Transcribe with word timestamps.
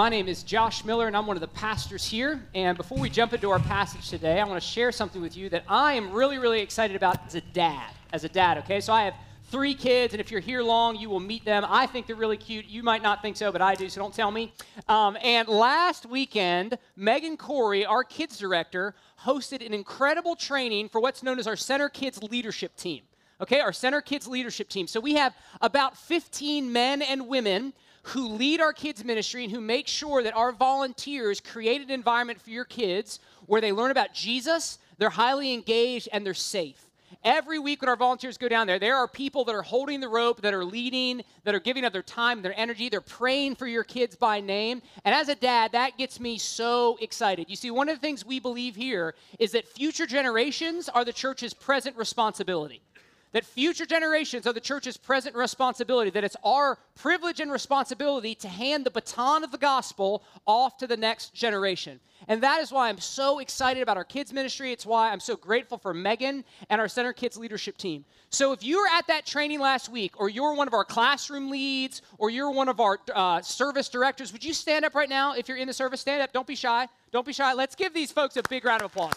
My 0.00 0.08
name 0.08 0.28
is 0.28 0.44
Josh 0.44 0.84
Miller, 0.84 1.08
and 1.08 1.16
I'm 1.16 1.26
one 1.26 1.36
of 1.36 1.40
the 1.40 1.48
pastors 1.48 2.06
here. 2.06 2.40
And 2.54 2.76
before 2.76 2.98
we 2.98 3.10
jump 3.10 3.32
into 3.32 3.50
our 3.50 3.58
passage 3.58 4.08
today, 4.08 4.40
I 4.40 4.44
want 4.44 4.62
to 4.62 4.68
share 4.68 4.92
something 4.92 5.20
with 5.20 5.36
you 5.36 5.48
that 5.48 5.64
I 5.66 5.94
am 5.94 6.12
really, 6.12 6.38
really 6.38 6.60
excited 6.60 6.94
about 6.94 7.26
as 7.26 7.34
a 7.34 7.40
dad. 7.40 7.90
As 8.12 8.22
a 8.22 8.28
dad, 8.28 8.58
okay? 8.58 8.80
So 8.80 8.92
I 8.92 9.02
have 9.02 9.14
three 9.50 9.74
kids, 9.74 10.14
and 10.14 10.20
if 10.20 10.30
you're 10.30 10.38
here 10.38 10.62
long, 10.62 10.94
you 10.94 11.10
will 11.10 11.18
meet 11.18 11.44
them. 11.44 11.66
I 11.68 11.86
think 11.86 12.06
they're 12.06 12.14
really 12.14 12.36
cute. 12.36 12.66
You 12.66 12.84
might 12.84 13.02
not 13.02 13.22
think 13.22 13.36
so, 13.36 13.50
but 13.50 13.60
I 13.60 13.74
do, 13.74 13.88
so 13.88 14.00
don't 14.00 14.14
tell 14.14 14.30
me. 14.30 14.52
Um, 14.86 15.18
and 15.20 15.48
last 15.48 16.06
weekend, 16.06 16.78
Megan 16.94 17.36
Corey, 17.36 17.84
our 17.84 18.04
kids 18.04 18.38
director, 18.38 18.94
hosted 19.24 19.66
an 19.66 19.74
incredible 19.74 20.36
training 20.36 20.90
for 20.90 21.00
what's 21.00 21.24
known 21.24 21.40
as 21.40 21.48
our 21.48 21.56
Center 21.56 21.88
Kids 21.88 22.22
Leadership 22.22 22.76
Team. 22.76 23.02
Okay, 23.40 23.58
our 23.58 23.72
Center 23.72 24.00
Kids 24.00 24.28
Leadership 24.28 24.68
Team. 24.68 24.86
So 24.86 25.00
we 25.00 25.14
have 25.14 25.34
about 25.60 25.96
15 25.96 26.72
men 26.72 27.02
and 27.02 27.26
women 27.26 27.72
who 28.08 28.28
lead 28.28 28.60
our 28.60 28.72
kids' 28.72 29.04
ministry 29.04 29.44
and 29.44 29.52
who 29.52 29.60
make 29.60 29.86
sure 29.86 30.22
that 30.22 30.36
our 30.36 30.52
volunteers 30.52 31.40
create 31.40 31.82
an 31.82 31.90
environment 31.90 32.40
for 32.40 32.50
your 32.50 32.64
kids 32.64 33.20
where 33.46 33.60
they 33.60 33.72
learn 33.72 33.90
about 33.90 34.14
Jesus, 34.14 34.78
they're 34.98 35.10
highly 35.10 35.52
engaged, 35.52 36.08
and 36.12 36.24
they're 36.24 36.34
safe. 36.34 36.84
Every 37.24 37.58
week 37.58 37.80
when 37.80 37.88
our 37.88 37.96
volunteers 37.96 38.38
go 38.38 38.48
down 38.48 38.66
there, 38.66 38.78
there 38.78 38.96
are 38.96 39.08
people 39.08 39.44
that 39.44 39.54
are 39.54 39.62
holding 39.62 40.00
the 40.00 40.08
rope, 40.08 40.42
that 40.42 40.54
are 40.54 40.64
leading, 40.64 41.22
that 41.44 41.54
are 41.54 41.60
giving 41.60 41.84
of 41.84 41.92
their 41.92 42.02
time, 42.02 42.42
their 42.42 42.58
energy. 42.58 42.88
They're 42.88 43.00
praying 43.00 43.56
for 43.56 43.66
your 43.66 43.84
kids 43.84 44.14
by 44.14 44.40
name. 44.40 44.82
And 45.04 45.14
as 45.14 45.28
a 45.28 45.34
dad, 45.34 45.72
that 45.72 45.98
gets 45.98 46.20
me 46.20 46.38
so 46.38 46.98
excited. 47.00 47.48
You 47.48 47.56
see, 47.56 47.70
one 47.70 47.88
of 47.88 47.96
the 47.96 48.00
things 48.00 48.24
we 48.24 48.40
believe 48.40 48.76
here 48.76 49.14
is 49.38 49.52
that 49.52 49.66
future 49.66 50.06
generations 50.06 50.88
are 50.88 51.04
the 51.04 51.12
church's 51.12 51.54
present 51.54 51.96
responsibility 51.96 52.82
that 53.32 53.44
future 53.44 53.86
generations 53.86 54.46
are 54.46 54.52
the 54.52 54.60
church's 54.60 54.96
present 54.96 55.36
responsibility, 55.36 56.10
that 56.10 56.24
it's 56.24 56.36
our 56.44 56.78
privilege 56.94 57.40
and 57.40 57.52
responsibility 57.52 58.34
to 58.36 58.48
hand 58.48 58.86
the 58.86 58.90
baton 58.90 59.44
of 59.44 59.50
the 59.50 59.58
gospel 59.58 60.22
off 60.46 60.78
to 60.78 60.86
the 60.86 60.96
next 60.96 61.34
generation. 61.34 62.00
And 62.26 62.42
that 62.42 62.60
is 62.60 62.72
why 62.72 62.88
I'm 62.88 62.98
so 62.98 63.38
excited 63.38 63.82
about 63.82 63.96
our 63.96 64.04
kids' 64.04 64.32
ministry. 64.32 64.72
It's 64.72 64.86
why 64.86 65.12
I'm 65.12 65.20
so 65.20 65.36
grateful 65.36 65.78
for 65.78 65.94
Megan 65.94 66.44
and 66.68 66.80
our 66.80 66.88
Center 66.88 67.12
Kids 67.12 67.36
leadership 67.36 67.76
team. 67.76 68.04
So 68.30 68.52
if 68.52 68.62
you 68.62 68.80
were 68.80 68.88
at 68.88 69.06
that 69.06 69.24
training 69.24 69.60
last 69.60 69.88
week, 69.88 70.20
or 70.20 70.28
you're 70.28 70.54
one 70.54 70.66
of 70.66 70.74
our 70.74 70.84
classroom 70.84 71.50
leads, 71.50 72.02
or 72.18 72.30
you're 72.30 72.50
one 72.50 72.68
of 72.68 72.80
our 72.80 72.98
uh, 73.14 73.40
service 73.40 73.88
directors, 73.88 74.32
would 74.32 74.44
you 74.44 74.52
stand 74.52 74.84
up 74.84 74.94
right 74.94 75.08
now 75.08 75.34
if 75.34 75.48
you're 75.48 75.56
in 75.56 75.68
the 75.68 75.72
service? 75.72 76.00
Stand 76.00 76.22
up. 76.22 76.32
Don't 76.32 76.46
be 76.46 76.56
shy. 76.56 76.88
Don't 77.12 77.26
be 77.26 77.32
shy. 77.32 77.52
Let's 77.52 77.74
give 77.74 77.94
these 77.94 78.10
folks 78.10 78.36
a 78.36 78.42
big 78.48 78.64
round 78.64 78.82
of 78.82 78.90
applause. 78.90 79.14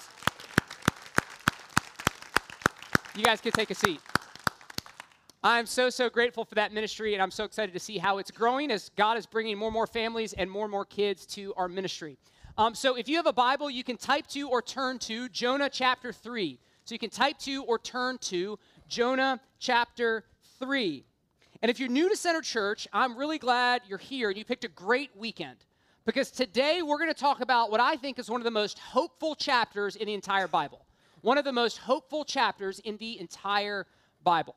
You 3.13 3.25
guys 3.25 3.41
can 3.41 3.51
take 3.51 3.69
a 3.69 3.75
seat. 3.75 3.99
I'm 5.43 5.65
so, 5.65 5.89
so 5.89 6.09
grateful 6.09 6.45
for 6.45 6.55
that 6.55 6.71
ministry, 6.71 7.13
and 7.13 7.21
I'm 7.21 7.31
so 7.31 7.43
excited 7.43 7.73
to 7.73 7.79
see 7.79 7.97
how 7.97 8.19
it's 8.19 8.31
growing 8.31 8.71
as 8.71 8.89
God 8.95 9.17
is 9.17 9.25
bringing 9.25 9.57
more 9.57 9.67
and 9.67 9.73
more 9.73 9.87
families 9.87 10.31
and 10.31 10.49
more 10.49 10.63
and 10.63 10.71
more 10.71 10.85
kids 10.85 11.25
to 11.27 11.53
our 11.57 11.67
ministry. 11.67 12.17
Um, 12.57 12.73
so 12.73 12.95
if 12.95 13.09
you 13.09 13.17
have 13.17 13.25
a 13.25 13.33
Bible, 13.33 13.69
you 13.69 13.83
can 13.83 13.97
type 13.97 14.27
to 14.27 14.47
or 14.47 14.61
turn 14.61 14.97
to 14.99 15.27
Jonah 15.27 15.69
chapter 15.69 16.13
3. 16.13 16.57
So 16.85 16.95
you 16.95 16.99
can 16.99 17.09
type 17.09 17.37
to 17.39 17.63
or 17.65 17.79
turn 17.79 18.17
to 18.19 18.57
Jonah 18.87 19.41
chapter 19.59 20.23
3. 20.59 21.03
And 21.61 21.69
if 21.69 21.81
you're 21.81 21.89
new 21.89 22.07
to 22.07 22.15
Center 22.15 22.41
Church, 22.41 22.87
I'm 22.93 23.17
really 23.17 23.39
glad 23.39 23.81
you're 23.89 23.97
here 23.97 24.29
and 24.29 24.37
you 24.37 24.45
picked 24.45 24.63
a 24.63 24.69
great 24.69 25.09
weekend. 25.17 25.57
Because 26.05 26.31
today 26.31 26.81
we're 26.81 26.97
going 26.97 27.13
to 27.13 27.19
talk 27.19 27.41
about 27.41 27.71
what 27.71 27.81
I 27.81 27.97
think 27.97 28.19
is 28.19 28.29
one 28.29 28.39
of 28.39 28.45
the 28.45 28.51
most 28.51 28.79
hopeful 28.79 29.35
chapters 29.35 29.97
in 29.97 30.07
the 30.07 30.13
entire 30.13 30.47
Bible 30.47 30.85
one 31.21 31.37
of 31.37 31.45
the 31.45 31.51
most 31.51 31.77
hopeful 31.77 32.25
chapters 32.25 32.79
in 32.79 32.97
the 32.97 33.19
entire 33.19 33.87
Bible. 34.23 34.55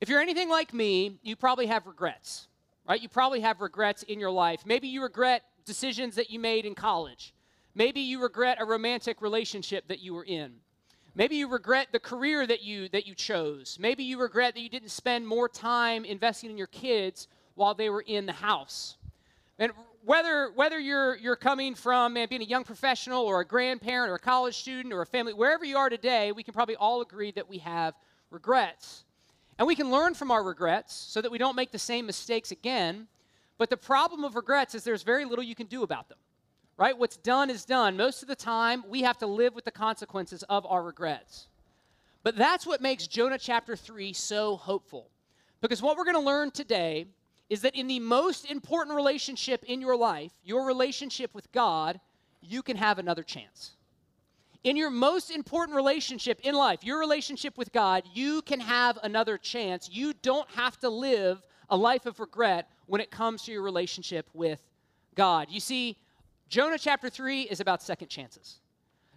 If 0.00 0.08
you're 0.08 0.20
anything 0.20 0.48
like 0.48 0.74
me, 0.74 1.18
you 1.22 1.36
probably 1.36 1.66
have 1.66 1.86
regrets, 1.86 2.48
right? 2.88 3.00
You 3.00 3.08
probably 3.08 3.40
have 3.40 3.60
regrets 3.60 4.02
in 4.02 4.20
your 4.20 4.30
life. 4.30 4.66
Maybe 4.66 4.88
you 4.88 5.02
regret 5.02 5.42
decisions 5.64 6.14
that 6.16 6.30
you 6.30 6.38
made 6.38 6.66
in 6.66 6.74
college. 6.74 7.32
Maybe 7.74 8.00
you 8.00 8.20
regret 8.20 8.58
a 8.60 8.64
romantic 8.64 9.22
relationship 9.22 9.88
that 9.88 10.00
you 10.00 10.14
were 10.14 10.24
in. 10.24 10.52
Maybe 11.16 11.36
you 11.36 11.48
regret 11.48 11.88
the 11.92 12.00
career 12.00 12.46
that 12.46 12.62
you 12.62 12.88
that 12.88 13.06
you 13.06 13.14
chose. 13.14 13.78
Maybe 13.80 14.02
you 14.02 14.20
regret 14.20 14.54
that 14.54 14.60
you 14.60 14.68
didn't 14.68 14.90
spend 14.90 15.26
more 15.26 15.48
time 15.48 16.04
investing 16.04 16.50
in 16.50 16.58
your 16.58 16.66
kids 16.68 17.28
while 17.54 17.74
they 17.74 17.88
were 17.88 18.02
in 18.02 18.26
the 18.26 18.32
house. 18.32 18.96
And 19.58 19.72
whether 20.04 20.50
whether 20.54 20.78
you're 20.78 21.16
you're 21.16 21.36
coming 21.36 21.74
from 21.74 22.14
man, 22.14 22.28
being 22.28 22.42
a 22.42 22.46
young 22.46 22.64
professional 22.64 23.22
or 23.24 23.40
a 23.40 23.46
grandparent 23.46 24.10
or 24.10 24.14
a 24.14 24.18
college 24.20 24.56
student 24.56 24.92
or 24.92 25.02
a 25.02 25.06
family, 25.06 25.32
wherever 25.32 25.64
you 25.64 25.76
are 25.76 25.88
today, 25.88 26.32
we 26.32 26.42
can 26.42 26.54
probably 26.54 26.76
all 26.76 27.00
agree 27.00 27.32
that 27.32 27.48
we 27.48 27.58
have 27.58 27.94
regrets. 28.30 29.04
And 29.58 29.68
we 29.68 29.76
can 29.76 29.90
learn 29.90 30.14
from 30.14 30.30
our 30.30 30.42
regrets 30.42 30.94
so 30.94 31.22
that 31.22 31.30
we 31.30 31.38
don't 31.38 31.56
make 31.56 31.70
the 31.70 31.78
same 31.78 32.06
mistakes 32.06 32.50
again. 32.50 33.06
But 33.56 33.70
the 33.70 33.76
problem 33.76 34.24
of 34.24 34.34
regrets 34.34 34.74
is 34.74 34.82
there's 34.82 35.04
very 35.04 35.24
little 35.24 35.44
you 35.44 35.54
can 35.54 35.68
do 35.68 35.84
about 35.84 36.08
them. 36.08 36.18
Right? 36.76 36.98
What's 36.98 37.16
done 37.16 37.50
is 37.50 37.64
done. 37.64 37.96
Most 37.96 38.22
of 38.22 38.28
the 38.28 38.34
time, 38.34 38.82
we 38.88 39.02
have 39.02 39.16
to 39.18 39.28
live 39.28 39.54
with 39.54 39.64
the 39.64 39.70
consequences 39.70 40.42
of 40.48 40.66
our 40.66 40.82
regrets. 40.82 41.46
But 42.24 42.36
that's 42.36 42.66
what 42.66 42.80
makes 42.80 43.06
Jonah 43.06 43.38
chapter 43.38 43.76
3 43.76 44.12
so 44.12 44.56
hopeful. 44.56 45.08
Because 45.60 45.80
what 45.80 45.96
we're 45.96 46.04
going 46.04 46.16
to 46.16 46.20
learn 46.20 46.50
today 46.50 47.06
is 47.54 47.60
that 47.60 47.76
in 47.76 47.86
the 47.86 48.00
most 48.00 48.50
important 48.50 48.96
relationship 48.96 49.62
in 49.68 49.80
your 49.80 49.96
life, 49.96 50.32
your 50.42 50.66
relationship 50.66 51.32
with 51.36 51.52
God, 51.52 52.00
you 52.40 52.62
can 52.62 52.76
have 52.76 52.98
another 52.98 53.22
chance. 53.22 53.76
In 54.64 54.76
your 54.76 54.90
most 54.90 55.30
important 55.30 55.76
relationship 55.76 56.40
in 56.42 56.56
life, 56.56 56.82
your 56.82 56.98
relationship 56.98 57.56
with 57.56 57.70
God, 57.70 58.02
you 58.12 58.42
can 58.42 58.58
have 58.58 58.98
another 59.04 59.38
chance. 59.38 59.88
You 59.88 60.14
don't 60.22 60.50
have 60.56 60.80
to 60.80 60.88
live 60.88 61.40
a 61.70 61.76
life 61.76 62.06
of 62.06 62.18
regret 62.18 62.68
when 62.86 63.00
it 63.00 63.12
comes 63.12 63.42
to 63.42 63.52
your 63.52 63.62
relationship 63.62 64.28
with 64.34 64.60
God. 65.14 65.46
You 65.48 65.60
see, 65.60 65.96
Jonah 66.48 66.76
chapter 66.76 67.08
3 67.08 67.42
is 67.42 67.60
about 67.60 67.84
second 67.84 68.08
chances. 68.08 68.58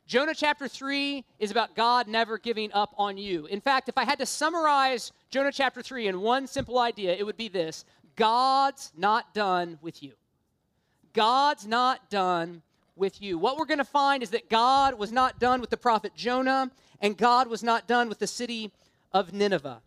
Jonah 0.08 0.34
chapter 0.34 0.70
3 0.70 1.26
is 1.38 1.52
about 1.52 1.76
God 1.76 2.08
never 2.08 2.38
giving 2.38 2.72
up 2.72 2.94
on 2.98 3.18
you. 3.18 3.46
In 3.48 3.60
fact, 3.60 3.90
if 3.90 3.98
I 3.98 4.06
had 4.06 4.20
to 4.20 4.26
summarize 4.26 5.12
Jonah 5.32 5.52
chapter 5.52 5.82
3 5.82 6.08
in 6.08 6.22
one 6.22 6.48
simple 6.48 6.80
idea, 6.80 7.14
it 7.14 7.26
would 7.26 7.36
be 7.36 7.50
this 7.50 7.84
God's 8.18 8.92
not 8.98 9.34
done 9.34 9.80
with 9.82 10.04
you. 10.04 10.14
God's 11.14 11.66
not 11.66 12.10
done 12.10 12.62
with 12.96 13.22
you. 13.22 13.38
What 13.38 13.58
we're 13.58 13.66
going 13.66 13.78
to 13.78 13.86
find 13.86 14.22
is 14.22 14.32
that 14.32 14.50
God 14.50 14.96
was 14.96 15.12
not 15.12 15.40
done 15.40 15.62
with 15.62 15.70
the 15.70 15.78
prophet 15.78 16.14
Jonah, 16.16 16.70
and 17.00 17.16
God 17.16 17.48
was 17.48 17.64
not 17.64 17.88
done 17.88 18.10
with 18.10 18.20
the 18.20 18.28
city 18.28 18.72
of 19.14 19.34
Nineveh. 19.34 19.82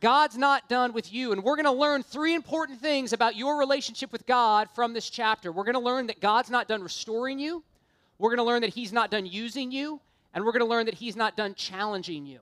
God's 0.00 0.38
not 0.38 0.68
done 0.68 0.92
with 0.92 1.12
you. 1.12 1.32
And 1.32 1.42
we're 1.42 1.56
going 1.56 1.64
to 1.64 1.72
learn 1.72 2.02
three 2.02 2.34
important 2.34 2.80
things 2.80 3.12
about 3.12 3.36
your 3.36 3.58
relationship 3.58 4.12
with 4.12 4.26
God 4.26 4.68
from 4.74 4.92
this 4.94 5.10
chapter. 5.10 5.50
We're 5.50 5.64
going 5.64 5.74
to 5.74 5.80
learn 5.80 6.06
that 6.06 6.20
God's 6.20 6.50
not 6.50 6.68
done 6.68 6.82
restoring 6.82 7.38
you, 7.38 7.64
we're 8.18 8.30
going 8.30 8.38
to 8.38 8.44
learn 8.44 8.62
that 8.62 8.74
He's 8.74 8.92
not 8.92 9.10
done 9.10 9.26
using 9.26 9.70
you, 9.70 10.00
and 10.34 10.44
we're 10.44 10.52
going 10.52 10.64
to 10.64 10.66
learn 10.66 10.86
that 10.86 10.94
He's 10.94 11.16
not 11.16 11.36
done 11.36 11.54
challenging 11.54 12.26
you. 12.26 12.40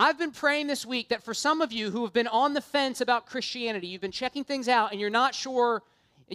I've 0.00 0.16
been 0.16 0.30
praying 0.30 0.68
this 0.68 0.86
week 0.86 1.08
that 1.08 1.24
for 1.24 1.34
some 1.34 1.60
of 1.60 1.72
you 1.72 1.90
who 1.90 2.04
have 2.04 2.12
been 2.12 2.28
on 2.28 2.54
the 2.54 2.60
fence 2.60 3.00
about 3.00 3.26
Christianity, 3.26 3.88
you've 3.88 4.00
been 4.00 4.12
checking 4.12 4.44
things 4.44 4.68
out 4.68 4.92
and 4.92 5.00
you're 5.00 5.10
not 5.10 5.34
sure 5.34 5.82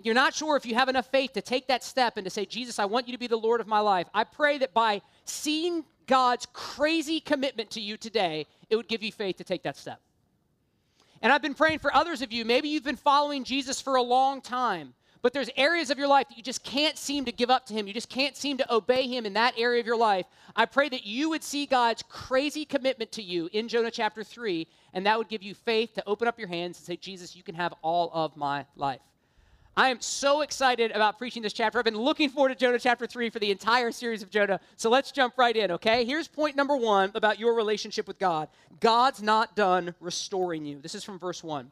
you're 0.04 0.16
not 0.16 0.34
sure 0.34 0.58
if 0.58 0.66
you 0.66 0.74
have 0.74 0.90
enough 0.90 1.06
faith 1.12 1.34
to 1.34 1.42
take 1.42 1.68
that 1.68 1.84
step 1.84 2.18
and 2.18 2.26
to 2.26 2.30
say, 2.30 2.46
Jesus, 2.46 2.80
I 2.80 2.86
want 2.86 3.08
you 3.08 3.14
to 3.14 3.20
be 3.20 3.28
the 3.28 3.38
Lord 3.38 3.62
of 3.62 3.68
my 3.68 3.80
life. 3.80 4.08
I 4.12 4.24
pray 4.24 4.58
that 4.58 4.74
by 4.74 5.04
seeing 5.26 5.86
God's 6.08 6.48
crazy 6.52 7.20
commitment 7.20 7.70
to 7.72 7.80
you 7.80 7.96
today, 7.96 8.48
it 8.72 8.76
would 8.76 8.88
give 8.88 9.04
you 9.04 9.12
faith 9.12 9.38
to 9.38 9.44
take 9.44 9.62
that 9.64 9.78
step. 9.78 10.02
And 11.22 11.32
I've 11.32 11.44
been 11.44 11.54
praying 11.54 11.78
for 11.78 11.96
others 11.96 12.24
of 12.24 12.34
you. 12.34 12.44
Maybe 12.44 12.70
you've 12.70 12.84
been 12.84 12.96
following 12.96 13.44
Jesus 13.44 13.80
for 13.80 13.96
a 13.96 14.02
long 14.02 14.42
time 14.42 14.96
but 15.24 15.32
there's 15.32 15.50
areas 15.56 15.90
of 15.90 15.98
your 15.98 16.08
life 16.08 16.28
that 16.28 16.38
you 16.38 16.44
just 16.44 16.64
can't 16.64 16.98
seem 16.98 17.24
to 17.26 17.32
give 17.32 17.50
up 17.50 17.66
to 17.68 17.74
Him. 17.74 17.88
You 17.88 17.94
just 17.94 18.10
can't 18.10 18.36
seem 18.36 18.58
to 18.58 18.74
obey 18.74 19.08
Him 19.08 19.26
in 19.26 19.34
that 19.34 19.58
area 19.58 19.80
of 19.80 19.88
your 19.88 19.98
life. 19.98 20.26
I 20.54 20.66
pray 20.66 20.90
that 20.90 21.06
you 21.06 21.30
would 21.30 21.44
see 21.44 21.66
God's 21.66 22.04
crazy 22.04 22.66
commitment 22.66 23.14
to 23.14 23.24
you 23.24 23.50
in 23.54 23.70
Jonah 23.70 23.90
chapter 23.90 24.22
3, 24.22 24.68
and 24.94 25.06
that 25.06 25.18
would 25.18 25.30
give 25.30 25.42
you 25.42 25.56
faith 25.56 25.94
to 25.94 26.04
open 26.06 26.28
up 26.28 26.38
your 26.38 26.50
hands 26.50 26.78
and 26.78 26.86
say, 26.86 26.98
Jesus, 26.98 27.38
you 27.38 27.42
can 27.42 27.56
have 27.56 27.74
all 27.82 28.12
of 28.14 28.36
my 28.36 28.66
life. 28.76 29.00
I 29.78 29.90
am 29.90 30.02
so 30.02 30.42
excited 30.42 30.92
about 30.92 31.18
preaching 31.18 31.42
this 31.42 31.54
chapter. 31.54 31.80
I've 31.80 31.86
been 31.86 31.98
looking 31.98 32.30
forward 32.30 32.50
to 32.50 32.56
Jonah 32.56 32.78
chapter 32.78 33.08
3 33.08 33.30
for 33.30 33.40
the 33.40 33.50
entire 33.50 33.92
series 33.92 34.22
of 34.22 34.30
Jonah. 34.30 34.60
So 34.76 34.90
let's 34.90 35.12
jump 35.12 35.36
right 35.38 35.56
in, 35.56 35.72
okay? 35.72 36.04
Here's 36.04 36.28
point 36.28 36.58
number 36.58 36.76
one 36.76 37.12
about 37.16 37.40
your 37.40 37.56
relationship 37.56 38.08
with 38.08 38.20
God 38.20 38.50
God's 38.82 39.24
not 39.24 39.56
done 39.56 39.96
restoring 40.02 40.66
you. 40.66 40.82
This 40.82 40.96
is 40.96 41.04
from 41.06 41.18
verse 41.18 41.42
1. 41.42 41.72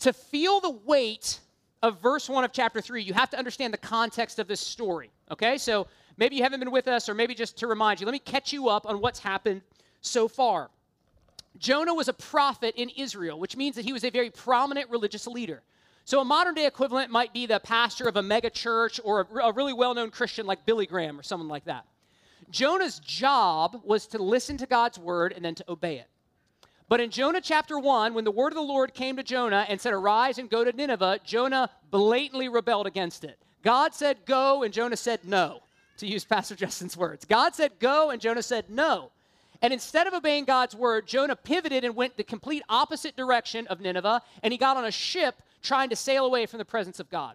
To 0.00 0.12
feel 0.12 0.60
the 0.60 0.70
weight 0.70 1.40
of 1.82 2.00
verse 2.00 2.28
1 2.28 2.44
of 2.44 2.52
chapter 2.52 2.80
3, 2.80 3.02
you 3.02 3.14
have 3.14 3.30
to 3.30 3.38
understand 3.38 3.72
the 3.72 3.78
context 3.78 4.38
of 4.38 4.48
this 4.48 4.60
story. 4.60 5.10
Okay? 5.30 5.58
So 5.58 5.86
maybe 6.16 6.36
you 6.36 6.42
haven't 6.42 6.60
been 6.60 6.70
with 6.70 6.88
us, 6.88 7.08
or 7.08 7.14
maybe 7.14 7.34
just 7.34 7.56
to 7.58 7.66
remind 7.66 8.00
you, 8.00 8.06
let 8.06 8.12
me 8.12 8.18
catch 8.18 8.52
you 8.52 8.68
up 8.68 8.86
on 8.86 9.00
what's 9.00 9.20
happened 9.20 9.62
so 10.00 10.28
far. 10.28 10.70
Jonah 11.58 11.94
was 11.94 12.08
a 12.08 12.12
prophet 12.12 12.74
in 12.76 12.88
Israel, 12.90 13.38
which 13.38 13.56
means 13.56 13.76
that 13.76 13.84
he 13.84 13.92
was 13.92 14.04
a 14.04 14.10
very 14.10 14.30
prominent 14.30 14.90
religious 14.90 15.26
leader. 15.26 15.62
So 16.04 16.20
a 16.20 16.24
modern 16.24 16.54
day 16.54 16.66
equivalent 16.66 17.10
might 17.10 17.34
be 17.34 17.46
the 17.46 17.60
pastor 17.60 18.08
of 18.08 18.16
a 18.16 18.22
mega 18.22 18.48
church 18.48 19.00
or 19.04 19.20
a, 19.20 19.48
a 19.48 19.52
really 19.52 19.72
well 19.72 19.94
known 19.94 20.10
Christian 20.10 20.46
like 20.46 20.64
Billy 20.64 20.86
Graham 20.86 21.18
or 21.18 21.22
someone 21.22 21.48
like 21.48 21.64
that. 21.66 21.84
Jonah's 22.50 22.98
job 23.00 23.82
was 23.84 24.06
to 24.08 24.22
listen 24.22 24.56
to 24.56 24.66
God's 24.66 24.98
word 24.98 25.32
and 25.34 25.44
then 25.44 25.54
to 25.56 25.64
obey 25.68 25.98
it. 25.98 26.08
But 26.88 27.00
in 27.00 27.10
Jonah 27.10 27.40
chapter 27.42 27.78
1, 27.78 28.14
when 28.14 28.24
the 28.24 28.30
word 28.30 28.52
of 28.52 28.56
the 28.56 28.62
Lord 28.62 28.94
came 28.94 29.16
to 29.16 29.22
Jonah 29.22 29.66
and 29.68 29.78
said, 29.78 29.92
Arise 29.92 30.38
and 30.38 30.48
go 30.48 30.64
to 30.64 30.72
Nineveh, 30.72 31.20
Jonah 31.22 31.70
blatantly 31.90 32.48
rebelled 32.48 32.86
against 32.86 33.24
it. 33.24 33.38
God 33.62 33.94
said, 33.94 34.24
Go, 34.24 34.62
and 34.62 34.72
Jonah 34.72 34.96
said, 34.96 35.20
No, 35.24 35.60
to 35.98 36.06
use 36.06 36.24
Pastor 36.26 36.54
Justin's 36.54 36.96
words. 36.96 37.26
God 37.26 37.54
said, 37.54 37.72
Go, 37.78 38.10
and 38.10 38.20
Jonah 38.20 38.42
said, 38.42 38.70
No. 38.70 39.10
And 39.60 39.72
instead 39.72 40.06
of 40.06 40.14
obeying 40.14 40.44
God's 40.44 40.74
word, 40.74 41.06
Jonah 41.06 41.36
pivoted 41.36 41.84
and 41.84 41.96
went 41.96 42.16
the 42.16 42.24
complete 42.24 42.62
opposite 42.68 43.16
direction 43.16 43.66
of 43.66 43.80
Nineveh, 43.80 44.22
and 44.42 44.52
he 44.52 44.56
got 44.56 44.76
on 44.76 44.84
a 44.84 44.90
ship 44.90 45.42
trying 45.62 45.90
to 45.90 45.96
sail 45.96 46.24
away 46.24 46.46
from 46.46 46.58
the 46.58 46.64
presence 46.64 47.00
of 47.00 47.10
God. 47.10 47.34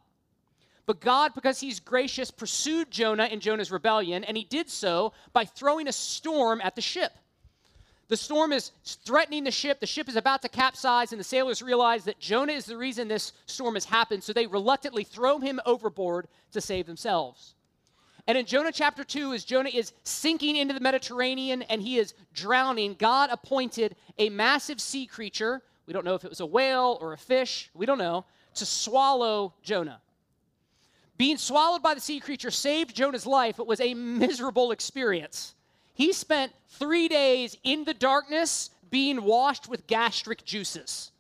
But 0.85 0.99
God, 0.99 1.33
because 1.35 1.59
he's 1.59 1.79
gracious, 1.79 2.31
pursued 2.31 2.89
Jonah 2.89 3.25
in 3.25 3.39
Jonah's 3.39 3.71
rebellion, 3.71 4.23
and 4.23 4.35
he 4.35 4.45
did 4.45 4.69
so 4.69 5.13
by 5.31 5.45
throwing 5.45 5.87
a 5.87 5.93
storm 5.93 6.61
at 6.61 6.75
the 6.75 6.81
ship. 6.81 7.11
The 8.13 8.17
storm 8.17 8.53
is 8.53 8.69
threatening 8.85 9.43
the 9.43 9.49
ship. 9.49 9.79
The 9.79 9.87
ship 9.87 10.07
is 10.07 10.15
about 10.15 10.43
to 10.43 10.47
capsize, 10.47 11.13
and 11.13 11.19
the 11.19 11.23
sailors 11.23 11.63
realize 11.63 12.03
that 12.03 12.19
Jonah 12.19 12.53
is 12.53 12.67
the 12.67 12.77
reason 12.77 13.07
this 13.07 13.33
storm 13.47 13.73
has 13.73 13.85
happened, 13.85 14.23
so 14.23 14.31
they 14.31 14.45
reluctantly 14.45 15.03
throw 15.03 15.39
him 15.39 15.59
overboard 15.65 16.27
to 16.51 16.61
save 16.61 16.85
themselves. 16.85 17.55
And 18.27 18.37
in 18.37 18.45
Jonah 18.45 18.71
chapter 18.71 19.03
2, 19.03 19.33
as 19.33 19.43
Jonah 19.43 19.71
is 19.73 19.93
sinking 20.03 20.57
into 20.57 20.75
the 20.75 20.79
Mediterranean 20.79 21.63
and 21.63 21.81
he 21.81 21.97
is 21.97 22.13
drowning, 22.35 22.93
God 22.99 23.31
appointed 23.31 23.95
a 24.19 24.29
massive 24.29 24.79
sea 24.79 25.07
creature. 25.07 25.63
We 25.87 25.93
don't 25.93 26.05
know 26.05 26.13
if 26.13 26.23
it 26.23 26.29
was 26.29 26.39
a 26.39 26.45
whale 26.45 26.99
or 27.01 27.13
a 27.13 27.17
fish, 27.17 27.71
we 27.73 27.87
don't 27.87 27.97
know, 27.97 28.25
to 28.53 28.65
swallow 28.67 29.55
Jonah. 29.63 30.01
Being 31.17 31.37
swallowed 31.37 31.81
by 31.81 31.95
the 31.95 31.99
sea 31.99 32.19
creature 32.19 32.51
saved 32.51 32.95
Jonah's 32.95 33.25
life. 33.25 33.57
It 33.57 33.65
was 33.65 33.81
a 33.81 33.95
miserable 33.95 34.69
experience. 34.69 35.55
He 35.93 36.13
spent 36.13 36.51
three 36.67 37.07
days 37.07 37.57
in 37.63 37.83
the 37.83 37.93
darkness 37.93 38.71
being 38.89 39.23
washed 39.23 39.67
with 39.67 39.87
gastric 39.87 40.43
juices. 40.43 41.11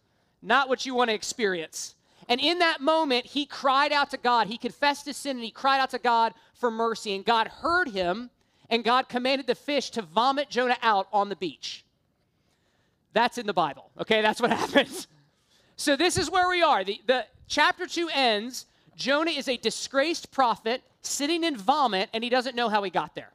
Not 0.41 0.69
what 0.69 0.85
you 0.85 0.93
want 0.95 1.09
to 1.09 1.15
experience. 1.15 1.95
And 2.29 2.39
in 2.39 2.59
that 2.59 2.81
moment, 2.81 3.25
he 3.25 3.45
cried 3.45 3.91
out 3.91 4.11
to 4.11 4.17
God. 4.17 4.47
He 4.47 4.57
confessed 4.57 5.05
his 5.05 5.17
sin 5.17 5.37
and 5.37 5.45
he 5.45 5.51
cried 5.51 5.79
out 5.79 5.91
to 5.91 5.99
God 5.99 6.33
for 6.53 6.71
mercy. 6.71 7.15
And 7.15 7.25
God 7.25 7.47
heard 7.47 7.89
him, 7.89 8.29
and 8.69 8.83
God 8.83 9.09
commanded 9.09 9.47
the 9.47 9.55
fish 9.55 9.89
to 9.91 10.01
vomit 10.01 10.49
Jonah 10.49 10.77
out 10.81 11.07
on 11.11 11.29
the 11.29 11.35
beach. 11.35 11.85
That's 13.13 13.37
in 13.37 13.45
the 13.45 13.53
Bible, 13.53 13.91
okay? 13.99 14.21
That's 14.21 14.41
what 14.41 14.51
happens. 14.57 15.07
So 15.75 15.95
this 15.95 16.17
is 16.17 16.29
where 16.29 16.49
we 16.49 16.61
are. 16.61 16.83
The, 16.83 16.99
the 17.05 17.25
chapter 17.47 17.85
2 17.85 18.09
ends. 18.13 18.65
Jonah 18.95 19.31
is 19.31 19.47
a 19.47 19.57
disgraced 19.57 20.31
prophet 20.31 20.83
sitting 21.01 21.43
in 21.43 21.57
vomit, 21.57 22.09
and 22.13 22.23
he 22.23 22.29
doesn't 22.29 22.55
know 22.55 22.69
how 22.69 22.83
he 22.83 22.89
got 22.89 23.15
there. 23.15 23.31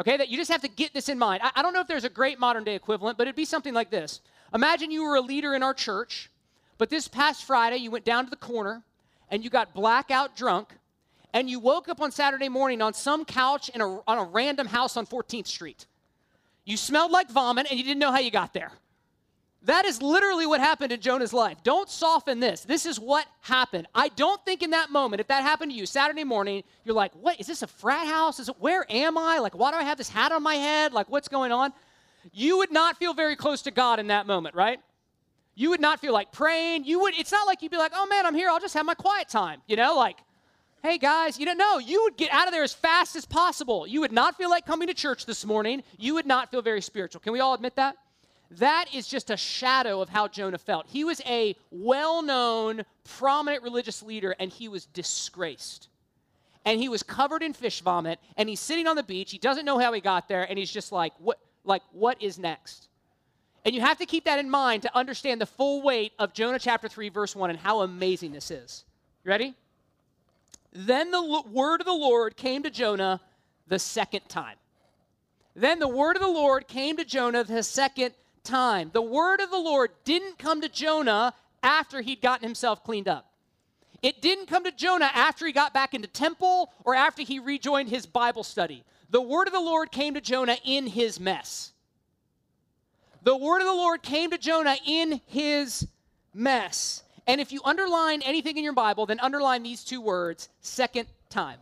Okay, 0.00 0.16
that 0.16 0.28
you 0.28 0.36
just 0.36 0.50
have 0.50 0.62
to 0.62 0.68
get 0.68 0.92
this 0.92 1.08
in 1.08 1.18
mind. 1.18 1.42
I, 1.44 1.50
I 1.56 1.62
don't 1.62 1.72
know 1.72 1.80
if 1.80 1.86
there's 1.86 2.04
a 2.04 2.08
great 2.08 2.40
modern 2.40 2.64
day 2.64 2.74
equivalent, 2.74 3.16
but 3.16 3.26
it'd 3.26 3.36
be 3.36 3.44
something 3.44 3.74
like 3.74 3.90
this. 3.90 4.20
Imagine 4.52 4.90
you 4.90 5.04
were 5.04 5.16
a 5.16 5.20
leader 5.20 5.54
in 5.54 5.62
our 5.62 5.74
church, 5.74 6.30
but 6.78 6.90
this 6.90 7.06
past 7.06 7.44
Friday 7.44 7.76
you 7.76 7.90
went 7.90 8.04
down 8.04 8.24
to 8.24 8.30
the 8.30 8.36
corner 8.36 8.82
and 9.30 9.44
you 9.44 9.50
got 9.50 9.72
blackout 9.72 10.36
drunk, 10.36 10.68
and 11.32 11.48
you 11.48 11.58
woke 11.58 11.88
up 11.88 12.00
on 12.00 12.12
Saturday 12.12 12.48
morning 12.48 12.80
on 12.82 12.94
some 12.94 13.24
couch 13.24 13.68
in 13.70 13.80
a, 13.80 14.00
on 14.06 14.18
a 14.18 14.24
random 14.24 14.66
house 14.66 14.96
on 14.96 15.06
14th 15.06 15.46
Street. 15.46 15.86
You 16.64 16.76
smelled 16.76 17.10
like 17.10 17.30
vomit 17.30 17.66
and 17.70 17.78
you 17.78 17.84
didn't 17.84 17.98
know 17.98 18.12
how 18.12 18.20
you 18.20 18.30
got 18.30 18.52
there. 18.52 18.70
That 19.64 19.86
is 19.86 20.02
literally 20.02 20.46
what 20.46 20.60
happened 20.60 20.92
in 20.92 21.00
Jonah's 21.00 21.32
life. 21.32 21.56
Don't 21.62 21.88
soften 21.88 22.38
this. 22.38 22.60
This 22.60 22.84
is 22.84 23.00
what 23.00 23.26
happened. 23.40 23.86
I 23.94 24.08
don't 24.08 24.42
think 24.44 24.62
in 24.62 24.70
that 24.70 24.90
moment, 24.90 25.20
if 25.20 25.28
that 25.28 25.42
happened 25.42 25.72
to 25.72 25.76
you 25.76 25.86
Saturday 25.86 26.24
morning, 26.24 26.64
you're 26.84 26.94
like, 26.94 27.12
what? 27.14 27.40
Is 27.40 27.46
this 27.46 27.62
a 27.62 27.66
frat 27.66 28.06
house? 28.06 28.38
Is 28.38 28.50
it, 28.50 28.56
where 28.58 28.84
am 28.90 29.16
I? 29.16 29.38
Like, 29.38 29.56
why 29.56 29.70
do 29.70 29.78
I 29.78 29.82
have 29.82 29.96
this 29.96 30.10
hat 30.10 30.32
on 30.32 30.42
my 30.42 30.56
head? 30.56 30.92
Like, 30.92 31.08
what's 31.08 31.28
going 31.28 31.50
on? 31.50 31.72
You 32.32 32.58
would 32.58 32.72
not 32.72 32.98
feel 32.98 33.14
very 33.14 33.36
close 33.36 33.62
to 33.62 33.70
God 33.70 33.98
in 33.98 34.08
that 34.08 34.26
moment, 34.26 34.54
right? 34.54 34.80
You 35.54 35.70
would 35.70 35.80
not 35.80 35.98
feel 35.98 36.12
like 36.12 36.30
praying. 36.30 36.84
You 36.84 37.00
would, 37.00 37.14
it's 37.18 37.32
not 37.32 37.46
like 37.46 37.62
you'd 37.62 37.70
be 37.70 37.78
like, 37.78 37.92
oh 37.94 38.06
man, 38.06 38.26
I'm 38.26 38.34
here. 38.34 38.50
I'll 38.50 38.60
just 38.60 38.74
have 38.74 38.84
my 38.84 38.94
quiet 38.94 39.30
time. 39.30 39.62
You 39.66 39.76
know, 39.76 39.96
like, 39.96 40.18
hey 40.82 40.98
guys, 40.98 41.38
you 41.38 41.46
don't 41.46 41.58
know. 41.58 41.78
You 41.78 42.02
would 42.02 42.18
get 42.18 42.30
out 42.32 42.46
of 42.46 42.52
there 42.52 42.64
as 42.64 42.74
fast 42.74 43.16
as 43.16 43.24
possible. 43.24 43.86
You 43.86 44.00
would 44.02 44.12
not 44.12 44.36
feel 44.36 44.50
like 44.50 44.66
coming 44.66 44.88
to 44.88 44.94
church 44.94 45.24
this 45.24 45.46
morning. 45.46 45.82
You 45.96 46.14
would 46.14 46.26
not 46.26 46.50
feel 46.50 46.60
very 46.60 46.82
spiritual. 46.82 47.20
Can 47.20 47.32
we 47.32 47.40
all 47.40 47.54
admit 47.54 47.76
that? 47.76 47.96
That 48.52 48.86
is 48.94 49.08
just 49.08 49.30
a 49.30 49.36
shadow 49.36 50.00
of 50.00 50.08
how 50.08 50.28
Jonah 50.28 50.58
felt. 50.58 50.86
He 50.86 51.04
was 51.04 51.20
a 51.26 51.56
well 51.70 52.22
known, 52.22 52.84
prominent 53.04 53.62
religious 53.62 54.02
leader, 54.02 54.34
and 54.38 54.50
he 54.50 54.68
was 54.68 54.86
disgraced. 54.86 55.88
And 56.64 56.80
he 56.80 56.88
was 56.88 57.02
covered 57.02 57.42
in 57.42 57.52
fish 57.52 57.80
vomit, 57.80 58.18
and 58.36 58.48
he's 58.48 58.60
sitting 58.60 58.86
on 58.86 58.96
the 58.96 59.02
beach. 59.02 59.30
He 59.30 59.38
doesn't 59.38 59.64
know 59.64 59.78
how 59.78 59.92
he 59.92 60.00
got 60.00 60.28
there, 60.28 60.44
and 60.44 60.58
he's 60.58 60.70
just 60.70 60.92
like, 60.92 61.12
what, 61.18 61.38
like, 61.64 61.82
what 61.92 62.22
is 62.22 62.38
next? 62.38 62.88
And 63.64 63.74
you 63.74 63.80
have 63.80 63.98
to 63.98 64.06
keep 64.06 64.24
that 64.24 64.38
in 64.38 64.50
mind 64.50 64.82
to 64.82 64.96
understand 64.96 65.40
the 65.40 65.46
full 65.46 65.82
weight 65.82 66.12
of 66.18 66.32
Jonah 66.34 66.58
chapter 66.58 66.88
3, 66.88 67.08
verse 67.08 67.34
1, 67.34 67.50
and 67.50 67.58
how 67.58 67.80
amazing 67.80 68.32
this 68.32 68.50
is. 68.50 68.84
You 69.24 69.30
ready? 69.30 69.54
Then 70.72 71.10
the 71.10 71.42
word 71.50 71.80
of 71.80 71.86
the 71.86 71.92
Lord 71.92 72.36
came 72.36 72.62
to 72.62 72.70
Jonah 72.70 73.20
the 73.66 73.78
second 73.78 74.28
time. 74.28 74.56
Then 75.54 75.78
the 75.78 75.88
word 75.88 76.16
of 76.16 76.22
the 76.22 76.28
Lord 76.28 76.66
came 76.66 76.96
to 76.96 77.04
Jonah 77.04 77.44
the 77.44 77.62
second 77.62 78.14
time. 78.44 78.90
The 78.92 79.02
word 79.02 79.40
of 79.40 79.50
the 79.50 79.58
Lord 79.58 79.90
didn't 80.04 80.38
come 80.38 80.60
to 80.60 80.68
Jonah 80.68 81.34
after 81.62 82.00
he'd 82.00 82.20
gotten 82.20 82.46
himself 82.46 82.84
cleaned 82.84 83.08
up. 83.08 83.30
It 84.02 84.20
didn't 84.20 84.46
come 84.46 84.64
to 84.64 84.70
Jonah 84.70 85.10
after 85.14 85.46
he 85.46 85.52
got 85.52 85.72
back 85.72 85.94
into 85.94 86.06
temple 86.06 86.70
or 86.84 86.94
after 86.94 87.22
he 87.22 87.38
rejoined 87.38 87.88
his 87.88 88.04
Bible 88.04 88.44
study. 88.44 88.84
The 89.08 89.22
word 89.22 89.46
of 89.46 89.54
the 89.54 89.60
Lord 89.60 89.90
came 89.90 90.14
to 90.14 90.20
Jonah 90.20 90.58
in 90.64 90.86
his 90.86 91.18
mess. 91.18 91.72
The 93.22 93.36
word 93.36 93.60
of 93.60 93.66
the 93.66 93.72
Lord 93.72 94.02
came 94.02 94.30
to 94.30 94.38
Jonah 94.38 94.76
in 94.86 95.22
his 95.26 95.88
mess. 96.34 97.02
And 97.26 97.40
if 97.40 97.50
you 97.50 97.62
underline 97.64 98.20
anything 98.20 98.58
in 98.58 98.64
your 98.64 98.74
Bible, 98.74 99.06
then 99.06 99.18
underline 99.20 99.62
these 99.62 99.82
two 99.82 100.02
words 100.02 100.50
second 100.60 101.08
time. 101.30 101.58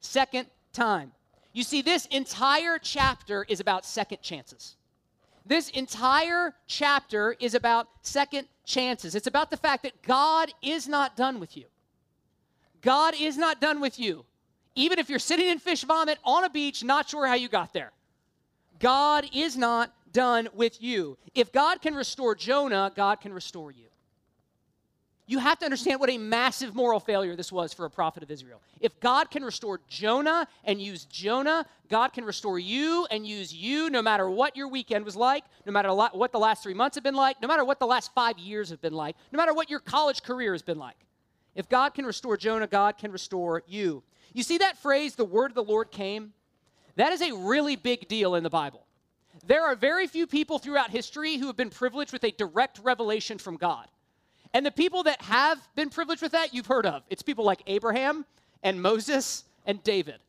Second 0.00 0.46
time. 0.72 1.10
You 1.52 1.64
see, 1.64 1.82
this 1.82 2.06
entire 2.06 2.78
chapter 2.78 3.44
is 3.48 3.58
about 3.58 3.84
second 3.84 4.22
chances. 4.22 4.76
This 5.46 5.68
entire 5.70 6.54
chapter 6.66 7.36
is 7.38 7.54
about 7.54 7.88
second 8.02 8.48
chances. 8.64 9.14
It's 9.14 9.26
about 9.26 9.50
the 9.50 9.56
fact 9.56 9.82
that 9.82 10.02
God 10.02 10.52
is 10.62 10.88
not 10.88 11.16
done 11.16 11.38
with 11.38 11.56
you. 11.56 11.66
God 12.80 13.14
is 13.18 13.36
not 13.36 13.60
done 13.60 13.80
with 13.80 13.98
you. 13.98 14.24
Even 14.74 14.98
if 14.98 15.08
you're 15.08 15.18
sitting 15.18 15.48
in 15.48 15.58
fish 15.58 15.84
vomit 15.84 16.18
on 16.24 16.44
a 16.44 16.50
beach, 16.50 16.82
not 16.82 17.08
sure 17.08 17.26
how 17.26 17.34
you 17.34 17.48
got 17.48 17.72
there. 17.72 17.92
God 18.80 19.26
is 19.32 19.56
not 19.56 19.92
done 20.12 20.48
with 20.54 20.82
you. 20.82 21.16
If 21.34 21.52
God 21.52 21.80
can 21.82 21.94
restore 21.94 22.34
Jonah, 22.34 22.90
God 22.94 23.20
can 23.20 23.32
restore 23.32 23.70
you. 23.70 23.86
You 25.26 25.38
have 25.38 25.58
to 25.60 25.64
understand 25.64 26.00
what 26.00 26.10
a 26.10 26.18
massive 26.18 26.74
moral 26.74 27.00
failure 27.00 27.34
this 27.34 27.50
was 27.50 27.72
for 27.72 27.86
a 27.86 27.90
prophet 27.90 28.22
of 28.22 28.30
Israel. 28.30 28.60
If 28.80 29.00
God 29.00 29.30
can 29.30 29.42
restore 29.42 29.80
Jonah 29.88 30.46
and 30.64 30.82
use 30.82 31.06
Jonah, 31.06 31.64
God 31.88 32.12
can 32.12 32.26
restore 32.26 32.58
you 32.58 33.06
and 33.10 33.26
use 33.26 33.52
you 33.52 33.88
no 33.88 34.02
matter 34.02 34.28
what 34.28 34.54
your 34.54 34.68
weekend 34.68 35.04
was 35.04 35.16
like, 35.16 35.44
no 35.64 35.72
matter 35.72 35.94
what 35.94 36.30
the 36.32 36.38
last 36.38 36.62
three 36.62 36.74
months 36.74 36.96
have 36.96 37.04
been 37.04 37.14
like, 37.14 37.40
no 37.40 37.48
matter 37.48 37.64
what 37.64 37.78
the 37.78 37.86
last 37.86 38.12
five 38.14 38.38
years 38.38 38.68
have 38.68 38.82
been 38.82 38.92
like, 38.92 39.16
no 39.32 39.38
matter 39.38 39.54
what 39.54 39.70
your 39.70 39.80
college 39.80 40.22
career 40.22 40.52
has 40.52 40.62
been 40.62 40.78
like. 40.78 40.96
If 41.54 41.70
God 41.70 41.94
can 41.94 42.04
restore 42.04 42.36
Jonah, 42.36 42.66
God 42.66 42.98
can 42.98 43.10
restore 43.10 43.62
you. 43.66 44.02
You 44.34 44.42
see 44.42 44.58
that 44.58 44.76
phrase, 44.76 45.14
the 45.14 45.24
word 45.24 45.52
of 45.52 45.54
the 45.54 45.62
Lord 45.64 45.90
came? 45.90 46.34
That 46.96 47.12
is 47.12 47.22
a 47.22 47.32
really 47.32 47.76
big 47.76 48.08
deal 48.08 48.34
in 48.34 48.42
the 48.42 48.50
Bible. 48.50 48.84
There 49.46 49.64
are 49.64 49.74
very 49.74 50.06
few 50.06 50.26
people 50.26 50.58
throughout 50.58 50.90
history 50.90 51.38
who 51.38 51.46
have 51.46 51.56
been 51.56 51.70
privileged 51.70 52.12
with 52.12 52.24
a 52.24 52.30
direct 52.32 52.78
revelation 52.82 53.38
from 53.38 53.56
God. 53.56 53.88
And 54.54 54.64
the 54.64 54.70
people 54.70 55.02
that 55.02 55.20
have 55.22 55.58
been 55.74 55.90
privileged 55.90 56.22
with 56.22 56.32
that, 56.32 56.54
you've 56.54 56.66
heard 56.66 56.86
of. 56.86 57.02
It's 57.10 57.22
people 57.22 57.44
like 57.44 57.62
Abraham 57.66 58.24
and 58.62 58.80
Moses 58.80 59.44
and 59.66 59.82
David. 59.82 60.20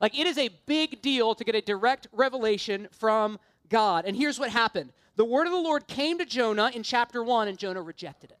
Like 0.00 0.18
it 0.18 0.26
is 0.26 0.38
a 0.38 0.50
big 0.66 1.02
deal 1.02 1.34
to 1.34 1.44
get 1.44 1.56
a 1.56 1.60
direct 1.60 2.06
revelation 2.12 2.88
from 2.92 3.40
God. 3.68 4.04
And 4.06 4.16
here's 4.16 4.38
what 4.38 4.50
happened 4.50 4.92
the 5.16 5.24
word 5.24 5.46
of 5.46 5.52
the 5.52 5.58
Lord 5.58 5.86
came 5.88 6.18
to 6.18 6.24
Jonah 6.24 6.70
in 6.72 6.82
chapter 6.82 7.22
1, 7.22 7.48
and 7.48 7.58
Jonah 7.58 7.82
rejected 7.82 8.30
it. 8.30 8.38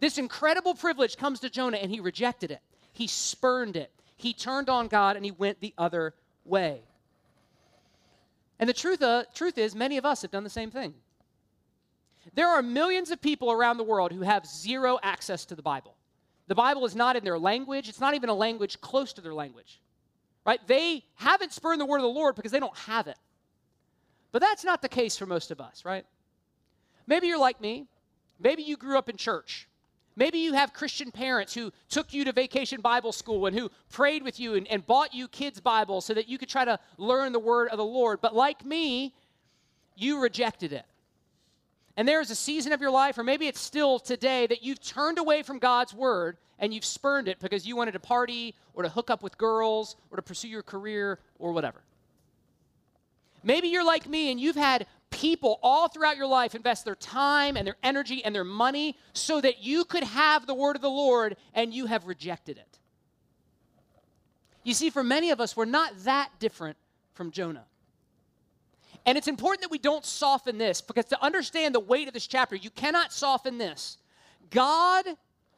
This 0.00 0.18
incredible 0.18 0.74
privilege 0.74 1.16
comes 1.16 1.40
to 1.40 1.48
Jonah, 1.48 1.78
and 1.78 1.90
he 1.90 2.00
rejected 2.00 2.50
it. 2.50 2.60
He 2.92 3.06
spurned 3.06 3.76
it. 3.76 3.90
He 4.16 4.34
turned 4.34 4.68
on 4.68 4.88
God, 4.88 5.16
and 5.16 5.24
he 5.24 5.30
went 5.30 5.60
the 5.60 5.72
other 5.78 6.12
way. 6.44 6.82
And 8.58 8.68
the 8.68 8.74
truth, 8.74 9.00
uh, 9.00 9.24
truth 9.32 9.58
is, 9.58 9.74
many 9.74 9.96
of 9.96 10.04
us 10.04 10.22
have 10.22 10.30
done 10.30 10.44
the 10.44 10.50
same 10.50 10.70
thing. 10.70 10.94
There 12.32 12.48
are 12.48 12.62
millions 12.62 13.10
of 13.10 13.20
people 13.20 13.52
around 13.52 13.76
the 13.76 13.84
world 13.84 14.12
who 14.12 14.22
have 14.22 14.46
zero 14.46 14.98
access 15.02 15.44
to 15.46 15.54
the 15.54 15.62
Bible. 15.62 15.94
The 16.46 16.54
Bible 16.54 16.84
is 16.86 16.94
not 16.94 17.16
in 17.16 17.24
their 17.24 17.38
language, 17.38 17.88
it's 17.88 18.00
not 18.00 18.14
even 18.14 18.28
a 18.28 18.34
language 18.34 18.80
close 18.80 19.12
to 19.14 19.20
their 19.20 19.34
language. 19.34 19.80
Right? 20.46 20.60
They 20.66 21.04
haven't 21.14 21.52
spurned 21.52 21.80
the 21.80 21.86
word 21.86 21.98
of 21.98 22.02
the 22.02 22.08
Lord 22.08 22.34
because 22.36 22.52
they 22.52 22.60
don't 22.60 22.76
have 22.76 23.06
it. 23.06 23.16
But 24.30 24.42
that's 24.42 24.64
not 24.64 24.82
the 24.82 24.88
case 24.88 25.16
for 25.16 25.26
most 25.26 25.50
of 25.50 25.60
us, 25.60 25.84
right? 25.84 26.04
Maybe 27.06 27.28
you're 27.28 27.38
like 27.38 27.60
me. 27.60 27.86
Maybe 28.40 28.62
you 28.62 28.76
grew 28.76 28.98
up 28.98 29.08
in 29.08 29.16
church. 29.16 29.68
Maybe 30.16 30.38
you 30.38 30.52
have 30.52 30.72
Christian 30.72 31.10
parents 31.10 31.54
who 31.54 31.72
took 31.88 32.12
you 32.12 32.24
to 32.24 32.32
vacation 32.32 32.80
Bible 32.80 33.12
school 33.12 33.46
and 33.46 33.56
who 33.56 33.70
prayed 33.90 34.22
with 34.22 34.38
you 34.38 34.54
and, 34.54 34.66
and 34.68 34.86
bought 34.86 35.12
you 35.14 35.28
kids' 35.28 35.60
Bibles 35.60 36.04
so 36.04 36.14
that 36.14 36.28
you 36.28 36.38
could 36.38 36.48
try 36.48 36.64
to 36.64 36.78
learn 36.98 37.32
the 37.32 37.38
word 37.38 37.68
of 37.68 37.78
the 37.78 37.84
Lord. 37.84 38.20
But 38.20 38.34
like 38.34 38.64
me, 38.64 39.14
you 39.96 40.20
rejected 40.20 40.72
it. 40.72 40.84
And 41.96 42.08
there 42.08 42.20
is 42.20 42.30
a 42.30 42.34
season 42.34 42.72
of 42.72 42.80
your 42.80 42.90
life, 42.90 43.18
or 43.18 43.22
maybe 43.22 43.46
it's 43.46 43.60
still 43.60 43.98
today, 43.98 44.46
that 44.46 44.62
you've 44.62 44.80
turned 44.80 45.18
away 45.18 45.42
from 45.42 45.58
God's 45.58 45.94
word 45.94 46.36
and 46.58 46.74
you've 46.74 46.84
spurned 46.84 47.28
it 47.28 47.38
because 47.40 47.66
you 47.66 47.76
wanted 47.76 47.92
to 47.92 48.00
party 48.00 48.54
or 48.74 48.82
to 48.82 48.88
hook 48.88 49.10
up 49.10 49.22
with 49.22 49.38
girls 49.38 49.96
or 50.10 50.16
to 50.16 50.22
pursue 50.22 50.48
your 50.48 50.62
career 50.62 51.18
or 51.38 51.52
whatever. 51.52 51.82
Maybe 53.42 53.68
you're 53.68 53.84
like 53.84 54.08
me 54.08 54.30
and 54.30 54.40
you've 54.40 54.56
had 54.56 54.86
people 55.10 55.60
all 55.62 55.88
throughout 55.88 56.16
your 56.16 56.26
life 56.26 56.54
invest 56.54 56.84
their 56.84 56.96
time 56.96 57.56
and 57.56 57.66
their 57.66 57.76
energy 57.82 58.24
and 58.24 58.34
their 58.34 58.44
money 58.44 58.96
so 59.12 59.40
that 59.40 59.62
you 59.62 59.84
could 59.84 60.02
have 60.02 60.46
the 60.46 60.54
word 60.54 60.76
of 60.76 60.82
the 60.82 60.90
Lord 60.90 61.36
and 61.54 61.72
you 61.72 61.86
have 61.86 62.06
rejected 62.06 62.58
it. 62.58 62.78
You 64.64 64.74
see, 64.74 64.90
for 64.90 65.04
many 65.04 65.30
of 65.30 65.40
us, 65.40 65.56
we're 65.56 65.66
not 65.66 65.92
that 66.04 66.30
different 66.40 66.76
from 67.12 67.30
Jonah. 67.30 67.66
And 69.06 69.18
it's 69.18 69.28
important 69.28 69.62
that 69.62 69.70
we 69.70 69.78
don't 69.78 70.04
soften 70.04 70.56
this 70.58 70.80
because 70.80 71.04
to 71.06 71.22
understand 71.22 71.74
the 71.74 71.80
weight 71.80 72.08
of 72.08 72.14
this 72.14 72.26
chapter, 72.26 72.56
you 72.56 72.70
cannot 72.70 73.12
soften 73.12 73.58
this. 73.58 73.98
God 74.50 75.04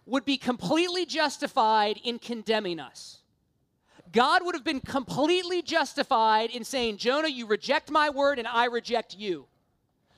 would 0.04 0.24
be 0.24 0.36
completely 0.36 1.06
justified 1.06 1.98
in 2.02 2.18
condemning 2.18 2.80
us. 2.80 3.18
God 4.12 4.44
would 4.44 4.54
have 4.54 4.64
been 4.64 4.80
completely 4.80 5.62
justified 5.62 6.50
in 6.50 6.64
saying, 6.64 6.96
Jonah, 6.96 7.28
you 7.28 7.46
reject 7.46 7.90
my 7.90 8.10
word 8.10 8.38
and 8.38 8.48
I 8.48 8.66
reject 8.66 9.16
you. 9.16 9.46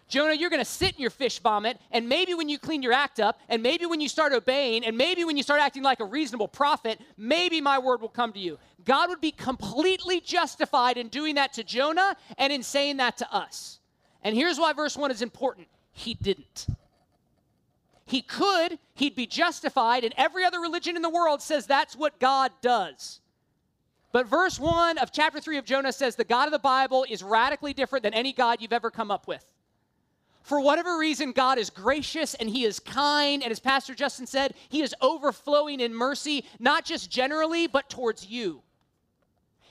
Jonah, 0.09 0.33
you're 0.33 0.49
going 0.49 0.61
to 0.61 0.65
sit 0.65 0.95
in 0.95 1.01
your 1.01 1.11
fish 1.11 1.39
vomit, 1.39 1.79
and 1.91 2.09
maybe 2.09 2.33
when 2.33 2.49
you 2.49 2.59
clean 2.59 2.83
your 2.83 2.95
act 2.95 3.21
up, 3.21 3.39
and 3.49 3.63
maybe 3.63 3.85
when 3.85 4.01
you 4.01 4.09
start 4.09 4.33
obeying, 4.33 4.85
and 4.85 4.97
maybe 4.97 5.23
when 5.25 5.37
you 5.37 5.43
start 5.43 5.61
acting 5.61 5.83
like 5.83 6.01
a 6.01 6.05
reasonable 6.05 6.49
prophet, 6.49 6.99
maybe 7.19 7.61
my 7.61 7.79
word 7.79 8.01
will 8.01 8.09
come 8.09 8.33
to 8.33 8.39
you. 8.39 8.59
God 8.85 9.11
would 9.11 9.21
be 9.21 9.31
completely 9.31 10.21
justified 10.21 10.97
in 10.97 11.09
doing 11.09 11.35
that 11.35 11.53
to 11.55 11.65
Jonah 11.65 12.17
and 12.39 12.51
in 12.51 12.63
saying 12.63 12.97
that 12.97 13.19
to 13.19 13.31
us. 13.33 13.81
And 14.23 14.35
here's 14.35 14.59
why 14.59 14.73
verse 14.73 14.97
1 14.97 15.11
is 15.11 15.21
important 15.21 15.69
He 15.93 16.15
didn't. 16.15 16.67
He 18.07 18.23
could, 18.23 18.79
he'd 18.95 19.15
be 19.15 19.27
justified, 19.27 20.03
and 20.03 20.15
every 20.17 20.43
other 20.43 20.61
religion 20.61 20.97
in 20.97 21.03
the 21.03 21.11
world 21.11 21.43
says 21.43 21.67
that's 21.67 21.95
what 21.95 22.19
God 22.19 22.51
does. 22.63 23.21
But 24.13 24.27
verse 24.27 24.59
1 24.59 24.97
of 24.97 25.13
chapter 25.13 25.39
3 25.39 25.59
of 25.59 25.67
Jonah 25.67 25.93
says 25.93 26.17
the 26.17 26.25
God 26.25 26.47
of 26.47 26.53
the 26.53 26.59
Bible 26.59 27.05
is 27.11 27.23
radically 27.23 27.75
different 27.75 28.03
than 28.03 28.15
any 28.15 28.33
God 28.33 28.63
you've 28.63 28.73
ever 28.73 28.91
come 28.91 29.11
up 29.11 29.29
with. 29.29 29.45
For 30.49 30.61
whatever 30.61 30.97
reason, 30.97 31.33
God 31.33 31.59
is 31.59 31.69
gracious 31.69 32.33
and 32.33 32.49
He 32.49 32.65
is 32.65 32.81
kind. 32.81 33.43
And 33.43 33.53
as 33.53 33.61
Pastor 33.61 33.95
Justin 33.95 34.27
said, 34.27 34.55
He 34.71 34.81
is 34.81 34.95
overflowing 35.03 35.79
in 35.79 35.95
mercy, 35.95 36.47
not 36.59 36.87
just 36.87 37.11
generally, 37.11 37.67
but 37.67 37.91
towards 37.91 38.27
you. 38.27 38.63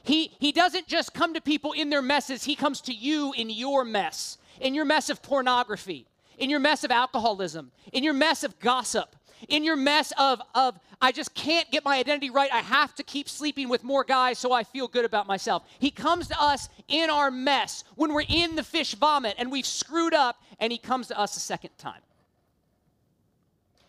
He, 0.03 0.35
he 0.37 0.51
doesn't 0.51 0.85
just 0.85 1.15
come 1.15 1.33
to 1.33 1.41
people 1.41 1.71
in 1.71 1.89
their 1.89 2.03
messes, 2.03 2.43
He 2.43 2.55
comes 2.55 2.79
to 2.81 2.93
you 2.93 3.33
in 3.33 3.49
your 3.49 3.83
mess, 3.83 4.37
in 4.61 4.75
your 4.75 4.85
mess 4.85 5.09
of 5.09 5.23
pornography, 5.23 6.05
in 6.37 6.51
your 6.51 6.59
mess 6.59 6.83
of 6.83 6.91
alcoholism, 6.91 7.71
in 7.91 8.03
your 8.03 8.13
mess 8.13 8.43
of 8.43 8.59
gossip, 8.59 9.15
in 9.47 9.63
your 9.63 9.75
mess 9.75 10.11
of, 10.17 10.41
of 10.55 10.79
I 11.01 11.11
just 11.11 11.33
can't 11.33 11.69
get 11.71 11.85
my 11.85 11.97
identity 11.97 12.29
right. 12.29 12.51
I 12.51 12.59
have 12.59 12.95
to 12.95 13.03
keep 13.03 13.29
sleeping 13.29 13.69
with 13.69 13.83
more 13.83 14.03
guys 14.03 14.39
so 14.39 14.51
I 14.51 14.63
feel 14.63 14.87
good 14.87 15.05
about 15.05 15.27
myself. 15.27 15.63
He 15.79 15.91
comes 15.91 16.27
to 16.27 16.41
us 16.41 16.69
in 16.87 17.09
our 17.09 17.29
mess 17.29 17.83
when 17.95 18.13
we're 18.13 18.25
in 18.27 18.55
the 18.55 18.63
fish 18.63 18.95
vomit 18.95 19.35
and 19.37 19.51
we've 19.51 19.65
screwed 19.65 20.13
up, 20.13 20.41
and 20.59 20.71
He 20.71 20.77
comes 20.77 21.07
to 21.07 21.19
us 21.19 21.37
a 21.37 21.39
second 21.39 21.71
time. 21.77 22.01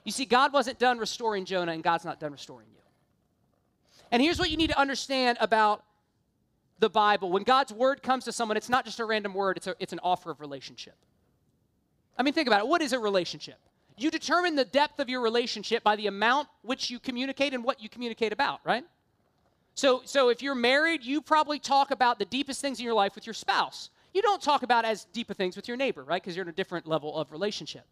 You 0.04 0.12
see, 0.12 0.24
God 0.24 0.52
wasn't 0.52 0.78
done 0.78 0.98
restoring 0.98 1.44
Jonah, 1.44 1.72
and 1.72 1.82
God's 1.82 2.04
not 2.04 2.18
done 2.18 2.32
restoring 2.32 2.66
you. 2.72 2.80
And 4.10 4.22
here's 4.22 4.38
what 4.38 4.50
you 4.50 4.56
need 4.56 4.70
to 4.70 4.78
understand 4.78 5.38
about 5.40 5.84
the 6.78 6.88
Bible. 6.88 7.30
When 7.30 7.42
God's 7.42 7.72
word 7.72 8.02
comes 8.02 8.24
to 8.24 8.32
someone, 8.32 8.56
it's 8.56 8.68
not 8.68 8.84
just 8.84 9.00
a 9.00 9.04
random 9.04 9.34
word, 9.34 9.56
it's, 9.56 9.66
a, 9.66 9.74
it's 9.78 9.92
an 9.92 10.00
offer 10.02 10.30
of 10.30 10.40
relationship. 10.40 10.94
I 12.16 12.22
mean, 12.22 12.34
think 12.34 12.48
about 12.48 12.60
it. 12.60 12.68
What 12.68 12.82
is 12.82 12.92
a 12.92 12.98
relationship? 12.98 13.58
You 13.98 14.10
determine 14.10 14.54
the 14.54 14.64
depth 14.64 15.00
of 15.00 15.08
your 15.08 15.20
relationship 15.20 15.82
by 15.82 15.96
the 15.96 16.06
amount 16.06 16.48
which 16.62 16.90
you 16.90 16.98
communicate 16.98 17.54
and 17.54 17.64
what 17.64 17.82
you 17.82 17.88
communicate 17.88 18.32
about, 18.32 18.60
right? 18.64 18.84
So, 19.74 20.02
so 20.04 20.28
if 20.28 20.42
you're 20.42 20.54
married, 20.54 21.04
you 21.04 21.20
probably 21.20 21.58
talk 21.58 21.90
about 21.90 22.18
the 22.18 22.24
deepest 22.24 22.60
things 22.60 22.78
in 22.78 22.84
your 22.84 22.94
life 22.94 23.14
with 23.14 23.26
your 23.26 23.34
spouse. 23.34 23.90
You 24.12 24.22
don't 24.22 24.42
talk 24.42 24.62
about 24.62 24.84
as 24.84 25.04
deep 25.12 25.30
of 25.30 25.36
things 25.36 25.54
with 25.54 25.68
your 25.68 25.76
neighbor, 25.76 26.02
right? 26.02 26.20
Because 26.20 26.34
you're 26.34 26.44
in 26.44 26.48
a 26.48 26.52
different 26.52 26.86
level 26.86 27.16
of 27.16 27.30
relationship. 27.30 27.84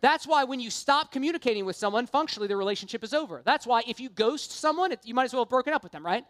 That's 0.00 0.26
why 0.26 0.44
when 0.44 0.60
you 0.60 0.70
stop 0.70 1.12
communicating 1.12 1.64
with 1.64 1.76
someone, 1.76 2.06
functionally 2.06 2.48
the 2.48 2.56
relationship 2.56 3.04
is 3.04 3.14
over. 3.14 3.42
That's 3.44 3.66
why 3.66 3.82
if 3.86 4.00
you 4.00 4.08
ghost 4.08 4.52
someone, 4.52 4.92
it, 4.92 5.00
you 5.04 5.14
might 5.14 5.24
as 5.24 5.32
well 5.32 5.44
have 5.44 5.50
broken 5.50 5.72
up 5.72 5.82
with 5.82 5.92
them, 5.92 6.04
right? 6.04 6.24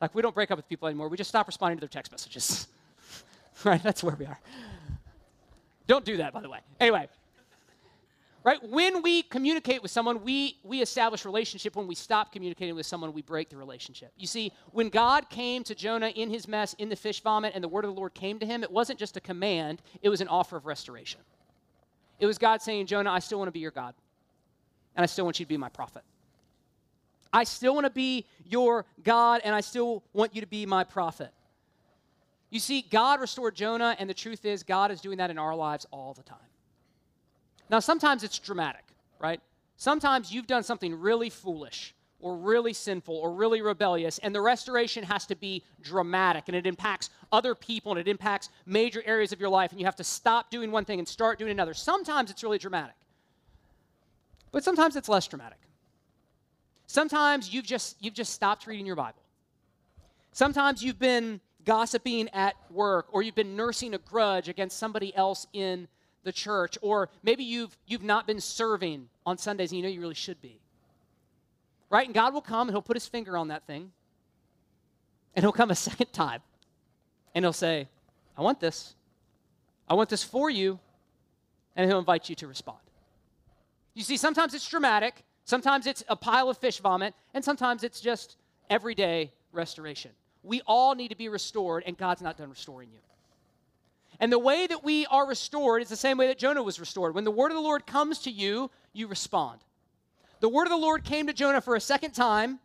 Like 0.00 0.14
we 0.14 0.20
don't 0.20 0.34
break 0.34 0.50
up 0.50 0.58
with 0.58 0.68
people 0.68 0.88
anymore. 0.88 1.08
We 1.08 1.16
just 1.16 1.30
stop 1.30 1.46
responding 1.46 1.78
to 1.78 1.80
their 1.80 1.88
text 1.88 2.10
messages. 2.10 2.66
right? 3.64 3.82
That's 3.82 4.02
where 4.02 4.16
we 4.16 4.26
are. 4.26 4.40
Don't 5.86 6.04
do 6.04 6.16
that, 6.18 6.32
by 6.32 6.40
the 6.40 6.50
way. 6.50 6.58
Anyway, 6.80 7.08
right? 8.44 8.58
When 8.68 9.02
we 9.02 9.22
communicate 9.22 9.82
with 9.82 9.90
someone, 9.90 10.22
we, 10.22 10.58
we 10.64 10.82
establish 10.82 11.24
relationship. 11.24 11.76
When 11.76 11.86
we 11.86 11.94
stop 11.94 12.32
communicating 12.32 12.74
with 12.74 12.86
someone, 12.86 13.12
we 13.12 13.22
break 13.22 13.50
the 13.50 13.56
relationship. 13.56 14.12
You 14.16 14.26
see, 14.26 14.52
when 14.72 14.88
God 14.88 15.28
came 15.30 15.62
to 15.64 15.74
Jonah 15.74 16.08
in 16.08 16.30
his 16.30 16.48
mess, 16.48 16.74
in 16.74 16.88
the 16.88 16.96
fish 16.96 17.20
vomit, 17.20 17.52
and 17.54 17.62
the 17.62 17.68
word 17.68 17.84
of 17.84 17.94
the 17.94 17.98
Lord 17.98 18.14
came 18.14 18.38
to 18.40 18.46
him, 18.46 18.62
it 18.62 18.70
wasn't 18.70 18.98
just 18.98 19.16
a 19.16 19.20
command, 19.20 19.82
it 20.02 20.08
was 20.08 20.20
an 20.20 20.28
offer 20.28 20.56
of 20.56 20.66
restoration. 20.66 21.20
It 22.18 22.26
was 22.26 22.38
God 22.38 22.62
saying, 22.62 22.86
Jonah, 22.86 23.10
I 23.10 23.18
still 23.18 23.38
want 23.38 23.48
to 23.48 23.52
be 23.52 23.60
your 23.60 23.70
God, 23.70 23.94
and 24.96 25.02
I 25.02 25.06
still 25.06 25.24
want 25.24 25.38
you 25.40 25.46
to 25.46 25.48
be 25.48 25.56
my 25.56 25.68
prophet. 25.68 26.02
I 27.32 27.44
still 27.44 27.74
want 27.74 27.86
to 27.86 27.90
be 27.90 28.26
your 28.44 28.84
God, 29.02 29.40
and 29.44 29.54
I 29.54 29.60
still 29.60 30.02
want 30.12 30.34
you 30.34 30.40
to 30.40 30.46
be 30.46 30.66
my 30.66 30.84
prophet. 30.84 31.30
You 32.50 32.60
see, 32.60 32.82
God 32.82 33.20
restored 33.20 33.54
Jonah, 33.54 33.96
and 33.98 34.10
the 34.10 34.14
truth 34.14 34.44
is, 34.44 34.62
God 34.62 34.90
is 34.90 35.00
doing 35.00 35.16
that 35.18 35.30
in 35.30 35.38
our 35.38 35.56
lives 35.56 35.86
all 35.90 36.12
the 36.12 36.22
time. 36.22 36.38
Now, 37.72 37.80
sometimes 37.80 38.22
it's 38.22 38.38
dramatic, 38.38 38.84
right? 39.18 39.40
Sometimes 39.78 40.30
you've 40.30 40.46
done 40.46 40.62
something 40.62 40.94
really 40.94 41.30
foolish 41.30 41.94
or 42.20 42.36
really 42.36 42.74
sinful 42.74 43.16
or 43.16 43.32
really 43.32 43.62
rebellious, 43.62 44.18
and 44.18 44.34
the 44.34 44.42
restoration 44.42 45.02
has 45.02 45.24
to 45.26 45.34
be 45.34 45.64
dramatic 45.80 46.44
and 46.48 46.54
it 46.54 46.66
impacts 46.66 47.08
other 47.32 47.54
people 47.54 47.90
and 47.90 47.98
it 47.98 48.06
impacts 48.06 48.50
major 48.66 49.02
areas 49.06 49.32
of 49.32 49.40
your 49.40 49.48
life, 49.48 49.70
and 49.70 49.80
you 49.80 49.86
have 49.86 49.96
to 49.96 50.04
stop 50.04 50.50
doing 50.50 50.70
one 50.70 50.84
thing 50.84 50.98
and 50.98 51.08
start 51.08 51.38
doing 51.38 51.50
another. 51.50 51.72
Sometimes 51.72 52.30
it's 52.30 52.42
really 52.44 52.58
dramatic, 52.58 52.94
but 54.52 54.62
sometimes 54.62 54.94
it's 54.94 55.08
less 55.08 55.26
dramatic. 55.26 55.58
Sometimes 56.86 57.54
you've 57.54 57.64
just, 57.64 57.96
you've 58.00 58.14
just 58.14 58.34
stopped 58.34 58.66
reading 58.66 58.84
your 58.84 58.96
Bible. 58.96 59.22
Sometimes 60.32 60.84
you've 60.84 60.98
been 60.98 61.40
gossiping 61.64 62.28
at 62.34 62.54
work 62.70 63.06
or 63.12 63.22
you've 63.22 63.34
been 63.34 63.56
nursing 63.56 63.94
a 63.94 63.98
grudge 63.98 64.50
against 64.50 64.76
somebody 64.76 65.16
else 65.16 65.46
in 65.54 65.88
the 66.24 66.32
church, 66.32 66.78
or 66.82 67.08
maybe 67.22 67.44
you've, 67.44 67.76
you've 67.86 68.02
not 68.02 68.26
been 68.26 68.40
serving 68.40 69.08
on 69.26 69.38
Sundays 69.38 69.70
and 69.70 69.78
you 69.78 69.82
know 69.82 69.88
you 69.88 70.00
really 70.00 70.14
should 70.14 70.40
be. 70.40 70.60
Right? 71.90 72.06
And 72.06 72.14
God 72.14 72.32
will 72.32 72.40
come 72.40 72.68
and 72.68 72.74
He'll 72.74 72.82
put 72.82 72.96
His 72.96 73.06
finger 73.06 73.36
on 73.36 73.48
that 73.48 73.66
thing, 73.66 73.92
and 75.34 75.44
He'll 75.44 75.52
come 75.52 75.70
a 75.70 75.74
second 75.90 76.12
time, 76.12 76.40
and 77.34 77.44
He'll 77.44 77.52
say, 77.52 77.88
I 78.36 78.42
want 78.42 78.60
this. 78.60 78.94
I 79.88 79.94
want 79.94 80.08
this 80.08 80.24
for 80.24 80.48
you, 80.48 80.78
and 81.76 81.88
He'll 81.88 81.98
invite 81.98 82.28
you 82.28 82.34
to 82.36 82.46
respond. 82.46 82.78
You 83.94 84.02
see, 84.02 84.16
sometimes 84.16 84.54
it's 84.54 84.68
dramatic, 84.68 85.22
sometimes 85.44 85.86
it's 85.86 86.02
a 86.08 86.16
pile 86.16 86.48
of 86.48 86.56
fish 86.56 86.78
vomit, 86.78 87.14
and 87.34 87.44
sometimes 87.44 87.84
it's 87.84 88.00
just 88.00 88.36
everyday 88.70 89.32
restoration. 89.52 90.12
We 90.42 90.62
all 90.66 90.94
need 90.94 91.08
to 91.08 91.16
be 91.16 91.28
restored, 91.28 91.84
and 91.86 91.96
God's 91.96 92.22
not 92.22 92.38
done 92.38 92.48
restoring 92.48 92.88
you. 92.90 92.98
And 94.20 94.32
the 94.32 94.38
way 94.38 94.66
that 94.66 94.84
we 94.84 95.06
are 95.06 95.26
restored 95.26 95.82
is 95.82 95.88
the 95.88 95.96
same 95.96 96.18
way 96.18 96.28
that 96.28 96.38
Jonah 96.38 96.62
was 96.62 96.78
restored. 96.78 97.14
When 97.14 97.24
the 97.24 97.30
word 97.30 97.50
of 97.50 97.56
the 97.56 97.62
Lord 97.62 97.86
comes 97.86 98.20
to 98.20 98.30
you, 98.30 98.70
you 98.92 99.06
respond. 99.06 99.60
The 100.40 100.48
word 100.48 100.64
of 100.64 100.70
the 100.70 100.76
Lord 100.76 101.04
came 101.04 101.26
to 101.26 101.32
Jonah 101.32 101.60
for 101.60 101.76
a 101.76 101.80
second 101.80 102.12
time, 102.12 102.58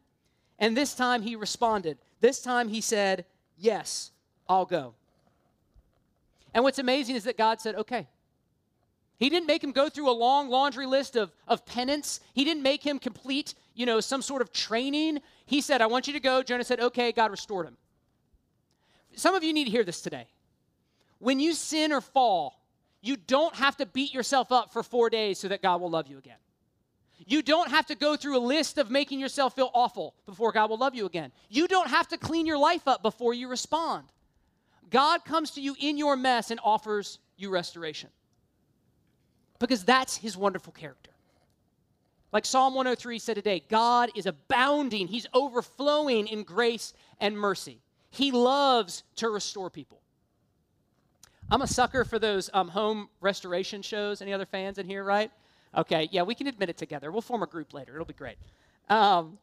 and 0.60 0.76
this 0.76 0.94
time 0.94 1.22
he 1.22 1.36
responded. 1.36 1.98
This 2.20 2.42
time 2.42 2.70
he 2.70 2.82
said, 2.82 3.26
Yes, 3.58 4.12
I'll 4.48 4.66
go. 4.66 4.94
And 6.54 6.64
what's 6.64 6.80
amazing 6.80 7.16
is 7.16 7.24
that 7.26 7.38
God 7.38 7.62
said, 7.62 7.76
Okay. 7.76 8.08
He 9.20 9.30
didn't 9.30 9.48
make 9.48 9.64
him 9.64 9.72
go 9.72 9.90
through 9.90 10.12
a 10.12 10.14
long 10.14 10.48
laundry 10.48 10.86
list 10.86 11.16
of, 11.16 11.32
of 11.48 11.66
penance. 11.66 12.20
He 12.34 12.44
didn't 12.44 12.62
make 12.62 12.84
him 12.84 13.00
complete, 13.00 13.56
you 13.74 13.88
know, 13.88 14.00
some 14.00 14.22
sort 14.22 14.44
of 14.44 14.52
training. 14.52 15.22
He 15.48 15.60
said, 15.60 15.82
I 15.82 15.88
want 15.88 16.06
you 16.06 16.14
to 16.14 16.20
go. 16.20 16.44
Jonah 16.44 16.64
said, 16.64 16.80
Okay, 16.80 17.12
God 17.12 17.32
restored 17.32 17.66
him. 17.66 17.78
Some 19.16 19.34
of 19.34 19.44
you 19.44 19.54
need 19.54 19.66
to 19.66 19.72
hear 19.72 19.84
this 19.84 20.02
today. 20.02 20.28
When 21.20 21.40
you 21.40 21.54
sin 21.54 21.92
or 21.92 22.02
fall, 22.02 22.62
you 23.02 23.16
don't 23.16 23.56
have 23.56 23.78
to 23.78 23.86
beat 23.86 24.14
yourself 24.14 24.52
up 24.52 24.74
for 24.74 24.84
four 24.84 25.10
days 25.10 25.40
so 25.40 25.48
that 25.48 25.62
God 25.62 25.82
will 25.82 25.90
love 25.90 26.08
you 26.08 26.18
again. 26.18 26.38
You 27.26 27.42
don't 27.42 27.70
have 27.70 27.88
to 27.88 27.96
go 27.96 28.16
through 28.16 28.38
a 28.38 28.40
list 28.40 28.78
of 28.78 28.92
making 28.92 29.20
yourself 29.20 29.56
feel 29.56 29.72
awful 29.74 30.14
before 30.26 30.52
God 30.52 30.70
will 30.70 30.78
love 30.78 30.94
you 30.94 31.06
again. 31.06 31.32
You 31.50 31.68
don't 31.68 31.90
have 31.90 32.08
to 32.10 32.18
clean 32.18 32.46
your 32.46 32.58
life 32.58 32.88
up 32.88 33.02
before 33.02 33.34
you 33.34 33.48
respond. 33.48 34.06
God 34.90 35.26
comes 35.26 35.52
to 35.52 35.62
you 35.62 35.76
in 35.80 35.98
your 35.98 36.16
mess 36.16 36.52
and 36.52 36.60
offers 36.64 37.20
you 37.36 37.50
restoration. 37.50 38.10
Because 39.60 39.84
that's 39.84 40.16
his 40.16 40.38
wonderful 40.38 40.72
character. 40.72 41.12
Like 42.32 42.46
Psalm 42.46 42.76
103 42.76 43.20
said 43.20 43.36
today, 43.36 43.64
God 43.68 44.12
is 44.16 44.26
abounding, 44.26 45.08
he's 45.08 45.28
overflowing 45.34 46.28
in 46.28 46.44
grace 46.44 46.94
and 47.20 47.38
mercy. 47.38 47.82
He 48.10 48.32
loves 48.32 49.04
to 49.16 49.30
restore 49.30 49.70
people. 49.70 50.02
I'm 51.50 51.62
a 51.62 51.68
sucker 51.68 52.04
for 52.04 52.20
those 52.20 52.50
um, 52.54 52.68
home 52.68 53.08
restoration 53.22 53.82
shows. 53.82 54.22
Any 54.22 54.34
other 54.34 54.46
fans 54.46 54.78
in 54.78 54.86
here, 54.86 55.04
right? 55.04 55.32
Okay, 55.76 56.10
yeah, 56.12 56.24
we 56.24 56.36
can 56.36 56.48
admit 56.48 56.70
it 56.70 56.78
together. 56.78 57.12
We'll 57.12 57.22
form 57.22 57.44
a 57.44 57.48
group 57.48 57.74
later. 57.74 57.94
It'll 57.94 58.06
be 58.06 58.14
great. 58.14 58.38
Um, 58.90 59.38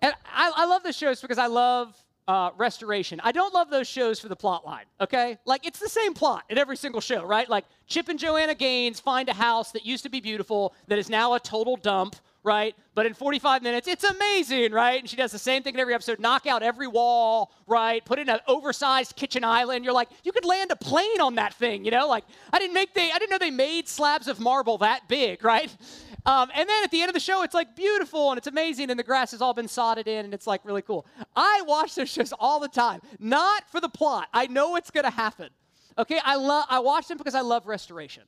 and 0.00 0.14
I, 0.24 0.52
I 0.54 0.66
love 0.66 0.82
those 0.82 0.96
shows 0.96 1.20
because 1.20 1.38
I 1.38 1.46
love 1.46 1.94
uh, 2.28 2.50
restoration. 2.56 3.20
I 3.24 3.32
don't 3.32 3.52
love 3.52 3.70
those 3.70 3.88
shows 3.88 4.20
for 4.20 4.28
the 4.28 4.36
plot 4.36 4.64
line, 4.64 4.84
okay? 5.00 5.38
Like, 5.44 5.66
it's 5.66 5.78
the 5.80 5.88
same 5.88 6.14
plot 6.14 6.44
in 6.48 6.58
every 6.58 6.76
single 6.76 7.00
show, 7.00 7.24
right? 7.24 7.48
Like, 7.48 7.64
Chip 7.86 8.08
and 8.08 8.18
Joanna 8.18 8.54
Gaines 8.54 9.00
find 9.00 9.28
a 9.28 9.34
house 9.34 9.72
that 9.72 9.84
used 9.84 10.02
to 10.04 10.10
be 10.10 10.20
beautiful 10.20 10.74
that 10.86 10.98
is 10.98 11.10
now 11.10 11.34
a 11.34 11.40
total 11.40 11.76
dump, 11.76 12.16
right? 12.48 12.74
But 12.94 13.04
in 13.04 13.12
45 13.12 13.62
minutes, 13.62 13.86
it's 13.86 14.04
amazing, 14.04 14.72
right? 14.72 14.98
And 14.98 15.08
she 15.08 15.16
does 15.16 15.30
the 15.30 15.38
same 15.38 15.62
thing 15.62 15.74
in 15.74 15.80
every 15.80 15.92
episode 15.92 16.18
knock 16.18 16.46
out 16.46 16.62
every 16.62 16.86
wall, 16.86 17.52
right? 17.66 18.02
Put 18.02 18.18
in 18.18 18.30
an 18.30 18.40
oversized 18.48 19.16
kitchen 19.16 19.44
island. 19.44 19.84
You're 19.84 19.92
like, 19.92 20.08
you 20.24 20.32
could 20.32 20.46
land 20.46 20.70
a 20.70 20.76
plane 20.76 21.20
on 21.20 21.34
that 21.34 21.52
thing, 21.52 21.84
you 21.84 21.90
know? 21.90 22.08
Like, 22.08 22.24
I 22.50 22.58
didn't 22.58 22.72
make 22.72 22.94
they, 22.94 23.12
I 23.12 23.18
didn't 23.18 23.30
know 23.30 23.38
they 23.38 23.50
made 23.50 23.86
slabs 23.86 24.28
of 24.28 24.40
marble 24.40 24.78
that 24.78 25.08
big, 25.08 25.44
right? 25.44 25.70
Um, 26.26 26.50
and 26.54 26.68
then 26.68 26.84
at 26.84 26.90
the 26.90 27.00
end 27.00 27.08
of 27.08 27.14
the 27.14 27.20
show, 27.20 27.42
it's 27.42 27.54
like 27.54 27.74
beautiful 27.74 28.30
and 28.30 28.36
it's 28.38 28.48
amazing, 28.48 28.90
and 28.90 28.98
the 28.98 29.04
grass 29.04 29.30
has 29.30 29.40
all 29.40 29.54
been 29.54 29.68
sodded 29.68 30.06
in, 30.06 30.26
and 30.26 30.34
it's 30.34 30.46
like 30.46 30.62
really 30.62 30.82
cool. 30.82 31.06
I 31.34 31.62
watch 31.66 31.94
those 31.94 32.10
shows 32.10 32.34
all 32.38 32.60
the 32.60 32.68
time, 32.68 33.00
not 33.18 33.70
for 33.70 33.80
the 33.80 33.88
plot. 33.88 34.28
I 34.34 34.46
know 34.46 34.76
it's 34.76 34.90
going 34.90 35.04
to 35.04 35.10
happen. 35.10 35.48
Okay, 35.96 36.20
I 36.22 36.34
love. 36.34 36.66
I 36.68 36.80
watch 36.80 37.08
them 37.08 37.16
because 37.16 37.34
I 37.34 37.40
love 37.40 37.66
restoration. 37.66 38.24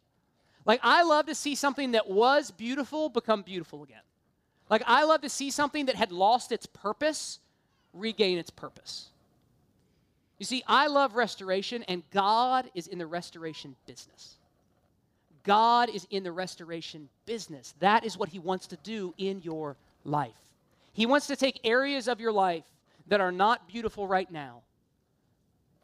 Like 0.65 0.81
I 0.83 1.03
love 1.03 1.27
to 1.27 1.35
see 1.35 1.55
something 1.55 1.93
that 1.93 2.09
was 2.09 2.51
beautiful 2.51 3.09
become 3.09 3.43
beautiful 3.43 3.83
again. 3.83 4.03
Like 4.71 4.83
I 4.87 5.05
love 5.05 5.21
to 5.23 5.29
see 5.29 5.51
something 5.51 5.87
that 5.87 5.97
had 5.97 6.13
lost 6.13 6.53
its 6.53 6.65
purpose 6.67 7.41
regain 7.93 8.39
its 8.39 8.51
purpose. 8.51 9.09
You 10.39 10.47
see, 10.47 10.63
I 10.67 10.87
love 10.87 11.17
restoration, 11.17 11.83
and 11.83 12.03
God 12.13 12.71
is 12.75 12.87
in 12.87 12.99
the 12.99 13.07
restoration 13.07 13.77
business. 13.87 14.37
God 15.43 15.91
is 15.91 16.07
in 16.11 16.23
the 16.23 16.33
restoration 16.33 17.09
business. 17.27 17.75
That 17.81 18.05
is 18.05 18.17
what 18.17 18.31
He 18.31 18.39
wants 18.39 18.67
to 18.69 18.77
do 18.83 19.13
in 19.19 19.43
your 19.43 19.77
life. 20.05 20.31
He 20.93 21.05
wants 21.05 21.27
to 21.27 21.37
take 21.37 21.61
areas 21.65 22.09
of 22.09 22.21
your 22.21 22.33
life 22.33 22.65
that 23.09 23.21
are 23.21 23.33
not 23.33 23.69
beautiful 23.69 24.07
right 24.07 24.31
now, 24.31 24.63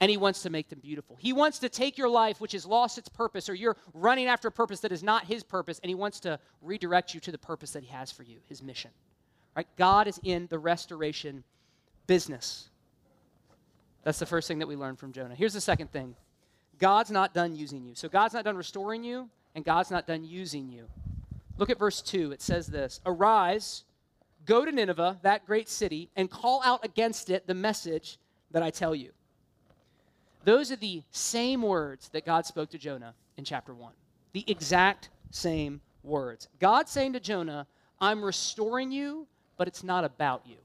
and 0.00 0.10
He 0.10 0.16
wants 0.16 0.42
to 0.42 0.50
make 0.50 0.68
them 0.68 0.80
beautiful. 0.80 1.16
He 1.18 1.32
wants 1.32 1.58
to 1.60 1.68
take 1.68 1.96
your 1.96 2.08
life, 2.08 2.40
which 2.40 2.52
has 2.52 2.66
lost 2.66 2.98
its 2.98 3.08
purpose, 3.08 3.48
or 3.48 3.54
you're 3.54 3.76
running 3.94 4.26
after 4.26 4.48
a 4.48 4.52
purpose 4.52 4.80
that 4.80 4.92
is 4.92 5.02
not 5.02 5.24
His 5.24 5.42
purpose, 5.42 5.78
and 5.82 5.88
He 5.88 5.94
wants 5.94 6.20
to 6.20 6.38
redirect 6.62 7.14
you 7.14 7.20
to 7.20 7.32
the 7.32 7.38
purpose 7.38 7.72
that 7.72 7.82
He 7.82 7.88
has 7.90 8.10
for 8.12 8.22
you, 8.22 8.38
His 8.48 8.62
mission. 8.62 8.90
Right? 9.56 9.66
God 9.76 10.06
is 10.06 10.20
in 10.22 10.46
the 10.48 10.58
restoration 10.58 11.44
business. 12.06 12.68
That's 14.04 14.18
the 14.18 14.26
first 14.26 14.46
thing 14.46 14.58
that 14.60 14.68
we 14.68 14.76
learn 14.76 14.96
from 14.96 15.12
Jonah. 15.12 15.34
Here's 15.34 15.54
the 15.54 15.60
second 15.60 15.90
thing 15.90 16.14
God's 16.78 17.10
not 17.10 17.34
done 17.34 17.56
using 17.56 17.84
you. 17.84 17.94
So 17.94 18.08
God's 18.08 18.34
not 18.34 18.44
done 18.44 18.56
restoring 18.56 19.02
you, 19.02 19.28
and 19.54 19.64
God's 19.64 19.90
not 19.90 20.06
done 20.06 20.24
using 20.24 20.70
you. 20.70 20.86
Look 21.58 21.70
at 21.70 21.78
verse 21.78 22.02
2. 22.02 22.32
It 22.32 22.42
says 22.42 22.66
this 22.66 23.00
Arise, 23.06 23.84
go 24.44 24.64
to 24.64 24.72
Nineveh, 24.72 25.18
that 25.22 25.46
great 25.46 25.68
city, 25.68 26.10
and 26.16 26.30
call 26.30 26.62
out 26.64 26.84
against 26.84 27.30
it 27.30 27.46
the 27.46 27.54
message 27.54 28.18
that 28.50 28.62
I 28.62 28.70
tell 28.70 28.94
you. 28.94 29.10
Those 30.46 30.70
are 30.70 30.76
the 30.76 31.02
same 31.10 31.60
words 31.60 32.08
that 32.10 32.24
God 32.24 32.46
spoke 32.46 32.70
to 32.70 32.78
Jonah 32.78 33.14
in 33.36 33.44
chapter 33.44 33.74
1. 33.74 33.92
The 34.32 34.44
exact 34.46 35.08
same 35.32 35.80
words. 36.04 36.46
God 36.60 36.88
saying 36.88 37.14
to 37.14 37.20
Jonah, 37.20 37.66
I'm 38.00 38.24
restoring 38.24 38.92
you, 38.92 39.26
but 39.56 39.66
it's 39.66 39.82
not 39.82 40.04
about 40.04 40.42
you. 40.46 40.58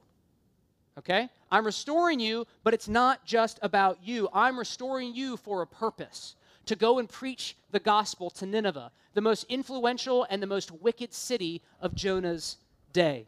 Okay? 1.00 1.28
I'm 1.50 1.66
restoring 1.66 2.20
you, 2.20 2.46
but 2.62 2.74
it's 2.74 2.86
not 2.86 3.24
just 3.24 3.58
about 3.60 3.98
you. 4.04 4.28
I'm 4.32 4.56
restoring 4.56 5.16
you 5.16 5.36
for 5.36 5.62
a 5.62 5.66
purpose 5.66 6.36
to 6.66 6.76
go 6.76 7.00
and 7.00 7.08
preach 7.08 7.56
the 7.72 7.80
gospel 7.80 8.30
to 8.30 8.46
Nineveh, 8.46 8.92
the 9.14 9.20
most 9.20 9.46
influential 9.48 10.28
and 10.30 10.40
the 10.40 10.46
most 10.46 10.70
wicked 10.70 11.12
city 11.12 11.60
of 11.80 11.92
Jonah's 11.92 12.56
day. 12.92 13.26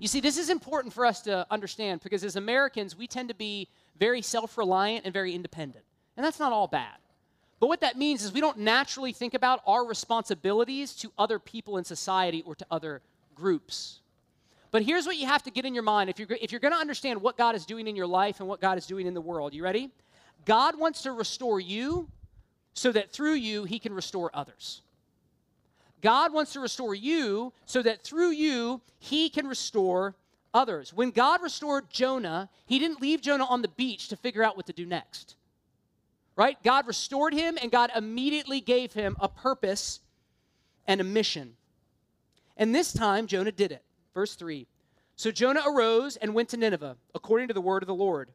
You 0.00 0.08
see, 0.08 0.20
this 0.20 0.38
is 0.38 0.50
important 0.50 0.92
for 0.92 1.06
us 1.06 1.20
to 1.22 1.46
understand 1.52 2.00
because 2.02 2.24
as 2.24 2.34
Americans, 2.34 2.96
we 2.96 3.06
tend 3.06 3.28
to 3.28 3.34
be 3.34 3.68
very 4.00 4.22
self 4.22 4.58
reliant 4.58 5.04
and 5.04 5.14
very 5.14 5.32
independent. 5.34 5.84
And 6.16 6.26
that's 6.26 6.40
not 6.40 6.52
all 6.52 6.66
bad. 6.66 6.96
But 7.60 7.68
what 7.68 7.82
that 7.82 7.96
means 7.96 8.24
is 8.24 8.32
we 8.32 8.40
don't 8.40 8.58
naturally 8.58 9.12
think 9.12 9.34
about 9.34 9.60
our 9.66 9.84
responsibilities 9.84 10.94
to 10.96 11.12
other 11.18 11.38
people 11.38 11.76
in 11.76 11.84
society 11.84 12.42
or 12.44 12.54
to 12.56 12.66
other 12.70 13.02
groups. 13.34 14.00
But 14.70 14.82
here's 14.82 15.06
what 15.06 15.16
you 15.16 15.26
have 15.26 15.42
to 15.42 15.50
get 15.50 15.64
in 15.64 15.74
your 15.74 15.82
mind 15.82 16.10
if 16.10 16.18
you're, 16.18 16.28
if 16.40 16.50
you're 16.50 16.60
going 16.60 16.72
to 16.72 16.78
understand 16.78 17.20
what 17.20 17.36
God 17.36 17.54
is 17.54 17.66
doing 17.66 17.86
in 17.86 17.96
your 17.96 18.06
life 18.06 18.40
and 18.40 18.48
what 18.48 18.60
God 18.60 18.78
is 18.78 18.86
doing 18.86 19.06
in 19.06 19.14
the 19.14 19.20
world. 19.20 19.52
You 19.52 19.62
ready? 19.62 19.90
God 20.46 20.78
wants 20.78 21.02
to 21.02 21.12
restore 21.12 21.60
you 21.60 22.08
so 22.72 22.90
that 22.92 23.10
through 23.10 23.34
you, 23.34 23.64
he 23.64 23.78
can 23.78 23.92
restore 23.92 24.30
others. 24.32 24.80
God 26.00 26.32
wants 26.32 26.54
to 26.54 26.60
restore 26.60 26.94
you 26.94 27.52
so 27.66 27.82
that 27.82 28.02
through 28.02 28.30
you, 28.30 28.80
he 28.98 29.28
can 29.28 29.46
restore 29.46 30.14
others. 30.52 30.92
When 30.92 31.10
God 31.10 31.42
restored 31.42 31.90
Jonah, 31.90 32.48
he 32.66 32.78
didn't 32.78 33.00
leave 33.00 33.20
Jonah 33.20 33.44
on 33.44 33.62
the 33.62 33.68
beach 33.68 34.08
to 34.08 34.16
figure 34.16 34.42
out 34.42 34.56
what 34.56 34.66
to 34.66 34.72
do 34.72 34.86
next. 34.86 35.36
Right? 36.36 36.62
God 36.62 36.86
restored 36.86 37.34
him 37.34 37.58
and 37.60 37.70
God 37.70 37.90
immediately 37.94 38.60
gave 38.60 38.92
him 38.92 39.16
a 39.20 39.28
purpose 39.28 40.00
and 40.86 41.00
a 41.00 41.04
mission. 41.04 41.54
And 42.56 42.74
this 42.74 42.92
time, 42.92 43.26
Jonah 43.26 43.52
did 43.52 43.72
it. 43.72 43.82
Verse 44.14 44.34
3 44.34 44.66
So 45.16 45.30
Jonah 45.30 45.62
arose 45.66 46.16
and 46.16 46.34
went 46.34 46.48
to 46.50 46.56
Nineveh, 46.56 46.96
according 47.14 47.48
to 47.48 47.54
the 47.54 47.60
word 47.60 47.82
of 47.82 47.86
the 47.86 47.94
Lord. 47.94 48.30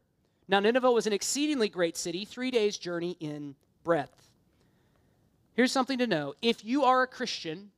Now, 0.48 0.60
Nineveh 0.60 0.92
was 0.92 1.08
an 1.08 1.14
exceedingly 1.14 1.70
great 1.70 1.98
city, 1.98 2.24
three 2.24 2.52
days' 2.52 2.78
journey 2.78 3.18
in 3.20 3.56
breadth. 3.84 4.30
Here's 5.56 5.72
something 5.72 5.98
to 5.98 6.08
know 6.08 6.36
if 6.42 6.64
you 6.64 6.84
are 6.84 7.04
a 7.04 7.08
Christian, 7.08 7.72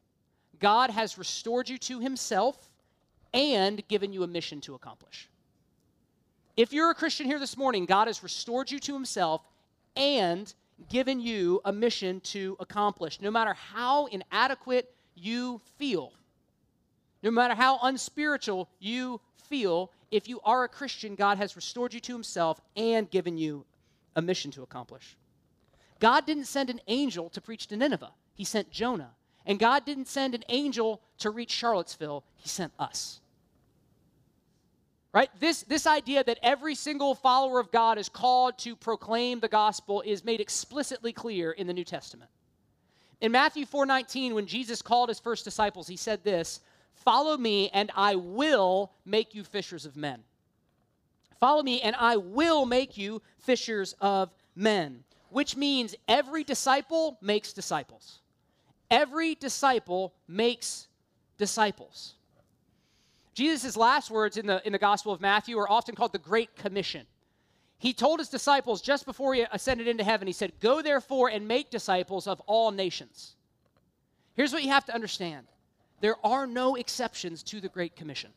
God 0.59 0.89
has 0.89 1.17
restored 1.17 1.69
you 1.69 1.77
to 1.79 1.99
himself 1.99 2.69
and 3.33 3.87
given 3.87 4.13
you 4.13 4.23
a 4.23 4.27
mission 4.27 4.61
to 4.61 4.75
accomplish. 4.75 5.29
If 6.55 6.73
you're 6.73 6.89
a 6.89 6.95
Christian 6.95 7.27
here 7.27 7.39
this 7.39 7.57
morning, 7.57 7.85
God 7.85 8.07
has 8.07 8.23
restored 8.23 8.71
you 8.71 8.79
to 8.79 8.93
himself 8.93 9.41
and 9.95 10.51
given 10.89 11.19
you 11.19 11.61
a 11.65 11.71
mission 11.71 12.19
to 12.21 12.57
accomplish. 12.59 13.21
No 13.21 13.31
matter 13.31 13.53
how 13.53 14.05
inadequate 14.07 14.91
you 15.15 15.61
feel, 15.77 16.13
no 17.23 17.31
matter 17.31 17.55
how 17.55 17.79
unspiritual 17.81 18.69
you 18.79 19.19
feel, 19.49 19.91
if 20.11 20.27
you 20.27 20.39
are 20.43 20.63
a 20.63 20.69
Christian, 20.69 21.15
God 21.15 21.37
has 21.37 21.55
restored 21.55 21.93
you 21.93 21.99
to 22.01 22.13
himself 22.13 22.61
and 22.75 23.09
given 23.09 23.37
you 23.37 23.65
a 24.15 24.21
mission 24.21 24.51
to 24.51 24.63
accomplish. 24.63 25.15
God 25.99 26.25
didn't 26.25 26.45
send 26.45 26.69
an 26.69 26.81
angel 26.87 27.29
to 27.29 27.41
preach 27.41 27.67
to 27.67 27.77
Nineveh, 27.77 28.11
he 28.33 28.43
sent 28.43 28.71
Jonah. 28.71 29.11
And 29.47 29.57
God 29.57 29.85
didn't 29.85 30.09
send 30.09 30.35
an 30.35 30.43
angel 30.49 31.01
to 31.19 31.31
reach 31.31 31.51
Charlottesville, 31.51 32.23
he 32.35 32.49
sent 32.49 32.73
us. 32.77 33.21
Right? 35.13 35.29
This, 35.39 35.63
this 35.63 35.87
idea 35.87 36.23
that 36.25 36.37
every 36.43 36.75
single 36.75 37.15
follower 37.15 37.59
of 37.59 37.71
God 37.71 37.97
is 37.97 38.09
called 38.09 38.57
to 38.59 38.75
proclaim 38.75 39.39
the 39.39 39.47
gospel 39.47 40.03
is 40.05 40.23
made 40.23 40.41
explicitly 40.41 41.13
clear 41.13 41.53
in 41.53 41.65
the 41.65 41.73
New 41.73 41.85
Testament. 41.85 42.29
In 43.21 43.31
Matthew 43.31 43.65
4:19 43.65 44.35
when 44.35 44.45
Jesus 44.45 44.81
called 44.81 45.09
his 45.09 45.19
first 45.19 45.43
disciples, 45.45 45.87
he 45.87 45.97
said 45.97 46.23
this, 46.23 46.59
Follow 46.93 47.37
me, 47.37 47.69
and 47.69 47.89
I 47.95 48.15
will 48.15 48.91
make 49.05 49.33
you 49.33 49.43
fishers 49.43 49.85
of 49.85 49.95
men. 49.95 50.23
Follow 51.39 51.63
me, 51.63 51.81
and 51.81 51.95
I 51.95 52.17
will 52.17 52.65
make 52.65 52.97
you 52.97 53.21
fishers 53.37 53.93
of 54.01 54.33
men. 54.55 55.03
Which 55.29 55.55
means 55.55 55.95
every 56.07 56.43
disciple 56.43 57.17
makes 57.21 57.53
disciples. 57.53 58.19
Every 58.89 59.35
disciple 59.35 60.13
makes 60.27 60.87
disciples. 61.37 62.13
Jesus' 63.33 63.77
last 63.77 64.09
words 64.09 64.37
in 64.37 64.47
the, 64.47 64.65
in 64.65 64.73
the 64.73 64.79
Gospel 64.79 65.13
of 65.13 65.21
Matthew 65.21 65.57
are 65.59 65.69
often 65.69 65.93
called 65.93 66.11
the 66.11 66.17
Great 66.17 66.55
Commission. 66.55 67.05
He 67.77 67.93
told 67.93 68.19
his 68.19 68.29
disciples 68.29 68.81
just 68.81 69.05
before 69.05 69.35
he 69.35 69.45
ascended 69.51 69.87
into 69.87 70.03
heaven, 70.03 70.25
he 70.25 70.33
said, 70.33 70.53
Go 70.59 70.81
therefore 70.81 71.29
and 71.29 71.47
make 71.47 71.69
disciples 71.69 72.25
of 72.25 72.39
all 72.47 72.71
nations. 72.71 73.35
Here's 74.35 74.53
what 74.53 74.63
you 74.63 74.69
have 74.69 74.85
to 74.85 74.95
understand 74.95 75.45
there 75.99 76.15
are 76.25 76.47
no 76.47 76.75
exceptions 76.75 77.43
to 77.43 77.59
the 77.61 77.69
Great 77.69 77.95
Commission. 77.95 78.31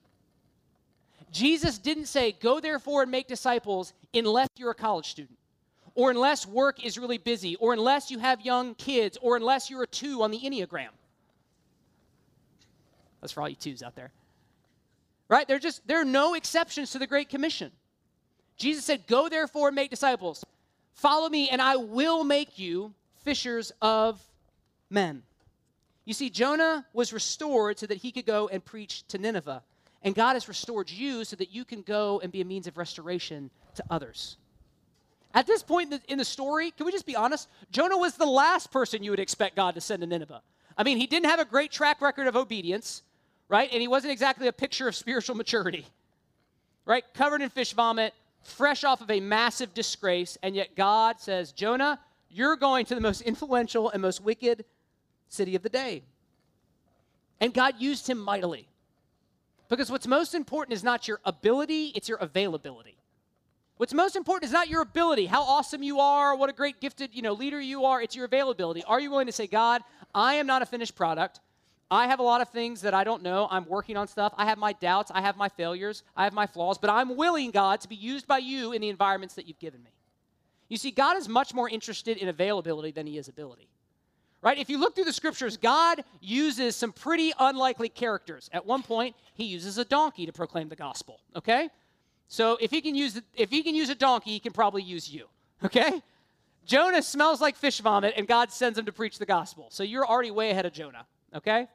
Jesus 1.33 1.79
didn't 1.79 2.07
say, 2.07 2.33
Go 2.33 2.61
therefore 2.61 3.03
and 3.03 3.11
make 3.11 3.27
disciples 3.27 3.95
unless 4.13 4.49
you're 4.57 4.73
a 4.73 4.75
college 4.75 5.09
student, 5.09 5.39
or 5.95 6.11
unless 6.11 6.47
work 6.47 6.85
is 6.85 6.99
really 6.99 7.19
busy, 7.19 7.57
or 7.57 7.73
unless 7.73 8.11
you 8.11 8.19
have 8.19 8.41
young 8.41 8.75
kids, 8.75 9.19
or 9.21 9.37
unless 9.37 9.71
you're 9.71 9.83
a 9.83 9.87
two 9.87 10.23
on 10.23 10.31
the 10.31 10.39
Enneagram. 10.39 10.89
That's 13.21 13.33
for 13.33 13.43
all 13.43 13.49
you 13.49 13.57
twos 13.57 13.83
out 13.83 13.95
there. 13.95 14.13
Right? 15.29 15.47
There 15.47 15.59
just 15.59 15.87
there 15.87 16.01
are 16.01 16.05
no 16.05 16.35
exceptions 16.35 16.93
to 16.93 16.99
the 16.99 17.07
Great 17.07 17.29
Commission. 17.29 17.71
Jesus 18.57 18.85
said, 18.85 19.07
Go 19.07 19.29
therefore 19.29 19.69
and 19.69 19.75
make 19.75 19.91
disciples. 19.91 20.45
Follow 20.95 21.29
me, 21.29 21.49
and 21.49 21.63
I 21.63 21.77
will 21.77 22.25
make 22.25 22.59
you 22.59 22.93
fishers 23.25 23.73
of 23.81 24.21
men. 24.91 25.23
You 26.05 26.15
see, 26.15 26.31
Jonah 26.31 26.87
was 26.93 27.13
restored 27.13 27.79
so 27.79 27.87
that 27.87 27.99
he 27.99 28.13
could 28.13 28.27
go 28.27 28.49
and 28.49 28.65
preach 28.65 29.07
to 29.09 29.19
Nineveh. 29.19 29.63
And 30.03 30.15
God 30.15 30.35
has 30.35 30.49
restored 30.49 30.91
you 30.91 31.25
so 31.25 31.37
that 31.37 31.51
you 31.51 31.65
can 31.65 31.83
go 31.83 32.21
and 32.21 32.33
be 32.33 32.41
a 32.41 32.45
means 32.45 32.67
of 32.67 32.77
restoration 32.79 33.51
to 33.75 33.85
others. 33.91 34.37
At 35.33 35.47
this 35.47 35.63
point 35.63 35.95
in 36.09 36.19
the, 36.19 36.25
story, 36.25 36.73
can 36.73 36.87
we 36.87 36.93
just 36.93 37.07
be 37.07 37.15
honest? 37.15 37.49
Jonah 37.71 37.97
was 37.97 38.17
the 38.17 38.27
last 38.27 38.73
person 38.73 39.03
you 39.03 39.11
would 39.11 39.21
expect 39.21 39.55
God 39.55 39.75
to 39.77 39.81
send 39.81 40.01
to 40.01 40.07
Nineveh. 40.07 40.43
I 40.77 40.83
mean, 40.83 40.99
he 40.99 41.07
didn't 41.07 41.27
have 41.27 41.39
a 41.39 41.45
great 41.45 41.71
track 41.71 42.01
record 42.01 42.27
of 42.27 42.37
obedience, 42.37 43.03
right? 43.49 43.69
And 43.73 43.81
he 43.81 43.87
wasn't 43.87 44.13
exactly 44.13 44.49
a 44.49 44.53
picture 44.53 44.89
of 44.89 44.97
spiritual 44.97 45.37
maturity, 45.37 45.87
right? 46.85 47.05
Covered 47.15 47.43
in 47.43 47.49
fish 47.49 47.73
vomit, 47.75 48.13
fresh 48.43 48.83
off 48.83 49.01
of 49.01 49.11
a 49.11 49.21
massive 49.21 49.73
disgrace, 49.73 50.37
and 50.43 50.57
yet 50.57 50.75
God 50.75 51.21
says, 51.21 51.53
Jonah, 51.53 52.01
you're 52.29 52.57
going 52.57 52.87
to 52.87 52.95
the 52.95 53.01
most 53.01 53.21
influential 53.21 53.91
and 53.91 54.03
most 54.03 54.23
wicked 54.23 54.65
city 55.29 55.55
of 55.55 55.63
the 55.63 55.69
day. 55.69 56.03
And 57.41 57.55
God 57.55 57.75
used 57.79 58.09
him 58.09 58.19
mightily. 58.19 58.67
Because 59.69 59.91
what's 59.91 60.07
most 60.07 60.35
important 60.35 60.75
is 60.75 60.83
not 60.83 61.07
your 61.07 61.21
ability, 61.25 61.93
it's 61.95 62.09
your 62.09 62.19
availability. 62.19 63.00
What's 63.81 63.95
most 63.95 64.15
important 64.15 64.45
is 64.45 64.53
not 64.53 64.69
your 64.69 64.83
ability, 64.83 65.25
how 65.25 65.41
awesome 65.43 65.83
you 65.83 66.01
are, 66.01 66.37
what 66.37 66.51
a 66.51 66.53
great 66.53 66.83
gifted, 66.83 67.15
you 67.15 67.23
know, 67.23 67.33
leader 67.33 67.59
you 67.59 67.87
are, 67.87 68.03
it's 68.03 68.15
your 68.15 68.27
availability. 68.27 68.85
Are 68.85 69.01
you 69.01 69.11
willing 69.11 69.25
to 69.25 69.33
say, 69.33 69.47
God, 69.47 69.81
I 70.15 70.35
am 70.35 70.47
not 70.47 70.61
a 70.61 70.67
finished 70.67 70.95
product. 70.95 71.41
I 71.91 72.07
have 72.07 72.21
a 72.21 72.23
lot 72.23 72.43
of 72.43 72.51
things 72.51 72.83
that 72.83 72.93
I 72.93 73.05
don't 73.05 73.23
know. 73.23 73.49
I'm 73.51 73.65
working 73.65 73.97
on 73.97 74.07
stuff. 74.07 74.35
I 74.37 74.45
have 74.45 74.59
my 74.59 74.75
doubts. 74.75 75.11
I 75.15 75.23
have 75.23 75.39
my 75.39 75.49
failures. 75.49 76.03
I 76.15 76.25
have 76.25 76.35
my 76.35 76.47
flaws. 76.47 76.77
But 76.77 76.91
I'm 76.91 77.17
willing, 77.17 77.53
God, 77.53 77.81
to 77.81 77.89
be 77.89 77.95
used 77.95 78.27
by 78.27 78.37
you 78.37 78.73
in 78.73 78.83
the 78.83 78.91
environments 78.91 79.35
that 79.37 79.49
you've 79.49 79.59
given 79.59 79.83
me. 79.83 79.93
You 80.69 80.77
see, 80.77 80.91
God 80.91 81.17
is 81.17 81.27
much 81.27 81.55
more 81.55 81.71
interested 81.71 82.19
in 82.19 82.29
availability 82.29 82.91
than 82.91 83.07
he 83.07 83.17
is 83.17 83.29
ability. 83.29 83.71
Right? 84.43 84.59
If 84.59 84.69
you 84.69 84.79
look 84.79 84.95
through 84.95 85.05
the 85.05 85.13
scriptures, 85.15 85.57
God 85.57 86.05
uses 86.21 86.77
some 86.77 86.93
pretty 86.93 87.33
unlikely 87.39 87.89
characters. 87.89 88.51
At 88.53 88.67
one 88.67 88.83
point, 88.83 89.17
he 89.33 89.45
uses 89.45 89.79
a 89.79 89.87
donkey 89.87 90.27
to 90.27 90.35
proclaim 90.35 90.69
the 90.69 90.77
gospel. 90.77 91.21
Okay? 91.35 91.71
So 92.31 92.57
if 92.61 92.71
he 92.71 92.81
can 92.81 92.95
use 92.95 93.21
if 93.35 93.51
he 93.51 93.65
can 93.65 93.75
use 93.75 93.89
a 93.91 93.95
donkey, 93.95 94.31
he 94.31 94.39
can 94.39 94.53
probably 94.53 94.83
use 94.83 95.13
you. 95.13 95.27
Okay? 95.63 96.03
Jonah 96.65 97.03
smells 97.03 97.39
like 97.43 97.55
fish 97.55 97.81
vomit, 97.81 98.15
and 98.17 98.27
God 98.27 98.51
sends 98.51 98.79
him 98.79 98.87
to 98.87 98.93
preach 98.93 99.19
the 99.19 99.27
gospel. 99.27 99.67
So 99.71 99.83
you're 99.83 100.07
already 100.07 100.31
way 100.31 100.51
ahead 100.51 100.65
of 100.65 100.73
Jonah. 100.73 101.05
Okay? 101.35 101.69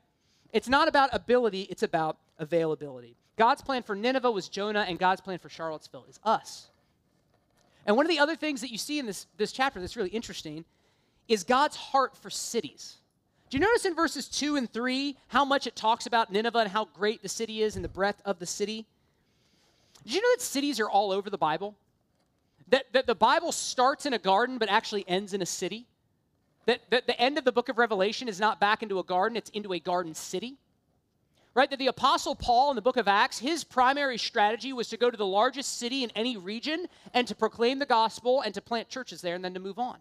It's 0.53 0.67
not 0.67 0.87
about 0.87 1.11
ability, 1.13 1.67
it's 1.69 1.83
about 1.83 2.17
availability. 2.39 3.15
God's 3.37 3.61
plan 3.61 3.83
for 3.83 3.95
Nineveh 3.95 4.31
was 4.31 4.49
Jonah, 4.49 4.85
and 4.87 4.97
God's 4.97 5.21
plan 5.21 5.37
for 5.37 5.49
Charlottesville 5.49 6.05
is 6.09 6.19
us. 6.23 6.69
And 7.85 7.95
one 7.95 8.07
of 8.07 8.09
the 8.09 8.17
other 8.17 8.35
things 8.35 8.61
that 8.61 8.71
you 8.71 8.79
see 8.79 8.97
in 8.97 9.05
this, 9.05 9.27
this 9.37 9.51
chapter 9.51 9.79
that's 9.79 9.95
really 9.95 10.09
interesting 10.09 10.65
is 11.27 11.43
God's 11.43 11.75
heart 11.75 12.17
for 12.17 12.31
cities. 12.31 12.95
Do 13.51 13.57
you 13.57 13.61
notice 13.61 13.85
in 13.85 13.93
verses 13.93 14.27
2 14.27 14.55
and 14.55 14.71
3 14.71 15.15
how 15.27 15.45
much 15.45 15.67
it 15.67 15.75
talks 15.75 16.07
about 16.07 16.31
Nineveh 16.31 16.57
and 16.57 16.71
how 16.71 16.85
great 16.85 17.21
the 17.21 17.29
city 17.29 17.61
is 17.61 17.75
and 17.75 17.85
the 17.85 17.89
breadth 17.89 18.21
of 18.25 18.39
the 18.39 18.47
city? 18.47 18.87
Did 20.05 20.13
you 20.13 20.21
know 20.21 20.33
that 20.35 20.41
cities 20.41 20.79
are 20.79 20.89
all 20.89 21.11
over 21.11 21.29
the 21.29 21.37
Bible? 21.37 21.75
That, 22.69 22.85
that 22.93 23.07
the 23.07 23.15
Bible 23.15 23.51
starts 23.51 24.05
in 24.05 24.13
a 24.13 24.19
garden 24.19 24.57
but 24.57 24.69
actually 24.69 25.03
ends 25.07 25.33
in 25.33 25.41
a 25.41 25.45
city? 25.45 25.87
That, 26.65 26.81
that 26.89 27.07
the 27.07 27.19
end 27.19 27.37
of 27.37 27.45
the 27.45 27.51
book 27.51 27.69
of 27.69 27.77
Revelation 27.77 28.27
is 28.27 28.39
not 28.39 28.59
back 28.59 28.81
into 28.81 28.99
a 28.99 29.03
garden, 29.03 29.37
it's 29.37 29.49
into 29.51 29.73
a 29.73 29.79
garden 29.79 30.13
city. 30.13 30.57
Right? 31.53 31.69
That 31.69 31.79
the 31.79 31.87
Apostle 31.87 32.35
Paul 32.35 32.71
in 32.71 32.75
the 32.75 32.81
book 32.81 32.97
of 32.97 33.07
Acts, 33.07 33.39
his 33.39 33.63
primary 33.63 34.17
strategy 34.17 34.73
was 34.73 34.89
to 34.89 34.97
go 34.97 35.09
to 35.09 35.17
the 35.17 35.25
largest 35.25 35.77
city 35.77 36.03
in 36.03 36.11
any 36.11 36.37
region 36.37 36.87
and 37.13 37.27
to 37.27 37.35
proclaim 37.35 37.79
the 37.79 37.85
gospel 37.85 38.41
and 38.41 38.53
to 38.55 38.61
plant 38.61 38.89
churches 38.89 39.21
there 39.21 39.35
and 39.35 39.45
then 39.45 39.53
to 39.53 39.59
move 39.59 39.79
on. 39.79 39.97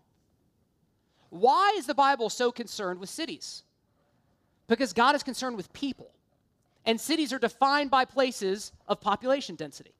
Why 1.30 1.74
is 1.76 1.86
the 1.86 1.94
Bible 1.94 2.28
so 2.28 2.50
concerned 2.50 2.98
with 2.98 3.08
cities? 3.08 3.62
Because 4.68 4.92
God 4.92 5.14
is 5.14 5.22
concerned 5.22 5.56
with 5.56 5.72
people. 5.72 6.13
And 6.86 7.00
cities 7.00 7.32
are 7.32 7.38
defined 7.38 7.90
by 7.90 8.04
places 8.04 8.72
of 8.86 9.00
population 9.00 9.54
density. 9.54 9.94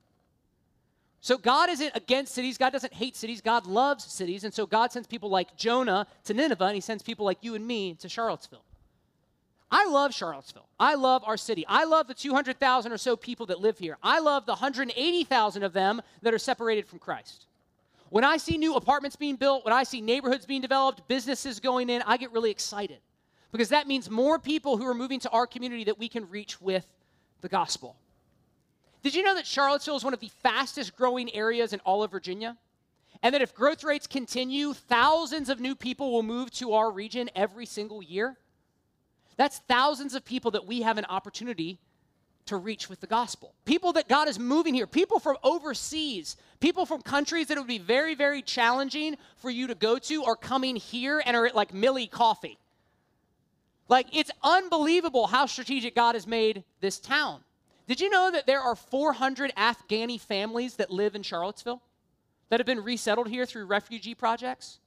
So 1.20 1.38
God 1.38 1.70
isn't 1.70 1.92
against 1.94 2.34
cities. 2.34 2.58
God 2.58 2.70
doesn't 2.70 2.92
hate 2.92 3.16
cities. 3.16 3.40
God 3.40 3.66
loves 3.66 4.04
cities. 4.04 4.44
And 4.44 4.52
so 4.52 4.66
God 4.66 4.92
sends 4.92 5.08
people 5.08 5.30
like 5.30 5.56
Jonah 5.56 6.06
to 6.24 6.34
Nineveh, 6.34 6.66
and 6.66 6.74
he 6.74 6.82
sends 6.82 7.02
people 7.02 7.24
like 7.24 7.38
you 7.40 7.54
and 7.54 7.66
me 7.66 7.94
to 7.94 8.10
Charlottesville. 8.10 8.64
I 9.70 9.86
love 9.86 10.12
Charlottesville. 10.12 10.68
I 10.78 10.94
love 10.94 11.22
our 11.26 11.38
city. 11.38 11.64
I 11.66 11.84
love 11.84 12.08
the 12.08 12.14
200,000 12.14 12.92
or 12.92 12.98
so 12.98 13.16
people 13.16 13.46
that 13.46 13.58
live 13.58 13.78
here. 13.78 13.96
I 14.02 14.20
love 14.20 14.44
the 14.44 14.52
180,000 14.52 15.62
of 15.62 15.72
them 15.72 16.02
that 16.20 16.34
are 16.34 16.38
separated 16.38 16.86
from 16.86 16.98
Christ. 16.98 17.46
When 18.10 18.22
I 18.22 18.36
see 18.36 18.58
new 18.58 18.76
apartments 18.76 19.16
being 19.16 19.36
built, 19.36 19.64
when 19.64 19.72
I 19.72 19.82
see 19.82 20.02
neighborhoods 20.02 20.44
being 20.44 20.60
developed, 20.60 21.08
businesses 21.08 21.58
going 21.58 21.88
in, 21.88 22.02
I 22.02 22.18
get 22.18 22.32
really 22.32 22.50
excited 22.50 22.98
because 23.54 23.68
that 23.68 23.86
means 23.86 24.10
more 24.10 24.36
people 24.36 24.76
who 24.76 24.84
are 24.84 24.94
moving 24.94 25.20
to 25.20 25.30
our 25.30 25.46
community 25.46 25.84
that 25.84 25.96
we 25.96 26.08
can 26.08 26.28
reach 26.28 26.60
with 26.60 26.84
the 27.40 27.48
gospel. 27.48 27.94
Did 29.04 29.14
you 29.14 29.22
know 29.22 29.36
that 29.36 29.46
Charlottesville 29.46 29.94
is 29.94 30.02
one 30.02 30.12
of 30.12 30.18
the 30.18 30.32
fastest 30.42 30.96
growing 30.96 31.32
areas 31.32 31.72
in 31.72 31.78
all 31.84 32.02
of 32.02 32.10
Virginia? 32.10 32.56
And 33.22 33.32
that 33.32 33.42
if 33.42 33.54
growth 33.54 33.84
rates 33.84 34.08
continue, 34.08 34.74
thousands 34.74 35.48
of 35.50 35.60
new 35.60 35.76
people 35.76 36.10
will 36.10 36.24
move 36.24 36.50
to 36.54 36.72
our 36.72 36.90
region 36.90 37.30
every 37.36 37.64
single 37.64 38.02
year? 38.02 38.36
That's 39.36 39.58
thousands 39.68 40.16
of 40.16 40.24
people 40.24 40.50
that 40.50 40.66
we 40.66 40.82
have 40.82 40.98
an 40.98 41.04
opportunity 41.04 41.78
to 42.46 42.56
reach 42.56 42.90
with 42.90 43.00
the 43.00 43.06
gospel. 43.06 43.54
People 43.64 43.92
that 43.92 44.08
God 44.08 44.26
is 44.26 44.36
moving 44.36 44.74
here, 44.74 44.88
people 44.88 45.20
from 45.20 45.36
overseas, 45.44 46.36
people 46.58 46.86
from 46.86 47.02
countries 47.02 47.46
that 47.46 47.56
it 47.56 47.60
would 47.60 47.68
be 47.68 47.78
very, 47.78 48.16
very 48.16 48.42
challenging 48.42 49.16
for 49.36 49.48
you 49.48 49.68
to 49.68 49.76
go 49.76 49.96
to 50.00 50.24
are 50.24 50.34
coming 50.34 50.74
here 50.74 51.22
and 51.24 51.36
are 51.36 51.46
at 51.46 51.54
like 51.54 51.72
Millie 51.72 52.08
Coffee. 52.08 52.58
Like, 53.88 54.06
it's 54.16 54.30
unbelievable 54.42 55.26
how 55.26 55.46
strategic 55.46 55.94
God 55.94 56.14
has 56.14 56.26
made 56.26 56.64
this 56.80 56.98
town. 56.98 57.40
Did 57.86 58.00
you 58.00 58.08
know 58.08 58.30
that 58.30 58.46
there 58.46 58.60
are 58.60 58.74
400 58.74 59.52
Afghani 59.56 60.18
families 60.18 60.76
that 60.76 60.90
live 60.90 61.14
in 61.14 61.22
Charlottesville 61.22 61.82
that 62.48 62.60
have 62.60 62.66
been 62.66 62.82
resettled 62.82 63.28
here 63.28 63.44
through 63.44 63.66
refugee 63.66 64.14
projects? 64.14 64.78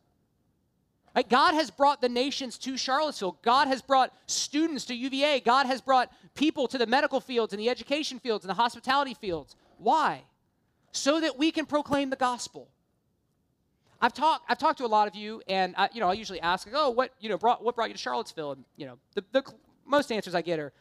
Right? 1.15 1.27
God 1.27 1.53
has 1.53 1.69
brought 1.69 2.01
the 2.01 2.09
nations 2.09 2.57
to 2.59 2.77
Charlottesville. 2.77 3.37
God 3.43 3.67
has 3.67 3.81
brought 3.81 4.13
students 4.25 4.85
to 4.85 4.95
UVA. 4.95 5.41
God 5.41 5.67
has 5.67 5.81
brought 5.81 6.11
people 6.33 6.67
to 6.67 6.77
the 6.77 6.87
medical 6.87 7.19
fields 7.19 7.53
and 7.53 7.59
the 7.59 7.69
education 7.69 8.19
fields 8.19 8.45
and 8.45 8.49
the 8.49 8.55
hospitality 8.55 9.13
fields. 9.13 9.55
Why? 9.77 10.23
So 10.91 11.19
that 11.19 11.37
we 11.37 11.51
can 11.51 11.65
proclaim 11.65 12.09
the 12.09 12.15
gospel. 12.15 12.67
I've 14.01 14.13
talked 14.13 14.45
I've 14.49 14.57
talked 14.57 14.77
to 14.79 14.85
a 14.85 14.87
lot 14.87 15.07
of 15.07 15.15
you, 15.15 15.41
and 15.47 15.73
I, 15.77 15.89
you 15.93 15.99
know 15.99 16.09
I 16.09 16.13
usually 16.13 16.41
ask, 16.41 16.67
like, 16.67 16.75
oh, 16.77 16.91
what 16.91 17.11
you 17.19 17.29
know 17.29 17.37
brought 17.37 17.63
what 17.63 17.75
brought 17.75 17.89
you 17.89 17.95
to 17.95 17.99
Charlottesville? 17.99 18.53
And 18.53 18.63
you 18.75 18.85
know 18.85 18.97
the, 19.15 19.23
the 19.31 19.43
most 19.85 20.11
answers 20.11 20.35
I 20.35 20.41
get 20.41 20.59
are, 20.59 20.73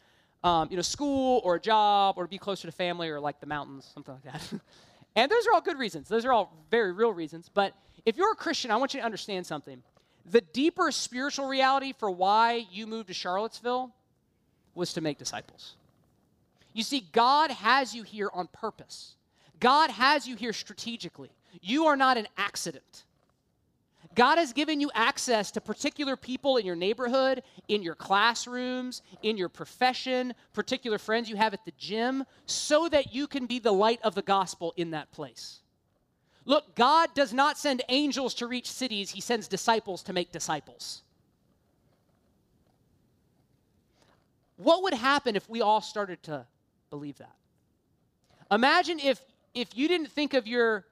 um, 0.45 0.69
you 0.71 0.77
know, 0.77 0.83
school 0.83 1.41
or 1.45 1.55
a 1.55 1.61
job 1.61 2.17
or 2.19 2.25
to 2.25 2.29
be 2.29 2.39
closer 2.39 2.69
to 2.69 2.73
family 2.73 3.09
or 3.09 3.21
like 3.21 3.41
the 3.41 3.47
mountains, 3.47 3.91
something 3.95 4.15
like 4.15 4.33
that. 4.33 4.61
and 5.17 5.31
those 5.31 5.47
are 5.47 5.53
all 5.53 5.61
good 5.61 5.79
reasons. 5.79 6.09
Those 6.09 6.25
are 6.25 6.33
all 6.33 6.53
very 6.71 6.93
real 6.93 7.13
reasons. 7.13 7.49
But 7.53 7.75
if 8.05 8.17
you're 8.17 8.33
a 8.33 8.37
Christian, 8.37 8.71
I 8.71 8.77
want 8.77 8.95
you 8.95 9.01
to 9.01 9.07
understand 9.07 9.47
something. 9.47 9.83
The 10.31 10.41
deeper 10.41 10.91
spiritual 10.91 11.47
reality 11.47 11.95
for 11.97 12.11
why 12.11 12.67
you 12.71 12.87
moved 12.87 13.09
to 13.09 13.15
Charlottesville 13.15 13.95
was 14.75 14.93
to 14.95 15.01
make 15.01 15.19
disciples. 15.19 15.77
You 16.73 16.83
see, 16.83 17.07
God 17.13 17.51
has 17.51 17.95
you 17.95 18.03
here 18.03 18.29
on 18.33 18.49
purpose. 18.49 19.15
God 19.61 19.91
has 19.91 20.29
you 20.29 20.37
here 20.37 20.53
strategically. 20.53 21.31
You 21.63 21.87
are 21.87 21.97
not 21.97 22.19
an 22.19 22.27
accident. 22.37 23.05
God 24.17 24.39
has 24.39 24.55
given 24.55 24.81
you 24.81 24.91
access 24.95 25.51
to 25.53 25.61
particular 25.61 26.17
people 26.17 26.57
in 26.57 26.65
your 26.65 26.75
neighborhood, 26.75 27.43
in 27.69 27.83
your 27.83 27.95
classrooms, 27.95 29.03
in 29.23 29.37
your 29.37 29.51
profession, 29.51 30.35
particular 30.55 30.99
friends 30.99 31.29
you 31.29 31.37
have 31.37 31.53
at 31.53 31.67
the 31.67 31.73
gym, 31.79 32.25
so 32.47 32.89
that 32.89 33.15
you 33.15 33.27
can 33.27 33.45
be 33.45 33.59
the 33.59 33.73
light 33.73 34.01
of 34.03 34.15
the 34.15 34.23
gospel 34.23 34.73
in 34.79 34.93
that 34.93 35.13
place. 35.13 35.61
Look, 36.47 36.75
God 36.75 37.11
does 37.15 37.35
not 37.35 37.59
send 37.59 37.83
angels 37.91 38.33
to 38.35 38.47
reach 38.47 38.71
cities, 38.71 39.11
He 39.11 39.21
sends 39.21 39.49
disciples 39.49 40.03
to 40.05 40.15
make 40.15 40.33
disciples. 40.33 41.03
What 44.57 44.83
would 44.83 44.95
happen 44.95 45.37
if 45.37 45.49
we 45.51 45.61
all 45.61 45.83
started 45.83 46.23
to 46.23 46.47
believe 46.89 47.19
that? 47.19 47.35
Imagine 48.51 48.99
if, 48.99 49.21
if 49.53 49.77
you 49.77 49.89
didn't 49.89 50.11
think 50.11 50.33
of 50.33 50.47
your 50.47 50.87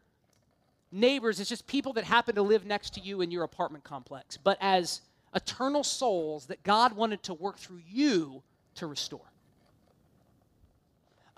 neighbors 0.94 1.40
as 1.40 1.48
just 1.48 1.66
people 1.66 1.92
that 1.94 2.04
happen 2.04 2.34
to 2.36 2.42
live 2.42 2.64
next 2.64 2.94
to 2.94 3.00
you 3.00 3.20
in 3.20 3.30
your 3.30 3.42
apartment 3.44 3.84
complex, 3.84 4.36
but 4.36 4.56
as 4.60 5.00
eternal 5.34 5.82
souls 5.82 6.46
that 6.46 6.62
God 6.62 6.94
wanted 6.94 7.22
to 7.24 7.34
work 7.34 7.58
through 7.58 7.82
you 7.88 8.42
to 8.76 8.86
restore. 8.86 9.32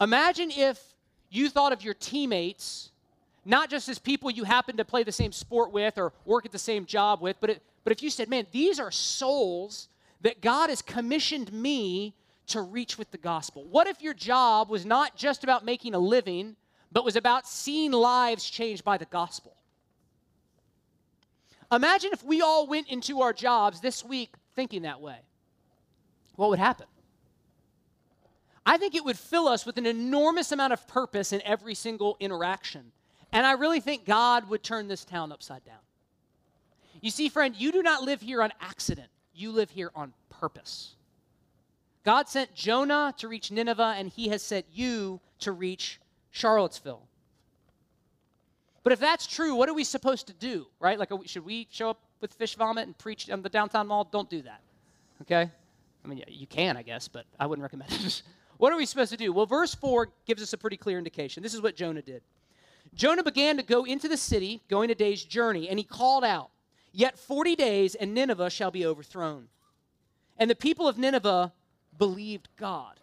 Imagine 0.01 0.51
if 0.51 0.79
you 1.31 1.49
thought 1.49 1.73
of 1.73 1.83
your 1.83 1.95
teammates 1.95 2.91
not 3.47 3.71
just 3.71 3.89
as 3.89 3.99
people 3.99 4.31
you 4.31 4.45
happen 4.45 4.77
to 4.77 4.85
play 4.85 5.05
the 5.05 5.13
same 5.13 5.33
sport 5.33 5.71
with 5.71 5.97
or 5.99 6.13
work 6.25 6.45
at 6.45 6.53
the 6.53 6.59
same 6.59 6.85
job 6.85 7.21
with, 7.23 7.37
but, 7.41 7.49
it, 7.49 7.63
but 7.85 7.93
if 7.93 8.03
you 8.03 8.11
said, 8.11 8.29
man, 8.29 8.47
these 8.51 8.81
are 8.81 8.91
souls 8.91 9.89
that 10.23 10.43
God 10.43 10.69
has 10.69 10.83
commissioned 10.83 11.53
me 11.53 12.13
to 12.49 12.61
reach 12.61 12.99
with 12.99 13.11
the 13.13 13.19
gospel. 13.19 13.65
What 13.65 13.87
if 13.87 14.03
your 14.03 14.15
job 14.15 14.69
was 14.69 14.85
not 14.85 15.17
just 15.17 15.45
about 15.45 15.65
making 15.65 15.95
a 15.95 15.99
living, 15.99 16.57
but 16.97 17.05
was 17.05 17.17
about 17.17 17.47
seeing 17.47 17.93
lives 17.93 18.49
changed 18.49 18.83
by 18.83 18.97
the 18.97 19.05
gospel. 19.05 19.55
Imagine 21.71 22.09
if 22.15 22.25
we 22.25 22.41
all 22.41 22.67
went 22.67 22.89
into 22.89 23.21
our 23.21 23.35
jobs 23.35 23.83
this 23.83 24.03
week 24.03 24.33
thinking 24.55 24.81
that 24.81 25.03
way. 25.03 25.19
What 26.37 26.49
would 26.49 26.59
happen? 26.59 26.87
I 28.65 28.79
think 28.79 28.95
it 28.95 29.05
would 29.05 29.19
fill 29.19 29.47
us 29.47 29.67
with 29.67 29.77
an 29.77 29.85
enormous 29.85 30.53
amount 30.53 30.73
of 30.73 30.89
purpose 30.89 31.35
in 31.35 31.43
every 31.43 31.75
single 31.75 32.17
interaction. 32.19 32.93
And 33.31 33.45
I 33.45 33.53
really 33.53 33.81
think 33.81 34.07
God 34.07 34.49
would 34.49 34.63
turn 34.63 34.89
this 34.89 35.05
town 35.05 35.33
upside 35.33 35.67
down. 35.67 35.85
You 37.03 37.11
see, 37.11 37.29
friend, 37.29 37.55
you 37.55 37.73
do 37.73 37.83
not 37.83 38.05
live 38.05 38.23
here 38.23 38.43
on 38.43 38.55
accident, 38.59 39.09
you 39.35 39.53
live 39.53 39.69
here 39.69 39.91
on 39.95 40.15
purpose. 40.31 40.95
God 42.05 42.27
sent 42.27 42.55
Jonah 42.55 43.13
to 43.19 43.29
reach 43.29 43.51
Nineveh, 43.51 43.97
and 43.99 44.09
he 44.09 44.29
has 44.29 44.41
sent 44.41 44.65
you 44.73 45.21
to 45.41 45.53
reach 45.53 46.01
Charlottesville. 46.37 47.03
But 48.83 48.93
if 48.93 49.01
that's 49.01 49.27
true, 49.27 49.55
what 49.55 49.69
are 49.69 49.75
we 49.75 49.85
supposed 49.85 50.27
to 50.27 50.35
do, 50.35 50.67
right? 50.79 50.99
Like, 50.99 51.11
should 51.25 51.45
we 51.45 51.67
show 51.71 51.91
up 51.91 52.01
with 52.21 52.35
fish 52.35 52.55
vomit 52.57 52.87
and 52.87 52.97
preach 52.97 53.31
on 53.31 53.41
the 53.43 53.49
downtown 53.49 53.87
mall? 53.87 54.05
Don't 54.05 54.29
do 54.29 54.43
that, 54.43 54.61
okay? 55.23 55.51
I 56.05 56.09
mean, 56.09 56.23
you 56.29 56.47
can, 56.47 56.77
I 56.77 56.83
guess, 56.83 57.09
but 57.09 57.25
I 57.41 57.47
wouldn't 57.47 57.63
recommend 57.63 57.91
it. 57.91 58.23
what 58.59 58.71
are 58.71 58.77
we 58.77 58.85
supposed 58.85 59.11
to 59.13 59.17
do? 59.17 59.33
Well, 59.33 59.47
verse 59.47 59.75
4 59.75 60.11
gives 60.27 60.43
us 60.43 60.53
a 60.53 60.59
pretty 60.59 60.77
clear 60.77 60.99
indication. 60.99 61.43
This 61.43 61.55
is 61.55 61.63
what 61.63 61.75
Jonah 61.75 62.03
did. 62.03 62.23
Jonah 62.95 63.25
began 63.25 63.57
to 63.57 63.63
go 63.63 63.85
into 63.85 64.07
the 64.07 64.17
city, 64.17 64.63
going 64.69 64.91
a 64.91 64.95
day's 64.95 65.25
journey, 65.25 65.69
and 65.69 65.79
he 65.79 65.85
called 65.85 66.23
out, 66.23 66.51
Yet 66.93 67.19
40 67.19 67.57
days, 67.57 67.95
and 67.95 68.15
Nineveh 68.15 68.49
shall 68.51 68.71
be 68.71 68.87
overthrown. 68.87 69.49
And 70.39 70.49
the 70.49 70.55
people 70.55 70.87
of 70.87 70.97
Nineveh 70.97 71.53
believed 71.99 72.49
God. 72.57 73.01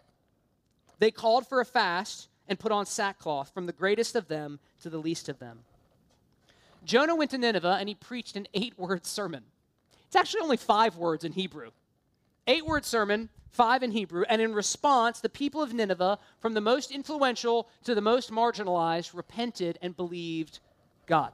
They 1.00 1.12
called 1.12 1.46
for 1.48 1.60
a 1.62 1.66
fast 1.66 2.30
and 2.48 2.60
put 2.60 2.72
on 2.72 2.86
sackcloth, 2.86 3.54
from 3.54 3.66
the 3.66 3.74
greatest 3.74 4.16
of 4.16 4.28
them 4.28 4.60
to 4.82 4.90
the 4.90 4.98
least 4.98 5.30
of 5.30 5.40
them. 5.40 5.60
Jonah 6.86 7.16
went 7.16 7.32
to 7.32 7.38
Nineveh 7.38 7.78
and 7.80 7.88
he 7.88 7.96
preached 7.96 8.36
an 8.36 8.48
eight 8.54 8.78
word 8.78 9.06
sermon. 9.06 9.44
It's 10.06 10.16
actually 10.16 10.42
only 10.42 10.58
five 10.58 10.98
words 10.98 11.24
in 11.24 11.32
Hebrew. 11.32 11.72
Eight 12.46 12.66
word 12.66 12.84
sermon, 12.84 13.30
five 13.50 13.84
in 13.84 13.92
Hebrew, 13.92 14.26
and 14.28 14.42
in 14.42 14.54
response, 14.54 15.22
the 15.22 15.30
people 15.30 15.62
of 15.62 15.74
Nineveh, 15.74 16.20
from 16.40 16.54
the 16.54 16.62
most 16.62 16.92
influential 16.92 17.70
to 17.86 17.96
the 17.96 18.02
most 18.02 18.30
marginalized, 18.30 19.16
repented 19.16 19.80
and 19.82 19.96
believed 19.96 20.60
God. 21.06 21.32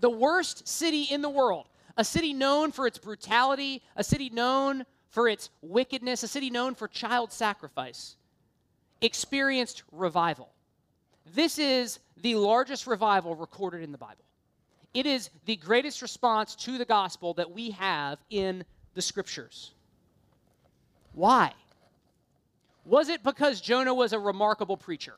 The 0.00 0.10
worst 0.10 0.66
city 0.66 1.04
in 1.04 1.22
the 1.22 1.30
world, 1.30 1.68
a 1.96 2.04
city 2.04 2.32
known 2.32 2.72
for 2.72 2.86
its 2.86 2.98
brutality, 2.98 3.82
a 3.94 4.02
city 4.02 4.28
known 4.30 4.84
for 5.08 5.28
its 5.28 5.48
wickedness, 5.62 6.24
a 6.24 6.28
city 6.28 6.50
known 6.50 6.74
for 6.74 6.88
child 6.88 7.32
sacrifice, 7.32 8.16
experienced 9.04 9.82
revival. 9.92 10.50
This 11.34 11.58
is 11.58 11.98
the 12.22 12.34
largest 12.36 12.86
revival 12.86 13.34
recorded 13.34 13.82
in 13.82 13.92
the 13.92 13.98
Bible. 13.98 14.24
It 14.94 15.06
is 15.06 15.30
the 15.46 15.56
greatest 15.56 16.02
response 16.02 16.54
to 16.56 16.78
the 16.78 16.84
gospel 16.84 17.34
that 17.34 17.50
we 17.50 17.70
have 17.72 18.18
in 18.30 18.64
the 18.94 19.02
scriptures. 19.02 19.72
Why? 21.12 21.52
Was 22.84 23.08
it 23.08 23.22
because 23.22 23.60
Jonah 23.60 23.94
was 23.94 24.12
a 24.12 24.18
remarkable 24.18 24.76
preacher? 24.76 25.16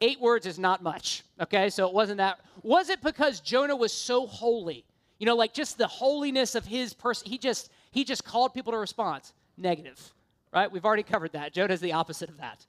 Eight 0.00 0.20
words 0.20 0.46
is 0.46 0.58
not 0.58 0.82
much, 0.82 1.22
okay? 1.40 1.70
So 1.70 1.86
it 1.86 1.94
wasn't 1.94 2.18
that. 2.18 2.40
Was 2.62 2.88
it 2.90 3.00
because 3.02 3.40
Jonah 3.40 3.76
was 3.76 3.92
so 3.92 4.26
holy? 4.26 4.84
You 5.18 5.26
know, 5.26 5.36
like 5.36 5.54
just 5.54 5.78
the 5.78 5.86
holiness 5.86 6.56
of 6.56 6.66
his 6.66 6.92
person. 6.92 7.30
He 7.30 7.38
just 7.38 7.70
he 7.92 8.02
just 8.02 8.24
called 8.24 8.52
people 8.52 8.72
to 8.72 8.78
response. 8.78 9.32
Negative, 9.56 10.12
right? 10.52 10.70
We've 10.70 10.84
already 10.84 11.02
covered 11.02 11.32
that. 11.32 11.52
Jonah 11.52 11.74
is 11.74 11.80
the 11.80 11.92
opposite 11.92 12.28
of 12.28 12.38
that. 12.38 12.66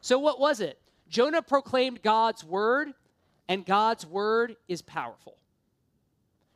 So 0.00 0.18
what 0.18 0.40
was 0.40 0.60
it? 0.60 0.78
Jonah 1.08 1.42
proclaimed 1.42 2.02
God's 2.02 2.42
word, 2.44 2.92
and 3.48 3.66
God's 3.66 4.06
word 4.06 4.56
is 4.68 4.82
powerful. 4.82 5.36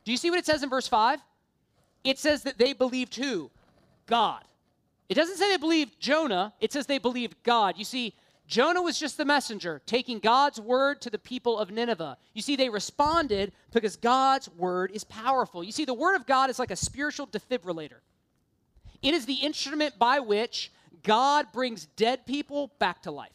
Do 0.03 0.11
you 0.11 0.17
see 0.17 0.29
what 0.29 0.39
it 0.39 0.45
says 0.45 0.63
in 0.63 0.69
verse 0.69 0.87
5? 0.87 1.19
It 2.03 2.17
says 2.17 2.43
that 2.43 2.57
they 2.57 2.73
believed 2.73 3.15
who? 3.15 3.51
God. 4.05 4.43
It 5.09 5.15
doesn't 5.15 5.37
say 5.37 5.49
they 5.49 5.57
believed 5.57 5.99
Jonah, 5.99 6.53
it 6.59 6.71
says 6.73 6.85
they 6.85 6.97
believed 6.97 7.35
God. 7.43 7.75
You 7.77 7.85
see, 7.85 8.13
Jonah 8.47 8.81
was 8.81 8.97
just 8.97 9.17
the 9.17 9.25
messenger, 9.25 9.81
taking 9.85 10.19
God's 10.19 10.59
word 10.59 11.01
to 11.01 11.09
the 11.09 11.19
people 11.19 11.59
of 11.59 11.69
Nineveh. 11.69 12.17
You 12.33 12.41
see, 12.41 12.55
they 12.55 12.69
responded 12.69 13.51
because 13.73 13.97
God's 13.97 14.49
word 14.51 14.91
is 14.93 15.03
powerful. 15.03 15.63
You 15.63 15.73
see, 15.73 15.85
the 15.85 15.93
word 15.93 16.15
of 16.15 16.25
God 16.25 16.49
is 16.49 16.57
like 16.57 16.71
a 16.71 16.75
spiritual 16.77 17.27
defibrillator, 17.27 17.99
it 19.01 19.13
is 19.13 19.25
the 19.25 19.35
instrument 19.35 19.97
by 19.97 20.19
which 20.19 20.71
God 21.03 21.47
brings 21.53 21.85
dead 21.95 22.25
people 22.25 22.71
back 22.79 23.03
to 23.03 23.11
life. 23.11 23.31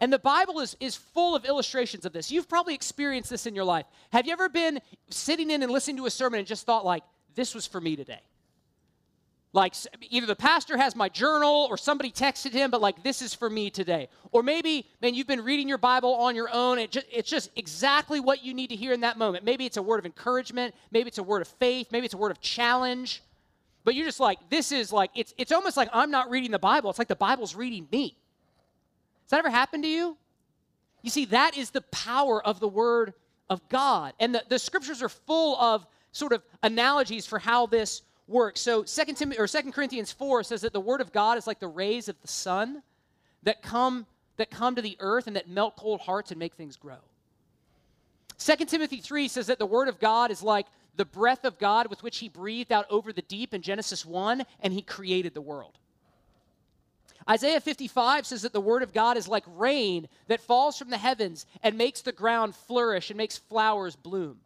And 0.00 0.12
the 0.12 0.18
Bible 0.18 0.60
is, 0.60 0.76
is 0.78 0.94
full 0.94 1.34
of 1.34 1.44
illustrations 1.46 2.04
of 2.04 2.12
this. 2.12 2.30
You've 2.30 2.48
probably 2.48 2.74
experienced 2.74 3.30
this 3.30 3.46
in 3.46 3.54
your 3.54 3.64
life. 3.64 3.86
Have 4.12 4.26
you 4.26 4.32
ever 4.32 4.48
been 4.48 4.80
sitting 5.08 5.50
in 5.50 5.62
and 5.62 5.72
listening 5.72 5.96
to 5.96 6.06
a 6.06 6.10
sermon 6.10 6.38
and 6.38 6.46
just 6.46 6.66
thought, 6.66 6.84
like, 6.84 7.02
this 7.34 7.54
was 7.54 7.66
for 7.66 7.80
me 7.80 7.96
today? 7.96 8.20
Like, 9.54 9.74
either 10.10 10.26
the 10.26 10.36
pastor 10.36 10.76
has 10.76 10.94
my 10.94 11.08
journal 11.08 11.66
or 11.70 11.78
somebody 11.78 12.10
texted 12.10 12.52
him, 12.52 12.70
but 12.70 12.82
like, 12.82 13.02
this 13.02 13.22
is 13.22 13.32
for 13.32 13.48
me 13.48 13.70
today. 13.70 14.10
Or 14.32 14.42
maybe, 14.42 14.86
man, 15.00 15.14
you've 15.14 15.26
been 15.26 15.44
reading 15.44 15.66
your 15.66 15.78
Bible 15.78 16.14
on 16.14 16.36
your 16.36 16.50
own. 16.52 16.78
It 16.78 16.90
just, 16.90 17.06
it's 17.10 17.30
just 17.30 17.50
exactly 17.56 18.20
what 18.20 18.44
you 18.44 18.52
need 18.52 18.68
to 18.68 18.76
hear 18.76 18.92
in 18.92 19.00
that 19.00 19.16
moment. 19.16 19.46
Maybe 19.46 19.64
it's 19.64 19.78
a 19.78 19.82
word 19.82 19.98
of 19.98 20.04
encouragement. 20.04 20.74
Maybe 20.90 21.08
it's 21.08 21.16
a 21.16 21.22
word 21.22 21.40
of 21.40 21.48
faith. 21.48 21.88
Maybe 21.90 22.04
it's 22.04 22.12
a 22.12 22.18
word 22.18 22.32
of 22.32 22.40
challenge. 22.42 23.22
But 23.86 23.94
you're 23.94 24.04
just 24.04 24.18
like, 24.18 24.50
this 24.50 24.72
is 24.72 24.92
like, 24.92 25.12
it's, 25.14 25.32
it's 25.38 25.52
almost 25.52 25.76
like 25.76 25.88
I'm 25.92 26.10
not 26.10 26.28
reading 26.28 26.50
the 26.50 26.58
Bible. 26.58 26.90
It's 26.90 26.98
like 26.98 27.06
the 27.06 27.14
Bible's 27.14 27.54
reading 27.54 27.86
me. 27.92 28.16
Has 29.22 29.30
that 29.30 29.38
ever 29.38 29.48
happened 29.48 29.84
to 29.84 29.88
you? 29.88 30.16
You 31.02 31.10
see, 31.10 31.26
that 31.26 31.56
is 31.56 31.70
the 31.70 31.82
power 31.82 32.44
of 32.44 32.58
the 32.58 32.66
Word 32.66 33.14
of 33.48 33.66
God. 33.68 34.12
And 34.18 34.34
the, 34.34 34.42
the 34.48 34.58
scriptures 34.58 35.04
are 35.04 35.08
full 35.08 35.56
of 35.60 35.86
sort 36.10 36.32
of 36.32 36.42
analogies 36.64 37.26
for 37.26 37.38
how 37.38 37.66
this 37.66 38.02
works. 38.26 38.60
So 38.60 38.82
Second 38.82 39.14
Timothy 39.14 39.38
or 39.38 39.46
Second 39.46 39.70
Corinthians 39.70 40.10
4 40.10 40.42
says 40.42 40.62
that 40.62 40.72
the 40.72 40.80
Word 40.80 41.00
of 41.00 41.12
God 41.12 41.38
is 41.38 41.46
like 41.46 41.60
the 41.60 41.68
rays 41.68 42.08
of 42.08 42.20
the 42.22 42.28
sun 42.28 42.82
that 43.44 43.62
come 43.62 44.04
that 44.36 44.50
come 44.50 44.74
to 44.74 44.82
the 44.82 44.96
earth 44.98 45.28
and 45.28 45.36
that 45.36 45.48
melt 45.48 45.76
cold 45.76 46.00
hearts 46.00 46.32
and 46.32 46.40
make 46.40 46.54
things 46.54 46.76
grow. 46.76 46.98
2 48.38 48.56
Timothy 48.64 48.96
3 48.96 49.28
says 49.28 49.46
that 49.46 49.60
the 49.60 49.64
Word 49.64 49.86
of 49.86 50.00
God 50.00 50.32
is 50.32 50.42
like 50.42 50.66
the 50.96 51.04
breath 51.04 51.44
of 51.44 51.58
God 51.58 51.88
with 51.88 52.02
which 52.02 52.18
He 52.18 52.28
breathed 52.28 52.72
out 52.72 52.86
over 52.90 53.12
the 53.12 53.22
deep 53.22 53.54
in 53.54 53.62
Genesis 53.62 54.04
1, 54.04 54.44
and 54.60 54.72
He 54.72 54.82
created 54.82 55.34
the 55.34 55.40
world. 55.40 55.78
Isaiah 57.28 57.60
55 57.60 58.26
says 58.26 58.42
that 58.42 58.52
the 58.52 58.60
word 58.60 58.82
of 58.82 58.92
God 58.92 59.16
is 59.16 59.26
like 59.26 59.44
rain 59.48 60.08
that 60.28 60.40
falls 60.40 60.78
from 60.78 60.90
the 60.90 60.98
heavens 60.98 61.44
and 61.62 61.76
makes 61.76 62.02
the 62.02 62.12
ground 62.12 62.54
flourish 62.54 63.10
and 63.10 63.16
makes 63.16 63.36
flowers 63.36 63.96
bloom. 63.96 64.38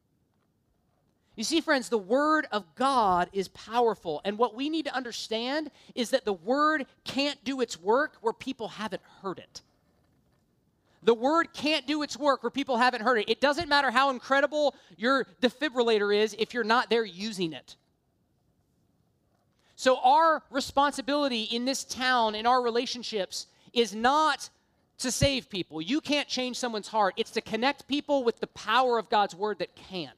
You 1.36 1.44
see, 1.44 1.60
friends, 1.60 1.88
the 1.88 1.98
word 1.98 2.46
of 2.52 2.74
God 2.74 3.28
is 3.32 3.48
powerful. 3.48 4.20
And 4.24 4.38
what 4.38 4.54
we 4.54 4.68
need 4.68 4.86
to 4.86 4.94
understand 4.94 5.70
is 5.94 6.10
that 6.10 6.24
the 6.24 6.32
word 6.32 6.86
can't 7.04 7.42
do 7.44 7.60
its 7.60 7.78
work 7.78 8.16
where 8.20 8.32
people 8.32 8.68
haven't 8.68 9.02
heard 9.22 9.38
it. 9.38 9.62
The 11.02 11.14
word 11.14 11.52
can't 11.54 11.86
do 11.86 12.02
its 12.02 12.16
work 12.16 12.42
where 12.42 12.50
people 12.50 12.76
haven't 12.76 13.02
heard 13.02 13.18
it. 13.18 13.30
It 13.30 13.40
doesn't 13.40 13.68
matter 13.68 13.90
how 13.90 14.10
incredible 14.10 14.74
your 14.96 15.26
defibrillator 15.40 16.14
is 16.14 16.34
if 16.38 16.52
you're 16.52 16.64
not 16.64 16.90
there 16.90 17.04
using 17.04 17.52
it. 17.52 17.76
So, 19.76 19.98
our 20.00 20.42
responsibility 20.50 21.44
in 21.44 21.64
this 21.64 21.84
town, 21.84 22.34
in 22.34 22.46
our 22.46 22.60
relationships, 22.60 23.46
is 23.72 23.94
not 23.94 24.50
to 24.98 25.10
save 25.10 25.48
people. 25.48 25.80
You 25.80 26.02
can't 26.02 26.28
change 26.28 26.58
someone's 26.58 26.88
heart. 26.88 27.14
It's 27.16 27.30
to 27.30 27.40
connect 27.40 27.88
people 27.88 28.22
with 28.22 28.40
the 28.40 28.46
power 28.48 28.98
of 28.98 29.08
God's 29.08 29.34
word 29.34 29.58
that 29.60 29.74
can. 29.74 30.10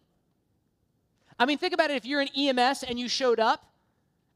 I 1.39 1.47
mean, 1.47 1.59
think 1.59 1.75
about 1.75 1.91
it 1.91 1.97
if 1.97 2.05
you're 2.05 2.21
in 2.21 2.29
EMS 2.37 2.83
and 2.83 2.99
you 2.99 3.09
showed 3.09 3.39
up 3.39 3.65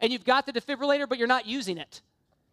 and 0.00 0.12
you've 0.12 0.24
got 0.24 0.46
the 0.46 0.52
defibrillator, 0.52 1.08
but 1.08 1.18
you're 1.18 1.26
not 1.26 1.46
using 1.46 1.78
it. 1.78 2.02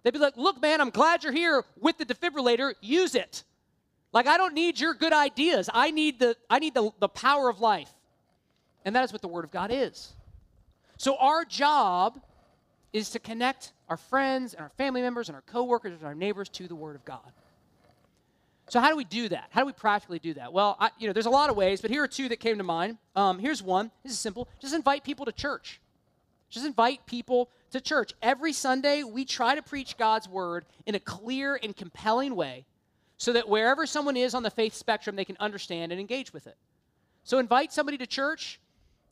They'd 0.02 0.14
be 0.14 0.20
like, 0.20 0.36
look, 0.36 0.62
man, 0.62 0.82
I'm 0.82 0.90
glad 0.90 1.24
you're 1.24 1.32
here 1.32 1.64
with 1.80 1.98
the 1.98 2.06
defibrillator. 2.06 2.74
Use 2.82 3.16
it. 3.16 3.44
Like, 4.14 4.28
I 4.28 4.38
don't 4.38 4.54
need 4.54 4.80
your 4.80 4.94
good 4.94 5.12
ideas. 5.12 5.70
I 5.74 5.92
need 5.92 6.20
the, 6.20 6.38
I 6.50 6.60
need 6.60 6.74
the, 6.74 6.92
the 7.00 7.10
power 7.10 7.50
of 7.50 7.60
life. 7.60 7.92
And 8.86 8.96
that 8.96 9.04
is 9.04 9.12
what 9.12 9.22
the 9.22 9.28
Word 9.28 9.44
of 9.44 9.52
God 9.52 9.72
is. 9.72 10.14
So, 10.98 11.18
our 11.18 11.44
job 11.44 12.22
is 12.94 13.10
to 13.10 13.20
connect 13.20 13.74
our 13.90 13.98
friends 13.98 14.54
and 14.54 14.62
our 14.62 14.70
family 14.78 15.02
members 15.02 15.28
and 15.28 15.36
our 15.36 15.42
coworkers 15.42 15.94
and 15.94 16.04
our 16.06 16.16
neighbors 16.16 16.48
to 16.50 16.68
the 16.68 16.76
Word 16.76 16.96
of 16.96 17.04
God. 17.04 17.32
So 18.70 18.80
how 18.80 18.90
do 18.90 18.96
we 18.96 19.04
do 19.04 19.30
that? 19.30 19.48
How 19.50 19.62
do 19.62 19.68
we 19.68 19.74
practically 19.74 20.20
do 20.20 20.34
that? 20.36 20.54
Well, 20.54 20.78
I, 20.80 20.90
you 20.98 21.08
know, 21.08 21.14
there's 21.14 21.26
a 21.26 21.32
lot 21.32 21.50
of 21.50 21.58
ways, 21.58 21.82
but 21.82 21.92
here 21.92 22.04
are 22.04 22.08
two 22.08 22.30
that 22.30 22.40
came 22.40 22.58
to 22.58 22.64
mind. 22.64 22.98
Um, 23.16 23.40
here's 23.40 23.62
one. 23.62 23.92
This 24.04 24.14
is 24.14 24.20
simple. 24.20 24.48
Just 24.62 24.74
invite 24.74 25.04
people 25.04 25.26
to 25.26 25.32
church. 25.32 25.82
Just 26.50 26.66
invite 26.66 27.06
people 27.06 27.50
to 27.72 27.82
church. 27.82 28.14
Every 28.22 28.54
Sunday, 28.54 29.04
we 29.04 29.26
try 29.26 29.56
to 29.56 29.62
preach 29.62 29.98
God's 29.98 30.30
word 30.30 30.66
in 30.86 30.96
a 30.96 31.00
clear 31.00 31.60
and 31.62 31.76
compelling 31.76 32.36
way 32.36 32.66
so 33.18 33.34
that 33.34 33.48
wherever 33.48 33.86
someone 33.86 34.18
is 34.18 34.34
on 34.34 34.44
the 34.44 34.50
faith 34.50 34.74
spectrum, 34.74 35.16
they 35.16 35.26
can 35.26 35.38
understand 35.40 35.92
and 35.92 36.00
engage 36.00 36.34
with 36.34 36.48
it. 36.48 36.58
So 37.24 37.40
invite 37.40 37.72
somebody 37.72 37.98
to 37.98 38.08
church, 38.08 38.60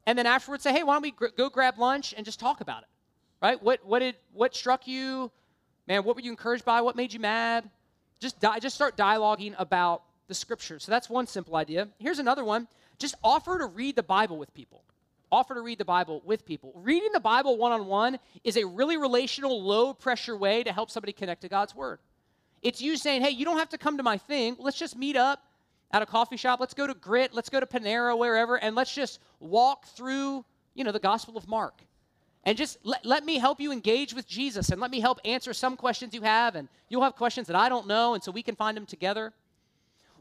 and 0.06 0.18
then 0.18 0.26
afterwards 0.26 0.64
say, 0.64 0.74
hey, 0.74 0.84
why 0.84 0.96
don't 0.96 1.04
we 1.04 1.12
gr- 1.12 1.28
go 1.38 1.50
grab 1.50 1.78
lunch 1.78 2.14
and 2.16 2.26
just 2.26 2.40
talk 2.40 2.62
about 2.62 2.84
it? 2.84 2.90
right? 3.42 3.62
What, 3.62 3.86
what, 3.86 4.00
did, 4.00 4.16
what 4.34 4.56
struck 4.56 4.88
you? 4.88 5.32
Man, 5.88 6.04
what 6.04 6.16
were 6.16 6.22
you 6.22 6.32
encouraged 6.32 6.64
by? 6.64 6.82
What 6.82 6.96
made 6.96 7.12
you 7.12 7.20
mad? 7.20 7.70
Just, 8.20 8.40
di- 8.40 8.60
just 8.60 8.76
start 8.76 8.96
dialoguing 8.96 9.56
about 9.58 10.04
the 10.28 10.34
scriptures. 10.34 10.84
So 10.84 10.92
that's 10.92 11.10
one 11.10 11.28
simple 11.28 11.56
idea. 11.56 11.88
Here's 11.98 12.20
another 12.20 12.46
one 12.46 12.68
just 13.00 13.16
offer 13.24 13.58
to 13.58 13.66
read 13.66 13.96
the 13.96 14.04
Bible 14.04 14.38
with 14.38 14.54
people. 14.54 14.84
Offer 15.32 15.56
to 15.56 15.62
read 15.62 15.80
the 15.80 15.86
Bible 15.86 16.22
with 16.24 16.46
people. 16.46 16.72
Reading 16.76 17.10
the 17.14 17.20
Bible 17.20 17.58
one 17.58 17.72
on 17.72 17.88
one 17.88 18.20
is 18.44 18.58
a 18.58 18.66
really 18.66 18.98
relational, 18.98 19.64
low 19.64 19.94
pressure 19.94 20.38
way 20.38 20.64
to 20.64 20.72
help 20.72 20.92
somebody 20.92 21.12
connect 21.12 21.42
to 21.42 21.50
God's 21.50 21.74
Word. 21.74 22.00
It's 22.62 22.82
you 22.82 22.96
saying, 22.98 23.22
hey, 23.22 23.32
you 23.32 23.46
don't 23.46 23.58
have 23.58 23.70
to 23.70 23.78
come 23.78 23.98
to 23.98 24.04
my 24.04 24.18
thing. 24.18 24.56
Let's 24.60 24.78
just 24.78 24.98
meet 24.98 25.16
up 25.16 25.44
at 25.92 26.02
a 26.02 26.06
coffee 26.06 26.38
shop. 26.38 26.60
Let's 26.60 26.74
go 26.74 26.88
to 26.88 26.94
Grit. 26.94 27.34
Let's 27.34 27.50
go 27.50 27.60
to 27.60 27.66
Panera, 27.66 28.18
wherever, 28.18 28.56
and 28.56 28.76
let's 28.76 28.94
just 28.94 29.20
walk 29.40 29.86
through, 29.88 30.46
you 30.74 30.84
know, 30.84 30.92
the 30.92 31.00
Gospel 31.00 31.38
of 31.38 31.48
Mark. 31.48 31.82
And 32.44 32.58
just 32.58 32.78
let, 32.84 33.06
let 33.06 33.24
me 33.24 33.38
help 33.38 33.60
you 33.60 33.72
engage 33.72 34.14
with 34.14 34.28
Jesus 34.28 34.70
and 34.70 34.82
let 34.82 34.90
me 34.90 35.00
help 35.00 35.20
answer 35.26 35.54
some 35.54 35.78
questions 35.78 36.14
you 36.14 36.22
have. 36.22 36.56
And 36.56 36.70
you'll 36.90 37.04
have 37.04 37.16
questions 37.16 37.48
that 37.48 37.56
I 37.56 37.70
don't 37.70 37.88
know, 37.88 38.14
and 38.14 38.24
so 38.24 38.32
we 38.32 38.44
can 38.44 38.56
find 38.56 38.76
them 38.76 38.86
together. 38.86 39.34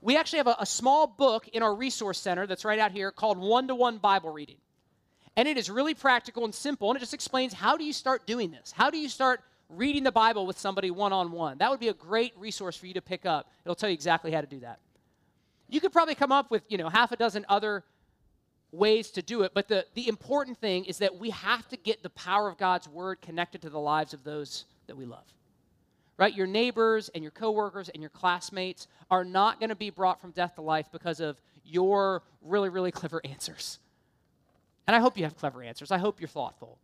We 0.03 0.17
actually 0.17 0.39
have 0.39 0.47
a, 0.47 0.57
a 0.61 0.67
small 0.67 1.07
book 1.07 1.49
in 1.49 1.63
our 1.63 1.75
resource 1.75 2.19
center 2.19 2.47
that's 2.47 2.65
right 2.65 2.79
out 2.79 2.93
here 2.93 3.11
called 3.11 3.39
One 3.39 3.69
to 3.69 3.75
One 3.75 3.99
Bible 3.99 4.33
Reading. 4.33 4.57
And 5.37 5.47
it 5.47 5.57
is 5.57 5.71
really 5.71 5.95
practical 5.95 6.45
and 6.45 6.55
simple, 6.55 6.91
and 6.91 6.97
it 6.97 7.01
just 7.01 7.15
explains 7.15 7.53
how 7.53 7.77
do 7.77 7.85
you 7.85 7.93
start 7.93 8.27
doing 8.27 8.51
this? 8.51 8.73
How 8.73 8.91
do 8.91 8.99
you 8.99 9.09
start 9.09 9.41
reading 9.71 10.05
the 10.05 10.13
Bible 10.13 10.47
with 10.47 10.59
somebody 10.59 10.91
one 10.91 11.13
on 11.13 11.33
one? 11.33 11.59
That 11.59 11.71
would 11.71 11.81
be 11.81 11.89
a 11.89 11.95
great 11.95 12.33
resource 12.37 12.77
for 12.77 12.87
you 12.87 12.95
to 12.95 13.03
pick 13.03 13.27
up. 13.27 13.51
It'll 13.65 13.75
tell 13.75 13.89
you 13.89 13.95
exactly 13.95 14.33
how 14.33 14.41
to 14.41 14.47
do 14.47 14.61
that. 14.61 14.81
You 15.69 15.81
could 15.81 15.93
probably 15.93 16.15
come 16.15 16.33
up 16.33 16.51
with, 16.51 16.63
you 16.69 16.79
know, 16.79 16.89
half 16.89 17.13
a 17.13 17.17
dozen 17.17 17.47
other 17.49 17.85
ways 18.73 19.11
to 19.13 19.23
do 19.23 19.43
it, 19.43 19.53
but 19.55 19.69
the, 19.69 19.85
the 19.95 20.09
important 20.09 20.59
thing 20.59 20.85
is 20.85 20.99
that 20.99 21.19
we 21.19 21.31
have 21.31 21.67
to 21.69 21.77
get 21.77 22.03
the 22.03 22.11
power 22.11 22.49
of 22.49 22.57
God's 22.57 22.89
word 22.89 23.21
connected 23.21 23.63
to 23.63 23.71
the 23.71 23.81
lives 23.81 24.15
of 24.15 24.23
those 24.25 24.65
that 24.87 24.97
we 24.97 25.05
love. 25.05 25.25
Right? 26.17 26.35
Your 26.35 26.47
neighbors 26.47 27.09
and 27.15 27.25
your 27.25 27.31
coworkers 27.31 27.89
and 27.89 28.03
your 28.03 28.11
classmates 28.11 28.87
are 29.11 29.25
not 29.25 29.59
going 29.59 29.71
to 29.71 29.77
be 29.77 29.91
brought 29.91 30.21
from 30.21 30.33
death 30.33 30.55
to 30.57 30.61
life 30.61 30.87
because 30.93 31.19
of 31.19 31.41
your 31.65 32.23
really, 32.43 32.69
really 32.69 32.93
clever 32.93 33.21
answers. 33.25 33.79
And 34.87 34.95
I 34.95 35.01
hope 35.01 35.17
you 35.17 35.25
have 35.25 35.37
clever 35.37 35.63
answers. 35.63 35.91
I 35.91 35.99
hope 35.99 36.21
you're 36.21 36.29
thoughtful. 36.29 36.79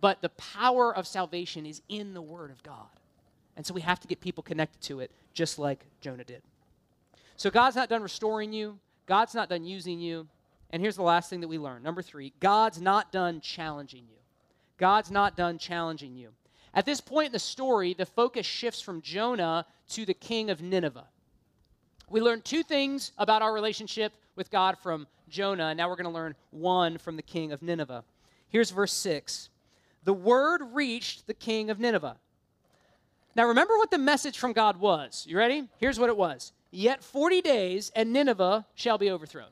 But 0.00 0.22
the 0.22 0.28
power 0.30 0.94
of 0.94 1.06
salvation 1.06 1.66
is 1.66 1.82
in 1.88 2.14
the 2.14 2.22
Word 2.22 2.50
of 2.50 2.62
God. 2.62 2.88
And 3.56 3.66
so 3.66 3.74
we 3.74 3.82
have 3.82 4.00
to 4.00 4.08
get 4.08 4.20
people 4.20 4.42
connected 4.42 4.80
to 4.82 5.00
it, 5.00 5.10
just 5.34 5.58
like 5.58 5.84
Jonah 6.00 6.24
did. 6.24 6.42
So 7.36 7.50
God's 7.50 7.76
not 7.76 7.88
done 7.88 8.02
restoring 8.02 8.52
you, 8.52 8.78
God's 9.06 9.34
not 9.34 9.48
done 9.48 9.64
using 9.64 10.00
you. 10.00 10.26
And 10.70 10.80
here's 10.80 10.96
the 10.96 11.02
last 11.02 11.28
thing 11.28 11.40
that 11.40 11.48
we 11.48 11.58
learn. 11.58 11.82
Number 11.82 12.00
three, 12.00 12.32
God's 12.38 12.80
not 12.80 13.10
done 13.10 13.40
challenging 13.40 14.04
you. 14.08 14.18
God's 14.78 15.10
not 15.10 15.36
done 15.36 15.58
challenging 15.58 16.14
you. 16.14 16.30
At 16.72 16.86
this 16.86 17.00
point 17.00 17.26
in 17.26 17.32
the 17.32 17.38
story, 17.38 17.92
the 17.94 18.06
focus 18.06 18.46
shifts 18.46 18.80
from 18.80 19.02
Jonah 19.02 19.66
to 19.90 20.06
the 20.06 20.14
king 20.14 20.48
of 20.50 20.62
Nineveh. 20.62 21.08
We 22.08 22.20
learn 22.20 22.42
two 22.42 22.62
things 22.62 23.12
about 23.18 23.42
our 23.42 23.52
relationship 23.52 24.12
with 24.36 24.50
God 24.50 24.78
from 24.78 25.06
Jonah, 25.28 25.66
and 25.66 25.76
now 25.76 25.88
we're 25.88 25.96
going 25.96 26.04
to 26.04 26.10
learn 26.10 26.34
one 26.50 26.98
from 26.98 27.16
the 27.16 27.22
king 27.22 27.52
of 27.52 27.62
Nineveh. 27.62 28.04
Here's 28.48 28.70
verse 28.70 28.92
6 28.92 29.48
The 30.04 30.12
word 30.12 30.62
reached 30.72 31.26
the 31.26 31.34
king 31.34 31.70
of 31.70 31.78
Nineveh. 31.78 32.16
Now, 33.36 33.46
remember 33.46 33.76
what 33.78 33.90
the 33.90 33.98
message 33.98 34.38
from 34.38 34.52
God 34.52 34.78
was. 34.78 35.24
You 35.28 35.38
ready? 35.38 35.68
Here's 35.78 35.98
what 35.98 36.08
it 36.08 36.16
was 36.16 36.52
Yet 36.70 37.02
40 37.02 37.40
days, 37.42 37.90
and 37.94 38.12
Nineveh 38.12 38.66
shall 38.74 38.98
be 38.98 39.10
overthrown. 39.10 39.50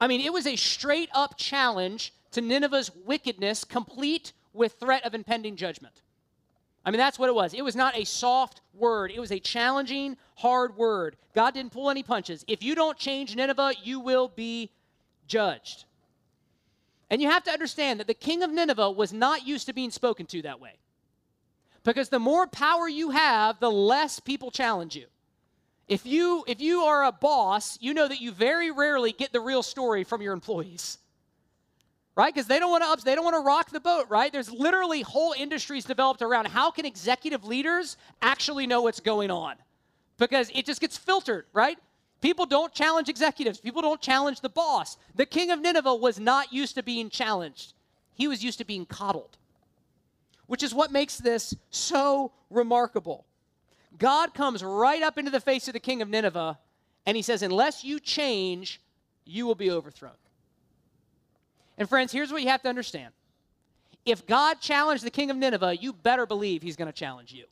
I 0.00 0.06
mean, 0.06 0.20
it 0.20 0.32
was 0.32 0.46
a 0.46 0.56
straight 0.56 1.10
up 1.12 1.36
challenge 1.36 2.14
to 2.32 2.40
Nineveh's 2.40 2.90
wickedness, 3.04 3.64
complete 3.64 4.32
with 4.52 4.74
threat 4.74 5.04
of 5.04 5.14
impending 5.14 5.56
judgment. 5.56 6.02
I 6.84 6.90
mean, 6.90 6.98
that's 6.98 7.18
what 7.18 7.28
it 7.28 7.34
was. 7.34 7.52
It 7.52 7.62
was 7.62 7.76
not 7.76 7.96
a 7.96 8.04
soft 8.04 8.62
word, 8.72 9.10
it 9.10 9.20
was 9.20 9.32
a 9.32 9.38
challenging, 9.38 10.16
hard 10.36 10.76
word. 10.76 11.16
God 11.34 11.52
didn't 11.52 11.72
pull 11.72 11.90
any 11.90 12.02
punches. 12.02 12.44
If 12.48 12.62
you 12.62 12.74
don't 12.74 12.96
change 12.96 13.36
Nineveh, 13.36 13.74
you 13.82 14.00
will 14.00 14.28
be 14.28 14.70
judged. 15.26 15.84
And 17.10 17.20
you 17.20 17.28
have 17.28 17.42
to 17.44 17.50
understand 17.50 18.00
that 18.00 18.06
the 18.06 18.14
king 18.14 18.42
of 18.42 18.50
Nineveh 18.50 18.92
was 18.92 19.12
not 19.12 19.46
used 19.46 19.66
to 19.66 19.72
being 19.72 19.90
spoken 19.90 20.26
to 20.26 20.42
that 20.42 20.60
way. 20.60 20.78
Because 21.82 22.08
the 22.08 22.18
more 22.18 22.46
power 22.46 22.88
you 22.88 23.10
have, 23.10 23.58
the 23.58 23.70
less 23.70 24.20
people 24.20 24.50
challenge 24.50 24.96
you. 24.96 25.06
If 25.88 26.06
you 26.06 26.44
if 26.46 26.60
you 26.60 26.82
are 26.82 27.04
a 27.04 27.12
boss, 27.12 27.76
you 27.80 27.92
know 27.94 28.06
that 28.06 28.20
you 28.20 28.30
very 28.30 28.70
rarely 28.70 29.12
get 29.12 29.32
the 29.32 29.40
real 29.40 29.62
story 29.62 30.04
from 30.04 30.22
your 30.22 30.32
employees 30.32 30.98
right? 32.20 32.34
Because 32.34 32.46
they 32.46 32.58
don't 32.58 32.70
want 32.70 32.98
to 32.98 33.04
they 33.04 33.14
don't 33.14 33.24
want 33.24 33.36
to 33.36 33.40
rock 33.40 33.70
the 33.70 33.80
boat, 33.80 34.06
right? 34.10 34.30
There's 34.30 34.52
literally 34.52 35.00
whole 35.00 35.34
industries 35.36 35.84
developed 35.86 36.20
around 36.20 36.48
how 36.48 36.70
can 36.70 36.84
executive 36.84 37.44
leaders 37.44 37.96
actually 38.20 38.66
know 38.66 38.82
what's 38.82 39.00
going 39.00 39.30
on? 39.30 39.56
Because 40.18 40.50
it 40.54 40.66
just 40.66 40.80
gets 40.82 40.98
filtered, 40.98 41.46
right? 41.54 41.78
People 42.20 42.44
don't 42.44 42.72
challenge 42.74 43.08
executives. 43.08 43.60
People 43.60 43.82
don't 43.82 44.00
challenge 44.00 44.40
the 44.40 44.48
boss. 44.48 44.98
The 45.14 45.26
king 45.26 45.50
of 45.50 45.60
Nineveh 45.60 45.94
was 45.94 46.20
not 46.20 46.52
used 46.52 46.74
to 46.74 46.82
being 46.82 47.08
challenged. 47.08 47.72
He 48.14 48.28
was 48.28 48.44
used 48.44 48.58
to 48.58 48.64
being 48.64 48.84
coddled. 48.84 49.38
Which 50.46 50.62
is 50.62 50.74
what 50.74 50.92
makes 50.92 51.16
this 51.16 51.54
so 51.70 52.32
remarkable. 52.50 53.24
God 53.98 54.34
comes 54.34 54.62
right 54.62 55.02
up 55.02 55.16
into 55.16 55.30
the 55.30 55.40
face 55.40 55.68
of 55.68 55.72
the 55.72 55.80
king 55.80 56.02
of 56.02 56.08
Nineveh 56.08 56.58
and 57.06 57.16
he 57.16 57.22
says, 57.22 57.42
Unless 57.42 57.84
you 57.84 57.98
change, 57.98 58.80
you 59.24 59.46
will 59.46 59.54
be 59.54 59.70
overthrown. 59.70 60.12
And 61.78 61.88
friends, 61.88 62.12
here's 62.12 62.30
what 62.30 62.42
you 62.42 62.48
have 62.48 62.62
to 62.62 62.68
understand. 62.68 63.12
If 64.04 64.26
God 64.26 64.60
challenged 64.60 65.04
the 65.04 65.10
king 65.10 65.30
of 65.30 65.36
Nineveh, 65.36 65.76
you 65.76 65.92
better 65.92 66.26
believe 66.26 66.62
he's 66.62 66.76
going 66.76 66.86
to 66.86 66.92
challenge 66.92 67.32
you. 67.32 67.44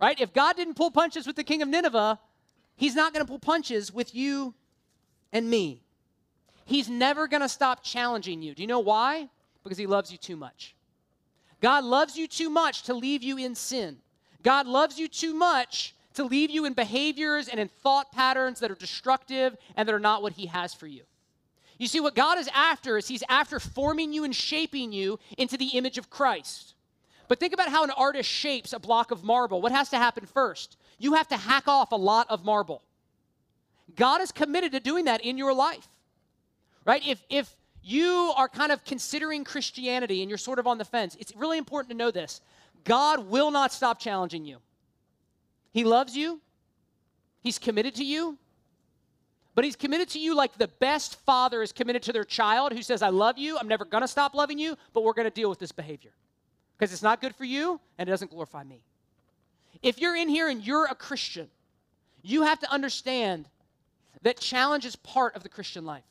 Right? 0.00 0.18
If 0.20 0.32
God 0.32 0.56
didn't 0.56 0.74
pull 0.74 0.90
punches 0.90 1.26
with 1.26 1.36
the 1.36 1.44
king 1.44 1.62
of 1.62 1.68
Nineveh, 1.68 2.18
he's 2.80 2.96
not 2.96 3.12
going 3.12 3.24
to 3.24 3.28
pull 3.28 3.38
punches 3.38 3.92
with 3.92 4.14
you 4.14 4.54
and 5.32 5.48
me. 5.48 5.82
He's 6.64 6.88
never 6.88 7.28
going 7.28 7.42
to 7.42 7.48
stop 7.48 7.84
challenging 7.84 8.42
you. 8.42 8.54
Do 8.54 8.62
you 8.62 8.66
know 8.66 8.80
why? 8.80 9.28
Because 9.62 9.78
he 9.78 9.86
loves 9.86 10.10
you 10.10 10.18
too 10.18 10.36
much. 10.36 10.74
God 11.60 11.84
loves 11.84 12.16
you 12.16 12.26
too 12.26 12.48
much 12.48 12.84
to 12.84 12.94
leave 12.94 13.22
you 13.22 13.36
in 13.36 13.54
sin. 13.54 13.98
God 14.42 14.66
loves 14.66 14.98
you 14.98 15.06
too 15.06 15.34
much 15.34 15.94
to 16.14 16.24
leave 16.24 16.50
you 16.50 16.64
in 16.64 16.72
behaviors 16.72 17.48
and 17.48 17.60
in 17.60 17.68
thought 17.68 18.10
patterns 18.12 18.60
that 18.60 18.70
are 18.70 18.76
destructive 18.76 19.56
and 19.76 19.86
that 19.86 19.94
are 19.94 20.00
not 20.00 20.22
what 20.22 20.32
he 20.32 20.46
has 20.46 20.72
for 20.72 20.86
you. 20.86 21.02
You 21.78 21.86
see, 21.86 22.00
what 22.00 22.14
God 22.14 22.38
is 22.38 22.48
after 22.54 22.98
is 22.98 23.08
He's 23.08 23.24
after 23.28 23.58
forming 23.58 24.12
you 24.12 24.24
and 24.24 24.36
shaping 24.36 24.92
you 24.92 25.18
into 25.38 25.56
the 25.56 25.68
image 25.68 25.96
of 25.96 26.10
Christ. 26.10 26.74
But 27.26 27.40
think 27.40 27.54
about 27.54 27.70
how 27.70 27.84
an 27.84 27.90
artist 27.90 28.28
shapes 28.28 28.74
a 28.74 28.78
block 28.78 29.10
of 29.10 29.24
marble. 29.24 29.62
What 29.62 29.72
has 29.72 29.88
to 29.90 29.96
happen 29.96 30.26
first? 30.26 30.76
You 31.00 31.14
have 31.14 31.26
to 31.28 31.36
hack 31.36 31.66
off 31.66 31.90
a 31.90 31.96
lot 31.96 32.26
of 32.28 32.44
marble. 32.44 32.82
God 33.96 34.20
is 34.20 34.30
committed 34.30 34.72
to 34.72 34.80
doing 34.80 35.06
that 35.06 35.22
in 35.22 35.36
your 35.38 35.52
life. 35.52 35.88
Right? 36.84 37.04
If 37.04 37.22
if 37.28 37.56
you 37.82 38.32
are 38.36 38.48
kind 38.48 38.70
of 38.70 38.84
considering 38.84 39.42
Christianity 39.42 40.20
and 40.20 40.28
you're 40.28 40.38
sort 40.38 40.58
of 40.58 40.66
on 40.66 40.76
the 40.76 40.84
fence, 40.84 41.16
it's 41.18 41.34
really 41.34 41.56
important 41.56 41.90
to 41.90 41.96
know 41.96 42.10
this. 42.10 42.42
God 42.84 43.28
will 43.28 43.50
not 43.50 43.72
stop 43.72 43.98
challenging 43.98 44.44
you. 44.44 44.58
He 45.72 45.84
loves 45.84 46.14
you. 46.14 46.40
He's 47.42 47.58
committed 47.58 47.94
to 47.94 48.04
you. 48.04 48.36
But 49.54 49.64
he's 49.64 49.76
committed 49.76 50.10
to 50.10 50.18
you 50.18 50.34
like 50.34 50.56
the 50.58 50.68
best 50.68 51.16
father 51.20 51.62
is 51.62 51.72
committed 51.72 52.02
to 52.04 52.12
their 52.12 52.24
child 52.24 52.72
who 52.72 52.82
says, 52.82 53.02
I 53.02 53.08
love 53.08 53.38
you, 53.38 53.58
I'm 53.58 53.68
never 53.68 53.84
going 53.84 54.02
to 54.02 54.08
stop 54.08 54.34
loving 54.34 54.58
you, 54.58 54.76
but 54.92 55.02
we're 55.02 55.12
going 55.12 55.28
to 55.28 55.34
deal 55.34 55.48
with 55.48 55.58
this 55.58 55.72
behavior 55.72 56.12
because 56.78 56.92
it's 56.92 57.02
not 57.02 57.20
good 57.20 57.34
for 57.34 57.44
you 57.44 57.80
and 57.98 58.08
it 58.08 58.12
doesn't 58.12 58.30
glorify 58.30 58.62
me. 58.64 58.82
If 59.82 60.00
you're 60.00 60.16
in 60.16 60.28
here 60.28 60.48
and 60.48 60.64
you're 60.64 60.86
a 60.86 60.94
Christian, 60.94 61.48
you 62.22 62.42
have 62.42 62.58
to 62.60 62.70
understand 62.70 63.48
that 64.22 64.38
challenge 64.38 64.84
is 64.84 64.96
part 64.96 65.34
of 65.36 65.42
the 65.42 65.48
Christian 65.48 65.84
life. 65.84 66.04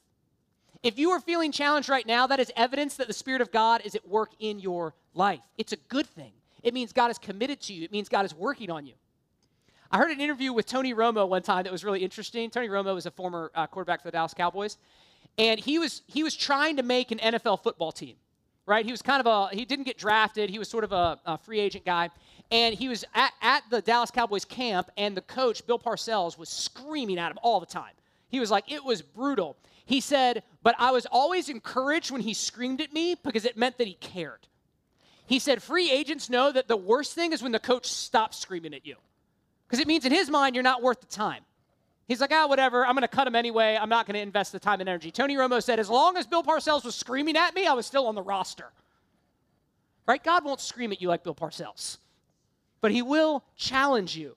If 0.81 0.97
you 0.97 1.11
are 1.11 1.19
feeling 1.19 1.51
challenged 1.51 1.89
right 1.89 2.07
now, 2.07 2.25
that 2.27 2.39
is 2.39 2.51
evidence 2.55 2.95
that 2.95 3.07
the 3.07 3.13
Spirit 3.13 3.41
of 3.41 3.51
God 3.51 3.81
is 3.83 3.95
at 3.95 4.07
work 4.07 4.31
in 4.39 4.59
your 4.59 4.93
life. 5.13 5.41
It's 5.57 5.73
a 5.73 5.77
good 5.89 6.07
thing. 6.07 6.31
It 6.63 6.73
means 6.73 6.93
God 6.93 7.11
is 7.11 7.17
committed 7.17 7.61
to 7.61 7.73
you, 7.73 7.83
it 7.83 7.91
means 7.91 8.09
God 8.09 8.25
is 8.25 8.33
working 8.33 8.71
on 8.71 8.85
you. 8.85 8.93
I 9.91 9.97
heard 9.97 10.11
an 10.11 10.21
interview 10.21 10.53
with 10.53 10.67
Tony 10.67 10.93
Romo 10.93 11.27
one 11.27 11.41
time 11.41 11.63
that 11.63 11.71
was 11.71 11.83
really 11.83 12.03
interesting. 12.03 12.51
Tony 12.51 12.67
Romo 12.67 12.93
was 12.93 13.07
a 13.07 13.11
former 13.11 13.51
uh, 13.55 13.65
quarterback 13.65 14.01
for 14.01 14.07
the 14.07 14.11
Dallas 14.11 14.35
Cowboys, 14.35 14.77
and 15.37 15.59
he 15.59 15.79
was 15.79 16.03
he 16.05 16.23
was 16.23 16.35
trying 16.35 16.77
to 16.77 16.83
make 16.83 17.11
an 17.11 17.17
NFL 17.17 17.63
football 17.63 17.91
team, 17.91 18.15
right? 18.65 18.85
He 18.85 18.91
was 18.91 19.01
kind 19.01 19.19
of 19.19 19.25
a 19.25 19.55
he 19.55 19.65
didn't 19.65 19.85
get 19.85 19.97
drafted. 19.97 20.49
He 20.49 20.59
was 20.59 20.69
sort 20.69 20.83
of 20.83 20.91
a, 20.91 21.19
a 21.25 21.37
free 21.39 21.59
agent 21.59 21.85
guy, 21.85 22.09
and 22.51 22.73
he 22.75 22.89
was 22.89 23.05
at, 23.13 23.31
at 23.41 23.63
the 23.69 23.81
Dallas 23.81 24.11
Cowboys 24.11 24.45
camp, 24.45 24.89
and 24.97 25.15
the 25.15 25.21
coach 25.21 25.65
Bill 25.67 25.79
Parcells 25.79 26.37
was 26.37 26.49
screaming 26.49 27.19
at 27.19 27.31
him 27.31 27.39
all 27.41 27.59
the 27.59 27.65
time. 27.65 27.93
He 28.29 28.39
was 28.39 28.51
like, 28.51 28.71
it 28.71 28.83
was 28.83 29.01
brutal. 29.01 29.57
He 29.85 30.01
said, 30.01 30.43
but 30.61 30.75
I 30.77 30.91
was 30.91 31.07
always 31.07 31.49
encouraged 31.49 32.11
when 32.11 32.21
he 32.21 32.33
screamed 32.33 32.79
at 32.81 32.93
me 32.93 33.15
because 33.23 33.45
it 33.45 33.57
meant 33.57 33.77
that 33.79 33.87
he 33.87 33.95
cared. 33.95 34.47
He 35.25 35.39
said, 35.39 35.61
free 35.61 35.91
agents 35.91 36.29
know 36.29 36.51
that 36.51 36.67
the 36.67 36.77
worst 36.77 37.13
thing 37.13 37.33
is 37.33 37.41
when 37.41 37.51
the 37.51 37.59
coach 37.59 37.85
stops 37.87 38.37
screaming 38.37 38.73
at 38.73 38.85
you. 38.85 38.95
Because 39.67 39.79
it 39.79 39.87
means 39.87 40.05
in 40.05 40.11
his 40.11 40.29
mind, 40.29 40.55
you're 40.55 40.63
not 40.63 40.81
worth 40.81 40.99
the 41.01 41.07
time. 41.07 41.43
He's 42.07 42.19
like, 42.19 42.31
ah, 42.33 42.47
whatever, 42.47 42.83
I'm 42.83 42.95
going 42.95 43.03
to 43.03 43.07
cut 43.07 43.27
him 43.27 43.35
anyway. 43.35 43.77
I'm 43.79 43.89
not 43.89 44.07
going 44.07 44.15
to 44.15 44.19
invest 44.19 44.51
the 44.51 44.59
time 44.59 44.79
and 44.79 44.89
energy. 44.89 45.11
Tony 45.11 45.35
Romo 45.35 45.61
said, 45.61 45.79
as 45.79 45.89
long 45.89 46.17
as 46.17 46.25
Bill 46.25 46.41
Parcells 46.41 46.83
was 46.83 46.95
screaming 46.95 47.37
at 47.37 47.53
me, 47.53 47.67
I 47.67 47.73
was 47.73 47.85
still 47.85 48.07
on 48.07 48.15
the 48.15 48.23
roster. 48.23 48.71
Right? 50.07 50.23
God 50.23 50.43
won't 50.43 50.59
scream 50.59 50.91
at 50.91 51.03
you 51.03 51.07
like 51.07 51.23
Bill 51.23 51.35
Parcells, 51.35 51.97
but 52.81 52.91
he 52.91 53.01
will 53.01 53.43
challenge 53.55 54.15
you. 54.15 54.35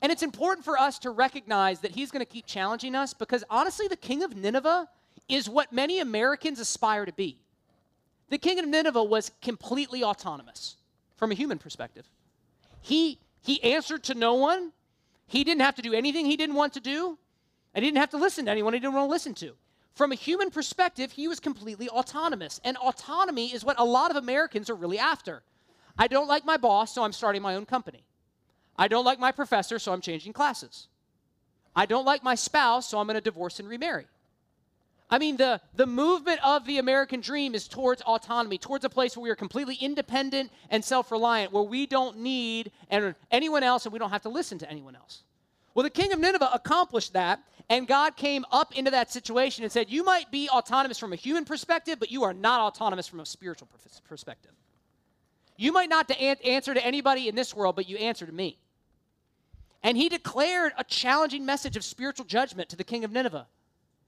And 0.00 0.10
it's 0.10 0.22
important 0.22 0.64
for 0.64 0.76
us 0.78 0.98
to 1.00 1.10
recognize 1.10 1.80
that 1.80 1.92
he's 1.92 2.10
going 2.10 2.24
to 2.24 2.30
keep 2.30 2.44
challenging 2.44 2.94
us 2.96 3.14
because 3.14 3.44
honestly, 3.48 3.86
the 3.86 3.96
king 3.96 4.24
of 4.24 4.36
Nineveh 4.36 4.88
is 5.28 5.48
what 5.48 5.72
many 5.72 6.00
Americans 6.00 6.58
aspire 6.58 7.06
to 7.06 7.12
be. 7.12 7.38
The 8.28 8.38
king 8.38 8.58
of 8.58 8.66
Nineveh 8.66 9.04
was 9.04 9.30
completely 9.40 10.02
autonomous 10.02 10.76
from 11.16 11.30
a 11.30 11.34
human 11.34 11.58
perspective. 11.58 12.04
He, 12.80 13.20
he 13.42 13.62
answered 13.62 14.02
to 14.04 14.14
no 14.14 14.34
one. 14.34 14.72
He 15.26 15.44
didn't 15.44 15.62
have 15.62 15.76
to 15.76 15.82
do 15.82 15.92
anything 15.92 16.26
he 16.26 16.36
didn't 16.36 16.56
want 16.56 16.72
to 16.72 16.80
do. 16.80 17.16
And 17.74 17.84
he 17.84 17.90
didn't 17.90 18.00
have 18.00 18.10
to 18.10 18.16
listen 18.16 18.46
to 18.46 18.50
anyone 18.50 18.72
he 18.72 18.80
didn't 18.80 18.94
want 18.94 19.06
to 19.06 19.10
listen 19.10 19.34
to. 19.34 19.52
From 19.94 20.10
a 20.10 20.16
human 20.16 20.50
perspective, 20.50 21.12
he 21.12 21.28
was 21.28 21.38
completely 21.38 21.88
autonomous. 21.88 22.60
And 22.64 22.76
autonomy 22.78 23.52
is 23.52 23.64
what 23.64 23.78
a 23.78 23.84
lot 23.84 24.10
of 24.10 24.16
Americans 24.16 24.68
are 24.68 24.74
really 24.74 24.98
after. 24.98 25.42
I 25.98 26.08
don't 26.08 26.28
like 26.28 26.44
my 26.44 26.56
boss, 26.56 26.94
so 26.94 27.02
I'm 27.02 27.12
starting 27.12 27.42
my 27.42 27.54
own 27.54 27.66
company. 27.66 28.04
I 28.76 28.88
don't 28.88 29.04
like 29.04 29.18
my 29.18 29.32
professor, 29.32 29.78
so 29.78 29.92
I'm 29.92 30.00
changing 30.00 30.32
classes. 30.32 30.88
I 31.74 31.86
don't 31.86 32.04
like 32.04 32.22
my 32.22 32.34
spouse, 32.34 32.88
so 32.88 32.98
I'm 32.98 33.06
going 33.06 33.14
to 33.14 33.20
divorce 33.20 33.60
and 33.60 33.68
remarry. 33.68 34.06
I 35.10 35.18
mean, 35.18 35.36
the, 35.36 35.60
the 35.74 35.86
movement 35.86 36.40
of 36.42 36.64
the 36.64 36.78
American 36.78 37.20
dream 37.20 37.54
is 37.54 37.68
towards 37.68 38.00
autonomy, 38.02 38.56
towards 38.56 38.84
a 38.86 38.88
place 38.88 39.14
where 39.14 39.22
we 39.22 39.30
are 39.30 39.36
completely 39.36 39.74
independent 39.74 40.50
and 40.70 40.82
self 40.82 41.12
reliant, 41.12 41.52
where 41.52 41.62
we 41.62 41.86
don't 41.86 42.18
need 42.18 42.72
anyone 43.30 43.62
else 43.62 43.84
and 43.84 43.92
we 43.92 43.98
don't 43.98 44.10
have 44.10 44.22
to 44.22 44.30
listen 44.30 44.56
to 44.58 44.70
anyone 44.70 44.96
else. 44.96 45.22
Well, 45.74 45.84
the 45.84 45.90
king 45.90 46.12
of 46.12 46.18
Nineveh 46.18 46.50
accomplished 46.52 47.12
that, 47.12 47.42
and 47.68 47.86
God 47.86 48.16
came 48.16 48.46
up 48.50 48.76
into 48.76 48.90
that 48.90 49.10
situation 49.10 49.64
and 49.64 49.72
said, 49.72 49.90
You 49.90 50.02
might 50.02 50.30
be 50.30 50.48
autonomous 50.48 50.98
from 50.98 51.12
a 51.12 51.16
human 51.16 51.44
perspective, 51.44 51.98
but 52.00 52.10
you 52.10 52.22
are 52.24 52.34
not 52.34 52.60
autonomous 52.60 53.06
from 53.06 53.20
a 53.20 53.26
spiritual 53.26 53.68
perspective. 54.08 54.52
You 55.56 55.72
might 55.72 55.88
not 55.88 56.10
answer 56.10 56.74
to 56.74 56.84
anybody 56.84 57.28
in 57.28 57.34
this 57.34 57.54
world, 57.54 57.76
but 57.76 57.88
you 57.88 57.96
answer 57.98 58.26
to 58.26 58.32
me. 58.32 58.58
And 59.82 59.96
he 59.96 60.08
declared 60.08 60.72
a 60.78 60.84
challenging 60.84 61.44
message 61.44 61.76
of 61.76 61.84
spiritual 61.84 62.24
judgment 62.24 62.68
to 62.70 62.76
the 62.76 62.84
king 62.84 63.04
of 63.04 63.12
Nineveh. 63.12 63.46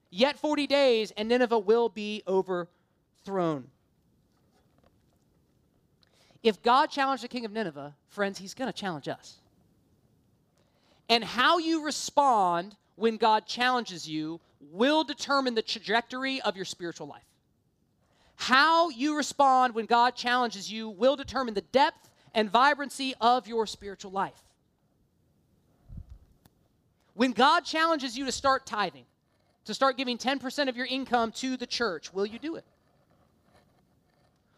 Yet 0.09 0.39
40 0.39 0.67
days, 0.67 1.11
and 1.17 1.27
Nineveh 1.27 1.59
will 1.59 1.89
be 1.89 2.23
overthrown. 2.27 3.67
If 6.43 6.61
God 6.61 6.87
challenged 6.91 7.23
the 7.23 7.27
king 7.27 7.43
of 7.43 7.51
Nineveh, 7.51 7.95
friends, 8.07 8.37
he's 8.37 8.53
going 8.53 8.71
to 8.71 8.77
challenge 8.77 9.07
us. 9.07 9.35
And 11.09 11.23
how 11.23 11.57
you 11.57 11.83
respond 11.83 12.75
when 12.95 13.17
God 13.17 13.45
challenges 13.45 14.07
you 14.07 14.39
will 14.71 15.03
determine 15.03 15.55
the 15.55 15.61
trajectory 15.61 16.41
of 16.41 16.55
your 16.55 16.65
spiritual 16.65 17.07
life. 17.07 17.23
How 18.35 18.89
you 18.89 19.15
respond 19.15 19.75
when 19.75 19.85
God 19.85 20.15
challenges 20.15 20.71
you 20.71 20.89
will 20.89 21.15
determine 21.15 21.53
the 21.53 21.61
depth 21.61 22.09
and 22.33 22.49
vibrancy 22.49 23.15
of 23.21 23.47
your 23.47 23.65
spiritual 23.65 24.11
life. 24.11 24.41
When 27.13 27.31
God 27.31 27.61
challenges 27.61 28.17
you 28.17 28.25
to 28.25 28.31
start 28.31 28.65
tithing, 28.65 29.05
to 29.65 29.73
start 29.73 29.97
giving 29.97 30.17
10% 30.17 30.67
of 30.67 30.75
your 30.75 30.85
income 30.85 31.31
to 31.33 31.55
the 31.55 31.65
church, 31.65 32.13
will 32.13 32.25
you 32.25 32.37
do 32.37 32.55
it? 32.57 32.65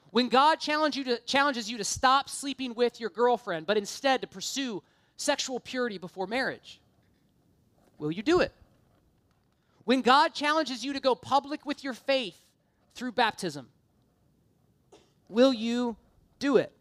When 0.09 0.30
God 0.30 0.59
challenge 0.59 0.97
you 0.97 1.03
to, 1.03 1.19
challenges 1.19 1.69
you 1.69 1.78
to 1.78 1.84
stop 1.84 2.30
sleeping 2.30 2.73
with 2.73 2.99
your 2.99 3.11
girlfriend, 3.11 3.67
but 3.67 3.78
instead 3.78 4.21
to 4.21 4.28
pursue 4.28 4.82
sexual 5.17 5.59
purity 5.59 5.99
before 5.99 6.25
marriage, 6.25 6.82
will 7.99 8.11
you 8.11 8.23
do 8.23 8.39
it? 8.39 8.51
When 9.86 10.01
God 10.01 10.34
challenges 10.34 10.84
you 10.84 10.93
to 10.93 10.99
go 10.99 11.13
public 11.13 11.65
with 11.65 11.84
your 11.84 11.93
faith 11.93 12.38
through 12.98 13.14
baptism, 13.14 13.68
will 15.30 15.54
you 15.54 15.95
do 16.39 16.58
it? 16.58 16.72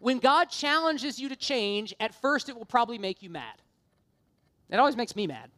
When 0.00 0.18
God 0.18 0.46
challenges 0.46 1.18
you 1.18 1.28
to 1.28 1.36
change, 1.36 1.94
at 2.00 2.14
first 2.14 2.48
it 2.48 2.56
will 2.56 2.64
probably 2.64 2.98
make 2.98 3.22
you 3.22 3.30
mad. 3.30 3.54
It 4.70 4.76
always 4.76 4.96
makes 4.96 5.14
me 5.14 5.26
mad. 5.26 5.50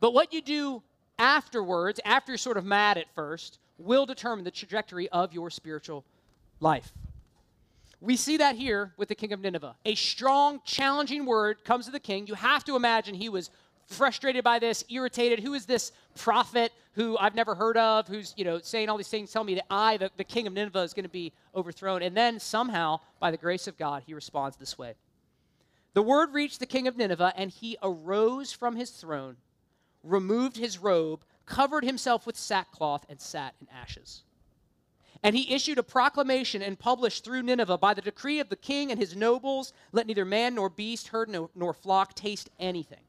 But 0.00 0.14
what 0.14 0.32
you 0.32 0.42
do 0.42 0.82
afterwards, 1.18 2.00
after 2.04 2.32
you're 2.32 2.38
sort 2.38 2.56
of 2.56 2.64
mad 2.64 2.98
at 2.98 3.06
first, 3.14 3.58
will 3.78 4.06
determine 4.06 4.44
the 4.44 4.50
trajectory 4.50 5.08
of 5.10 5.32
your 5.32 5.50
spiritual 5.50 6.04
life. 6.60 6.92
We 8.00 8.16
see 8.16 8.36
that 8.36 8.56
here 8.56 8.92
with 8.96 9.08
the 9.08 9.14
king 9.14 9.32
of 9.32 9.40
Nineveh. 9.40 9.76
A 9.84 9.94
strong, 9.94 10.60
challenging 10.64 11.24
word 11.24 11.64
comes 11.64 11.86
to 11.86 11.90
the 11.92 12.00
king. 12.00 12.26
You 12.26 12.34
have 12.34 12.64
to 12.64 12.76
imagine 12.76 13.14
he 13.14 13.28
was 13.28 13.50
frustrated 13.86 14.44
by 14.44 14.58
this, 14.58 14.84
irritated. 14.88 15.40
Who 15.40 15.54
is 15.54 15.66
this 15.66 15.92
prophet 16.16 16.72
who 16.92 17.16
I've 17.18 17.34
never 17.34 17.54
heard 17.54 17.76
of, 17.76 18.08
who's, 18.08 18.34
you 18.36 18.44
know, 18.44 18.58
saying 18.58 18.88
all 18.88 18.96
these 18.96 19.08
things, 19.08 19.30
telling 19.30 19.46
me 19.46 19.54
that 19.56 19.66
I, 19.70 19.96
the, 19.96 20.10
the 20.16 20.24
king 20.24 20.46
of 20.46 20.52
Nineveh, 20.52 20.80
is 20.80 20.94
going 20.94 21.04
to 21.04 21.10
be 21.10 21.32
overthrown. 21.54 22.02
And 22.02 22.16
then 22.16 22.40
somehow, 22.40 23.00
by 23.20 23.30
the 23.30 23.36
grace 23.36 23.66
of 23.66 23.76
God, 23.76 24.02
he 24.06 24.14
responds 24.14 24.56
this 24.56 24.78
way. 24.78 24.94
The 25.92 26.02
word 26.02 26.32
reached 26.32 26.58
the 26.58 26.66
king 26.66 26.88
of 26.88 26.96
Nineveh, 26.96 27.34
and 27.36 27.50
he 27.50 27.76
arose 27.82 28.52
from 28.52 28.76
his 28.76 28.90
throne 28.90 29.36
removed 30.06 30.56
his 30.56 30.78
robe, 30.78 31.24
covered 31.44 31.84
himself 31.84 32.26
with 32.26 32.36
sackcloth, 32.36 33.04
and 33.08 33.20
sat 33.20 33.54
in 33.60 33.66
ashes. 33.74 34.22
And 35.22 35.34
he 35.34 35.54
issued 35.54 35.78
a 35.78 35.82
proclamation 35.82 36.62
and 36.62 36.78
published 36.78 37.24
through 37.24 37.42
Nineveh 37.42 37.78
by 37.78 37.94
the 37.94 38.02
decree 38.02 38.38
of 38.38 38.48
the 38.48 38.56
king 38.56 38.90
and 38.90 39.00
his 39.00 39.16
nobles 39.16 39.72
let 39.92 40.06
neither 40.06 40.24
man 40.24 40.54
nor 40.54 40.68
beast, 40.68 41.08
herd 41.08 41.28
nor, 41.28 41.50
nor 41.54 41.72
flock 41.72 42.14
taste 42.14 42.50
anything. 42.58 43.00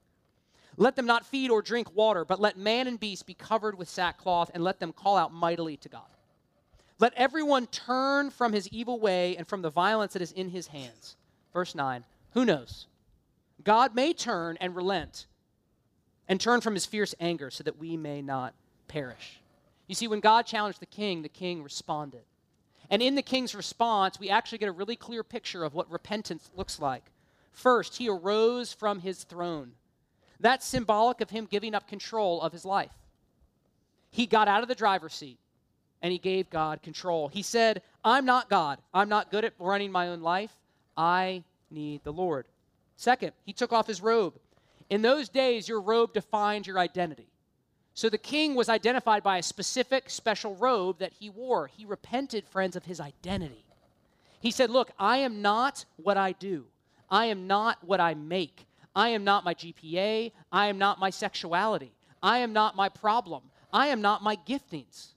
Let 0.78 0.96
them 0.96 1.08
not 1.08 1.26
feed 1.26 1.50
or 1.50 1.64
drink 1.64 1.94
water, 1.96 2.24
but 2.24 2.40
let 2.40 2.58
man 2.58 2.88
and 2.88 3.00
beast 3.00 3.26
be 3.26 3.34
covered 3.34 3.78
with 3.78 3.90
sackcloth, 3.90 4.52
and 4.54 4.64
let 4.64 4.80
them 4.80 4.94
call 4.94 5.18
out 5.18 5.34
mightily 5.34 5.76
to 5.78 5.90
God. 5.90 6.04
Let 7.00 7.14
everyone 7.16 7.68
turn 7.68 8.30
from 8.30 8.54
his 8.54 8.68
evil 8.70 9.00
way 9.00 9.36
and 9.38 9.48
from 9.48 9.62
the 9.62 9.70
violence 9.70 10.14
that 10.14 10.22
is 10.22 10.32
in 10.32 10.50
his 10.50 10.68
hands. 10.68 11.16
Verse 11.52 11.74
9 11.76 12.04
Who 12.32 12.46
knows? 12.46 12.88
God 13.64 13.96
may 13.96 14.14
turn 14.14 14.58
and 14.62 14.76
relent 14.76 15.26
and 16.28 16.40
turn 16.40 16.62
from 16.62 16.76
his 16.76 16.86
fierce 16.86 17.16
anger 17.20 17.50
so 17.50 17.64
that 17.64 17.80
we 17.80 17.98
may 17.98 18.22
not 18.22 18.54
perish. 18.88 19.40
You 19.88 19.96
see, 19.96 20.08
when 20.08 20.20
God 20.20 20.46
challenged 20.46 20.80
the 20.80 20.86
king, 20.86 21.22
the 21.22 21.30
king 21.30 21.64
responded. 21.64 22.24
And 22.90 23.02
in 23.02 23.16
the 23.16 23.22
king's 23.22 23.56
response, 23.56 24.20
we 24.20 24.30
actually 24.30 24.60
get 24.60 24.70
a 24.70 24.74
really 24.74 24.96
clear 24.96 25.24
picture 25.24 25.64
of 25.64 25.74
what 25.74 25.92
repentance 25.92 26.50
looks 26.56 26.80
like. 26.80 27.04
First, 27.52 27.98
he 27.98 28.08
arose 28.08 28.74
from 28.74 29.00
his 29.00 29.24
throne. 29.24 29.74
That's 30.40 30.66
symbolic 30.66 31.22
of 31.22 31.30
him 31.30 31.48
giving 31.50 31.74
up 31.74 31.88
control 31.88 32.42
of 32.42 32.52
his 32.52 32.66
life. 32.66 32.92
He 34.12 34.26
got 34.26 34.48
out 34.48 34.64
of 34.64 34.70
the 34.70 34.76
driver's 34.76 35.14
seat 35.14 35.40
and 36.02 36.12
he 36.12 36.20
gave 36.20 36.50
God 36.50 36.82
control. 36.82 37.28
He 37.28 37.42
said, 37.42 37.82
I'm 38.04 38.26
not 38.26 38.50
God. 38.50 38.80
I'm 38.94 39.10
not 39.10 39.32
good 39.32 39.46
at 39.46 39.54
running 39.60 39.92
my 39.92 40.10
own 40.10 40.22
life. 40.22 40.56
I 40.96 41.44
need 41.72 42.04
the 42.04 42.14
Lord. 42.14 42.46
Second, 42.96 43.34
he 43.46 43.54
took 43.54 43.74
off 43.74 43.88
his 43.88 44.02
robe. 44.02 44.36
In 44.90 45.02
those 45.02 45.30
days, 45.30 45.68
your 45.68 45.82
robe 45.82 46.14
defined 46.14 46.66
your 46.66 46.80
identity. 46.80 47.28
So 47.94 48.10
the 48.10 48.18
king 48.18 48.54
was 48.56 48.70
identified 48.70 49.24
by 49.24 49.40
a 49.40 49.44
specific 49.44 50.10
special 50.10 50.56
robe 50.56 51.00
that 51.00 51.14
he 51.14 51.30
wore. 51.30 51.68
He 51.68 51.84
repented, 51.84 52.46
friends, 52.48 52.76
of 52.76 52.86
his 52.86 53.02
identity. 53.02 53.66
He 54.40 54.52
said, 54.52 54.70
Look, 54.70 54.92
I 55.00 55.18
am 55.18 55.42
not 55.42 55.86
what 55.98 56.16
I 56.16 56.34
do, 56.34 56.66
I 57.10 57.26
am 57.26 57.48
not 57.48 57.84
what 57.84 58.00
I 58.00 58.14
make. 58.14 58.68
I 58.98 59.10
am 59.10 59.24
not 59.24 59.46
my 59.46 59.54
GPA. 59.54 60.32
I 60.52 60.68
am 60.68 60.80
not 60.80 61.00
my 61.00 61.12
sexuality. 61.12 61.94
I 62.24 62.40
am 62.40 62.52
not 62.52 62.76
my 62.76 62.90
problem. 62.90 63.44
I 63.72 63.88
am 63.88 64.02
not 64.02 64.24
my 64.24 64.38
giftings. 64.38 65.10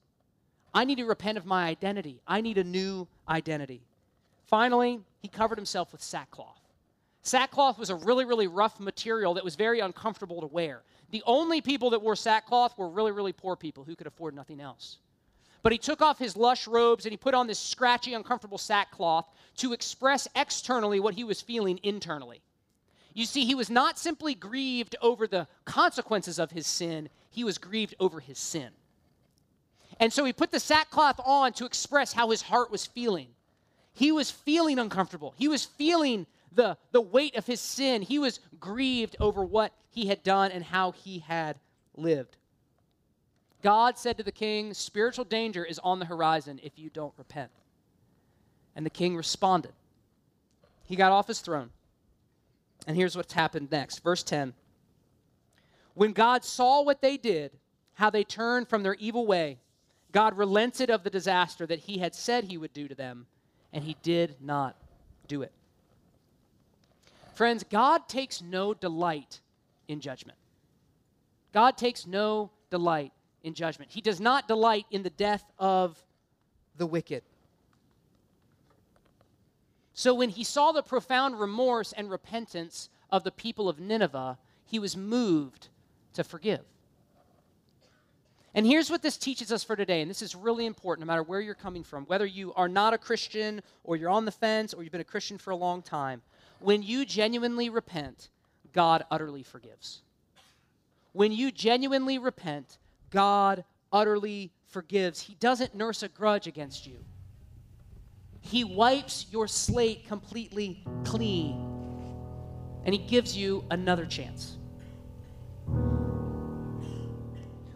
I 0.75 0.85
need 0.85 0.99
to 0.99 1.07
repent 1.07 1.39
of 1.39 1.47
my 1.47 1.67
identity. 1.67 2.21
I 2.29 2.43
need 2.43 2.59
a 2.59 2.65
new 2.65 3.09
identity. 3.27 3.81
Finally, 4.45 5.01
he 5.23 5.29
covered 5.29 5.57
himself 5.57 5.93
with 5.93 6.03
sackcloth. 6.03 6.61
Sackcloth 7.23 7.79
was 7.79 7.89
a 7.89 7.95
really, 7.95 8.27
really 8.27 8.49
rough 8.49 8.79
material 8.81 9.33
that 9.35 9.45
was 9.45 9.57
very 9.57 9.81
uncomfortable 9.81 10.43
to 10.43 10.47
wear. 10.47 10.83
The 11.11 11.23
only 11.25 11.63
people 11.63 11.89
that 11.91 12.03
wore 12.03 12.17
sackcloth 12.17 12.77
were 12.77 12.89
really, 12.89 13.13
really 13.13 13.33
poor 13.33 13.57
people 13.57 13.85
who 13.85 13.97
could 13.97 14.07
afford 14.07 14.35
nothing 14.35 14.61
else. 14.61 14.99
But 15.63 15.73
he 15.73 15.79
took 15.79 16.03
off 16.03 16.19
his 16.19 16.37
lush 16.37 16.67
robes 16.67 17.07
and 17.07 17.13
he 17.13 17.17
put 17.17 17.33
on 17.35 17.47
this 17.47 17.59
scratchy, 17.59 18.13
uncomfortable 18.13 18.59
sackcloth 18.59 19.27
to 19.57 19.73
express 19.73 20.29
externally 20.37 21.01
what 21.01 21.15
he 21.15 21.25
was 21.25 21.41
feeling 21.41 21.81
internally. 21.83 22.43
You 23.13 23.27
see, 23.27 23.45
he 23.45 23.55
was 23.55 23.71
not 23.71 23.99
simply 23.99 24.35
grieved 24.35 24.97
over 25.03 25.27
the 25.27 25.49
consequences 25.65 26.39
of 26.39 26.51
his 26.51 26.67
sin, 26.67 27.09
he 27.31 27.45
was 27.45 27.59
grieved 27.59 27.95
over 28.01 28.21
his 28.21 28.39
sin. 28.39 28.71
And 29.99 30.13
so 30.13 30.25
he 30.25 30.33
put 30.33 30.51
the 30.51 30.61
sackcloth 30.61 31.21
on 31.25 31.53
to 31.55 31.67
express 31.67 32.13
how 32.13 32.31
his 32.31 32.43
heart 32.43 32.71
was 32.71 32.87
feeling. 32.87 33.29
He 33.93 34.13
was 34.13 34.31
feeling 34.31 34.79
uncomfortable. 34.79 35.35
He 35.37 35.49
was 35.49 35.65
feeling 35.65 36.27
the, 36.53 36.77
the 36.93 37.01
weight 37.01 37.37
of 37.37 37.47
his 37.47 37.61
sin. 37.61 38.03
He 38.03 38.19
was 38.19 38.41
grieved 38.59 39.17
over 39.21 39.45
what 39.45 39.73
he 39.91 40.07
had 40.07 40.23
done 40.23 40.53
and 40.53 40.65
how 40.65 40.93
he 40.93 41.19
had 41.19 41.59
lived. 41.97 42.37
God 43.63 43.99
said 43.99 44.17
to 44.17 44.23
the 44.23 44.33
king, 44.33 44.73
Spiritual 44.73 45.25
danger 45.27 45.65
is 45.65 45.79
on 45.81 45.99
the 45.99 46.07
horizon 46.07 46.61
if 46.63 46.79
you 46.79 46.89
don't 46.91 47.13
repent. 47.19 47.51
And 48.75 48.87
the 48.87 48.91
king 48.91 49.17
responded. 49.17 49.73
He 50.85 50.97
got 50.97 51.13
off 51.13 51.29
his 51.29 51.41
throne. 51.41 51.71
And 52.91 52.97
here's 52.97 53.17
what's 53.17 53.35
happened 53.35 53.71
next. 53.71 54.01
Verse 54.01 54.25
10 54.25 54.53
When 55.95 56.13
God 56.13 56.45
saw 56.45 56.83
what 56.83 57.01
they 57.01 57.17
did, 57.17 57.53
how 57.95 58.11
they 58.11 58.25
turned 58.25 58.67
from 58.67 58.83
their 58.83 58.97
evil 58.97 59.29
way, 59.29 59.61
God 60.11 60.37
relented 60.37 60.91
of 60.91 61.05
the 61.05 61.09
disaster 61.09 61.69
that 61.69 61.79
he 61.79 61.99
had 61.99 62.17
said 62.17 62.43
he 62.43 62.59
would 62.59 62.73
do 62.73 62.89
to 62.89 62.95
them, 62.97 63.27
and 63.73 63.85
he 63.85 63.97
did 64.03 64.35
not 64.41 64.75
do 65.29 65.43
it. 65.43 65.53
Friends, 67.35 67.63
God 67.63 68.09
takes 68.09 68.43
no 68.43 68.75
delight 68.75 69.39
in 69.87 70.01
judgment. 70.01 70.37
God 71.53 71.77
takes 71.77 72.09
no 72.09 72.51
delight 72.71 73.13
in 73.45 73.55
judgment. 73.55 73.93
He 73.93 74.01
does 74.01 74.21
not 74.21 74.49
delight 74.49 74.87
in 74.91 75.05
the 75.05 75.11
death 75.11 75.45
of 75.61 75.97
the 76.77 76.89
wicked. 76.89 77.23
So 80.01 80.15
when 80.15 80.31
he 80.31 80.45
saw 80.45 80.73
the 80.73 80.83
profound 80.83 81.39
remorse 81.39 81.93
and 81.93 82.11
repentance 82.11 82.89
of 83.11 83.23
the 83.23 83.31
people 83.31 83.69
of 83.69 83.79
Nineveh, 83.79 84.39
he 84.65 84.79
was 84.79 84.97
moved 84.97 85.69
to 86.15 86.25
forgive. 86.25 86.63
And 88.55 88.65
here's 88.65 88.89
what 88.89 89.03
this 89.03 89.19
teaches 89.19 89.53
us 89.53 89.63
for 89.63 89.77
today, 89.77 90.01
and 90.01 90.09
this 90.11 90.23
is 90.23 90.35
really 90.35 90.65
important 90.65 91.07
no 91.07 91.13
matter 91.13 91.23
where 91.23 91.43
you're 91.43 91.55
coming 91.55 91.85
from, 91.85 92.07
whether 92.07 92.25
you 92.25 92.55
are 92.55 92.67
not 92.67 92.95
a 92.95 92.99
Christian 92.99 93.61
or 93.85 93.95
you're 93.95 94.09
on 94.09 94.25
the 94.25 94.33
fence 94.33 94.73
or 94.73 94.83
you've 94.83 94.91
been 94.91 95.03
a 95.03 95.05
Christian 95.05 95.37
for 95.37 95.51
a 95.51 95.57
long 95.57 95.83
time. 95.83 96.23
When 96.61 96.83
you 96.83 97.05
genuinely 97.05 97.69
repent, 97.69 98.31
God 98.73 99.05
utterly 99.11 99.43
forgives. 99.43 100.01
When 101.13 101.31
you 101.31 101.53
genuinely 101.53 102.17
repent, 102.17 102.79
God 103.11 103.65
utterly 103.93 104.51
forgives. 104.67 105.21
He 105.21 105.35
doesn't 105.35 105.75
nurse 105.75 106.03
a 106.03 106.09
grudge 106.09 106.47
against 106.47 106.87
you. 106.87 107.05
He 108.41 108.65
wipes 108.65 109.27
your 109.31 109.47
slate 109.47 110.07
completely 110.07 110.83
clean, 111.05 111.57
and 112.85 112.95
He 112.95 112.99
gives 112.99 113.37
you 113.37 113.65
another 113.71 114.07
chance. 114.07 114.57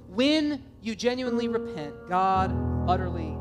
When 0.08 0.62
you 0.80 0.94
genuinely 0.94 1.48
repent, 1.48 2.08
God 2.08 2.54
utterly 2.88 3.36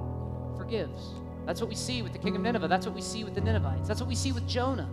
forgives. 0.58 1.14
That's 1.46 1.62
what 1.62 1.70
we 1.70 1.76
see 1.76 2.02
with 2.02 2.14
the 2.14 2.20
king 2.20 2.36
of 2.36 2.42
Nineveh. 2.42 2.68
That's 2.68 2.86
what 2.86 2.96
we 2.96 3.02
see 3.02 3.24
with 3.24 3.36
the 3.36 3.42
Ninevites. 3.42 3.88
That's 3.88 4.00
what 4.00 4.08
we 4.08 4.16
see 4.16 4.32
with 4.32 4.48
Jonah. 4.48 4.90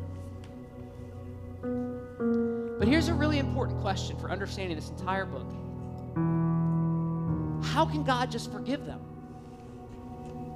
But 2.79 2.89
here's 2.89 3.09
a 3.09 3.15
really 3.15 3.39
important 3.39 3.81
question 3.81 4.19
for 4.19 4.31
understanding 4.31 4.77
this 4.77 4.91
entire 4.91 5.27
book 5.27 5.47
How 7.73 7.87
can 7.87 8.05
God 8.05 8.31
just 8.31 8.51
forgive 8.51 8.85
them? 8.85 9.01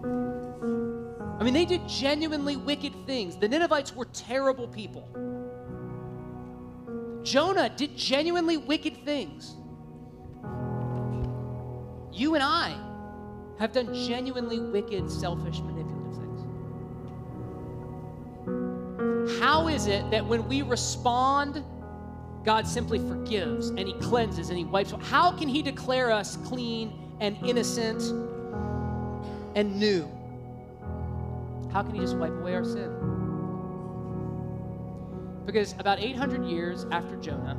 I 0.05 1.43
mean, 1.43 1.55
they 1.55 1.65
did 1.65 1.87
genuinely 1.89 2.57
wicked 2.57 2.95
things. 3.07 3.37
The 3.37 3.49
Ninevites 3.49 3.95
were 3.95 4.07
terrible 4.07 4.69
people. 4.69 5.09
Jonah 7.23 7.71
did 7.71 7.97
genuinely 7.97 8.57
wicked 8.57 8.97
things. 9.05 9.57
You 12.13 12.35
and 12.35 12.45
I 12.45 12.79
have 13.59 13.73
done 13.73 13.93
genuinely 13.93 14.61
wicked, 14.61 15.11
selfish, 15.11 15.61
manipulative 15.61 16.15
things. 16.17 16.41
How 19.41 19.69
is 19.69 19.87
it 19.87 20.11
that 20.11 20.25
when 20.25 20.47
we 20.49 20.63
respond, 20.63 21.65
God 22.45 22.67
simply 22.67 22.99
forgives 22.99 23.69
and 23.69 23.81
He 23.81 23.95
cleanses 23.95 24.51
and 24.51 24.59
He 24.59 24.65
wipes? 24.65 24.93
How 25.03 25.33
can 25.33 25.49
He 25.49 25.63
declare 25.63 26.11
us 26.11 26.37
clean 26.45 27.17
and 27.21 27.37
innocent 27.45 28.03
and 29.55 29.79
new? 29.79 30.09
How 31.73 31.83
can 31.83 31.95
He 31.95 32.01
just 32.01 32.17
wipe 32.17 32.33
away 32.33 32.55
our 32.55 32.65
sin? 32.65 32.91
Because 35.47 35.75
about 35.79 36.01
800 36.01 36.45
years 36.45 36.87
after 36.91 37.17
Jonah, 37.17 37.57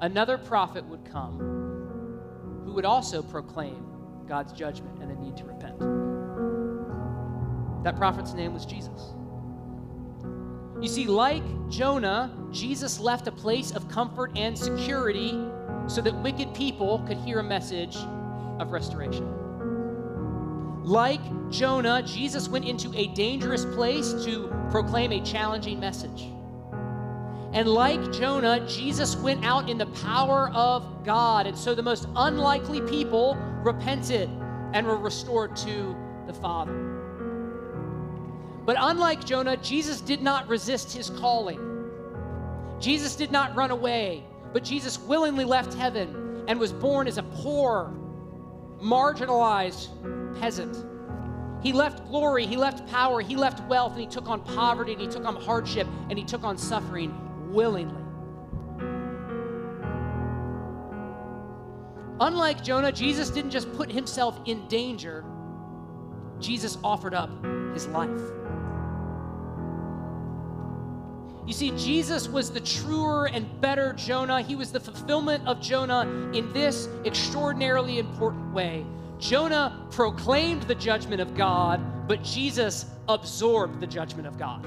another 0.00 0.38
prophet 0.38 0.84
would 0.86 1.04
come 1.04 1.38
who 2.64 2.72
would 2.72 2.84
also 2.84 3.22
proclaim 3.22 3.86
God's 4.28 4.52
judgment 4.52 5.00
and 5.00 5.10
the 5.10 5.14
need 5.16 5.36
to 5.36 5.44
repent. 5.44 5.78
That 7.84 7.96
prophet's 7.96 8.34
name 8.34 8.54
was 8.54 8.64
Jesus. 8.64 9.14
You 10.80 10.88
see, 10.88 11.06
like 11.06 11.42
Jonah, 11.68 12.30
Jesus 12.50 12.98
left 12.98 13.26
a 13.28 13.32
place 13.32 13.72
of 13.72 13.88
comfort 13.88 14.32
and 14.36 14.58
security 14.58 15.38
so 15.86 16.00
that 16.00 16.14
wicked 16.22 16.54
people 16.54 17.00
could 17.06 17.18
hear 17.18 17.40
a 17.40 17.44
message 17.44 17.96
of 18.58 18.72
restoration. 18.72 19.41
Like 20.82 21.20
Jonah, 21.50 22.02
Jesus 22.02 22.48
went 22.48 22.64
into 22.64 22.92
a 22.96 23.06
dangerous 23.08 23.64
place 23.64 24.12
to 24.24 24.52
proclaim 24.70 25.12
a 25.12 25.20
challenging 25.20 25.78
message. 25.78 26.24
And 27.52 27.68
like 27.68 28.12
Jonah, 28.12 28.66
Jesus 28.66 29.14
went 29.16 29.44
out 29.44 29.68
in 29.70 29.78
the 29.78 29.86
power 29.86 30.50
of 30.54 31.04
God. 31.04 31.46
And 31.46 31.56
so 31.56 31.74
the 31.74 31.82
most 31.82 32.08
unlikely 32.16 32.80
people 32.82 33.36
repented 33.62 34.28
and 34.72 34.86
were 34.86 34.96
restored 34.96 35.54
to 35.56 35.94
the 36.26 36.32
Father. 36.32 36.72
But 38.64 38.76
unlike 38.78 39.24
Jonah, 39.24 39.56
Jesus 39.58 40.00
did 40.00 40.22
not 40.22 40.48
resist 40.48 40.92
his 40.92 41.10
calling. 41.10 41.60
Jesus 42.80 43.14
did 43.14 43.30
not 43.30 43.54
run 43.54 43.70
away, 43.70 44.24
but 44.52 44.64
Jesus 44.64 44.98
willingly 44.98 45.44
left 45.44 45.74
heaven 45.74 46.44
and 46.48 46.58
was 46.58 46.72
born 46.72 47.06
as 47.06 47.18
a 47.18 47.22
poor, 47.22 47.92
marginalized 48.80 49.88
peasant. 50.40 50.84
He 51.62 51.72
left 51.72 52.06
glory, 52.08 52.46
he 52.46 52.56
left 52.56 52.86
power, 52.88 53.20
he 53.20 53.36
left 53.36 53.62
wealth, 53.68 53.92
and 53.92 54.00
he 54.00 54.06
took 54.06 54.28
on 54.28 54.42
poverty, 54.42 54.92
and 54.92 55.00
he 55.00 55.06
took 55.06 55.24
on 55.24 55.36
hardship, 55.36 55.86
and 56.10 56.18
he 56.18 56.24
took 56.24 56.42
on 56.42 56.58
suffering 56.58 57.14
willingly. 57.52 58.02
Unlike 62.20 62.62
Jonah, 62.62 62.92
Jesus 62.92 63.30
didn't 63.30 63.50
just 63.50 63.72
put 63.74 63.90
himself 63.90 64.40
in 64.44 64.66
danger, 64.68 65.24
Jesus 66.40 66.78
offered 66.82 67.14
up 67.14 67.30
his 67.74 67.86
life. 67.88 68.20
You 71.46 71.52
see, 71.52 71.72
Jesus 71.72 72.28
was 72.28 72.50
the 72.50 72.60
truer 72.60 73.26
and 73.26 73.60
better 73.60 73.92
Jonah. 73.94 74.42
He 74.42 74.54
was 74.54 74.70
the 74.70 74.78
fulfillment 74.78 75.46
of 75.46 75.60
Jonah 75.60 76.02
in 76.32 76.52
this 76.52 76.88
extraordinarily 77.04 77.98
important 77.98 78.52
way. 78.54 78.86
Jonah 79.22 79.86
proclaimed 79.92 80.64
the 80.64 80.74
judgment 80.74 81.20
of 81.20 81.36
God, 81.36 82.08
but 82.08 82.24
Jesus 82.24 82.86
absorbed 83.08 83.78
the 83.78 83.86
judgment 83.86 84.26
of 84.26 84.36
God. 84.36 84.66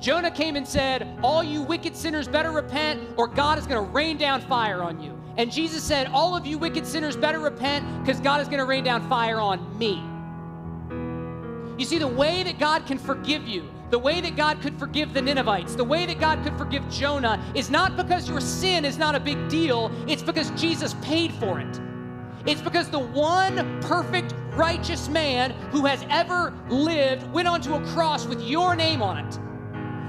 Jonah 0.00 0.30
came 0.30 0.56
and 0.56 0.66
said, 0.66 1.06
All 1.22 1.44
you 1.44 1.60
wicked 1.60 1.94
sinners 1.94 2.26
better 2.26 2.50
repent, 2.50 3.02
or 3.18 3.28
God 3.28 3.58
is 3.58 3.66
going 3.66 3.84
to 3.84 3.92
rain 3.92 4.16
down 4.16 4.40
fire 4.40 4.82
on 4.82 5.02
you. 5.02 5.20
And 5.36 5.52
Jesus 5.52 5.84
said, 5.84 6.06
All 6.14 6.34
of 6.34 6.46
you 6.46 6.56
wicked 6.56 6.86
sinners 6.86 7.14
better 7.14 7.40
repent, 7.40 7.84
because 8.02 8.20
God 8.20 8.40
is 8.40 8.48
going 8.48 8.60
to 8.60 8.64
rain 8.64 8.84
down 8.84 9.06
fire 9.06 9.38
on 9.38 9.78
me. 9.78 10.02
You 11.78 11.84
see, 11.84 11.98
the 11.98 12.08
way 12.08 12.42
that 12.42 12.58
God 12.58 12.86
can 12.86 12.96
forgive 12.96 13.46
you, 13.46 13.68
the 13.90 13.98
way 13.98 14.22
that 14.22 14.34
God 14.34 14.62
could 14.62 14.78
forgive 14.78 15.12
the 15.12 15.20
Ninevites, 15.20 15.74
the 15.74 15.84
way 15.84 16.06
that 16.06 16.18
God 16.18 16.42
could 16.42 16.56
forgive 16.56 16.88
Jonah 16.88 17.38
is 17.54 17.68
not 17.68 17.98
because 17.98 18.30
your 18.30 18.40
sin 18.40 18.86
is 18.86 18.96
not 18.96 19.14
a 19.14 19.20
big 19.20 19.46
deal, 19.50 19.90
it's 20.08 20.22
because 20.22 20.50
Jesus 20.52 20.94
paid 21.02 21.34
for 21.34 21.60
it. 21.60 21.80
It's 22.46 22.62
because 22.62 22.90
the 22.90 22.98
one 22.98 23.80
perfect, 23.82 24.34
righteous 24.52 25.08
man 25.08 25.50
who 25.70 25.84
has 25.86 26.04
ever 26.10 26.54
lived 26.68 27.30
went 27.32 27.48
onto 27.48 27.74
a 27.74 27.80
cross 27.86 28.26
with 28.26 28.40
your 28.42 28.76
name 28.76 29.02
on 29.02 29.18
it 29.18 29.38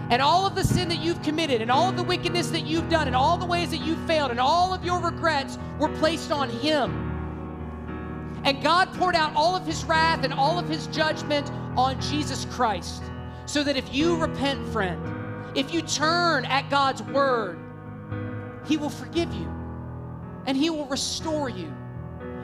and 0.09 0.21
all 0.21 0.45
of 0.45 0.55
the 0.55 0.63
sin 0.63 0.87
that 0.89 0.99
you've 0.99 1.21
committed, 1.21 1.61
and 1.61 1.69
all 1.69 1.89
of 1.89 1.97
the 1.97 2.03
wickedness 2.03 2.49
that 2.49 2.65
you've 2.65 2.87
done, 2.89 3.07
and 3.07 3.15
all 3.15 3.37
the 3.37 3.45
ways 3.45 3.71
that 3.71 3.79
you've 3.79 3.99
failed, 4.07 4.31
and 4.31 4.39
all 4.39 4.73
of 4.73 4.85
your 4.85 4.99
regrets 4.99 5.57
were 5.79 5.89
placed 5.97 6.31
on 6.31 6.49
Him. 6.49 7.03
And 8.45 8.63
God 8.63 8.93
poured 8.93 9.15
out 9.15 9.35
all 9.35 9.55
of 9.55 9.65
His 9.65 9.83
wrath 9.83 10.23
and 10.23 10.33
all 10.33 10.57
of 10.57 10.69
His 10.69 10.87
judgment 10.87 11.51
on 11.75 11.99
Jesus 11.99 12.45
Christ. 12.45 13.03
So 13.45 13.63
that 13.63 13.75
if 13.75 13.93
you 13.93 14.15
repent, 14.15 14.65
friend, 14.69 15.01
if 15.57 15.73
you 15.73 15.81
turn 15.81 16.45
at 16.45 16.69
God's 16.69 17.03
word, 17.03 17.59
He 18.65 18.77
will 18.77 18.89
forgive 18.89 19.33
you 19.33 19.53
and 20.45 20.55
He 20.55 20.69
will 20.69 20.85
restore 20.85 21.49
you 21.49 21.73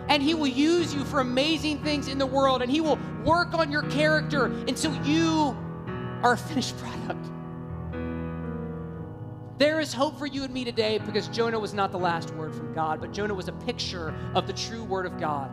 and 0.10 0.22
He 0.22 0.34
will 0.34 0.48
use 0.48 0.94
you 0.94 1.04
for 1.04 1.20
amazing 1.20 1.84
things 1.84 2.08
in 2.08 2.18
the 2.18 2.26
world 2.26 2.62
and 2.62 2.72
He 2.72 2.82
will 2.82 3.00
work 3.24 3.54
on 3.54 3.72
your 3.72 3.84
character 3.84 4.46
until 4.46 4.94
you 5.06 5.58
are 6.24 6.34
a 6.34 6.38
finished 6.38 6.78
product. 6.80 7.30
There 9.58 9.80
is 9.80 9.94
hope 9.94 10.18
for 10.18 10.26
you 10.26 10.44
and 10.44 10.54
me 10.54 10.66
today 10.66 10.98
because 10.98 11.28
Jonah 11.28 11.60
was 11.60 11.74
not 11.74 11.92
the 11.92 12.00
last 12.00 12.32
word 12.32 12.56
from 12.56 12.74
God, 12.74 13.00
but 13.00 13.14
Jonah 13.14 13.36
was 13.36 13.48
a 13.48 13.54
picture 13.54 14.14
of 14.34 14.48
the 14.48 14.54
true 14.54 14.84
word 14.84 15.06
of 15.06 15.20
God 15.20 15.52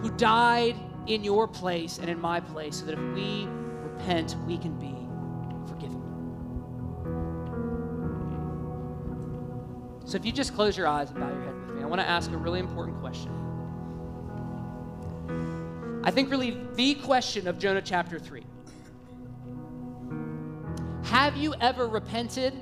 who 0.00 0.10
died 0.12 0.76
in 1.06 1.24
your 1.24 1.48
place 1.48 1.98
and 1.98 2.08
in 2.08 2.20
my 2.20 2.40
place 2.40 2.76
so 2.76 2.86
that 2.86 2.92
if 2.92 3.14
we 3.14 3.46
repent, 3.82 4.36
we 4.46 4.56
can 4.56 4.78
be 4.78 4.94
forgiven. 5.68 6.00
So 10.04 10.16
if 10.16 10.24
you 10.24 10.32
just 10.32 10.54
close 10.54 10.76
your 10.76 10.86
eyes 10.86 11.10
and 11.10 11.18
bow 11.18 11.28
your 11.28 11.42
head 11.42 11.51
I 11.82 11.86
want 11.86 12.00
to 12.00 12.08
ask 12.08 12.30
a 12.30 12.36
really 12.36 12.60
important 12.60 13.00
question. 13.00 13.30
I 16.04 16.10
think 16.10 16.30
really 16.30 16.58
the 16.74 16.94
question 16.94 17.48
of 17.48 17.58
Jonah 17.58 17.82
chapter 17.82 18.18
3. 18.18 18.44
Have 21.04 21.36
you 21.36 21.54
ever 21.60 21.86
repented 21.86 22.54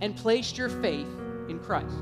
and 0.00 0.16
placed 0.16 0.58
your 0.58 0.68
faith 0.68 1.08
in 1.48 1.58
Christ? 1.58 1.96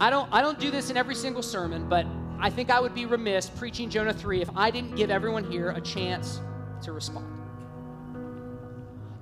I 0.00 0.10
don't, 0.10 0.28
I 0.32 0.42
don't 0.42 0.58
do 0.58 0.70
this 0.70 0.90
in 0.90 0.96
every 0.96 1.14
single 1.14 1.42
sermon, 1.42 1.88
but 1.88 2.06
I 2.38 2.50
think 2.50 2.70
I 2.70 2.80
would 2.80 2.94
be 2.94 3.06
remiss 3.06 3.48
preaching 3.48 3.88
Jonah 3.88 4.12
3 4.12 4.42
if 4.42 4.50
I 4.54 4.70
didn't 4.70 4.94
give 4.94 5.10
everyone 5.10 5.50
here 5.50 5.70
a 5.70 5.80
chance 5.80 6.40
to 6.82 6.92
respond. 6.92 7.35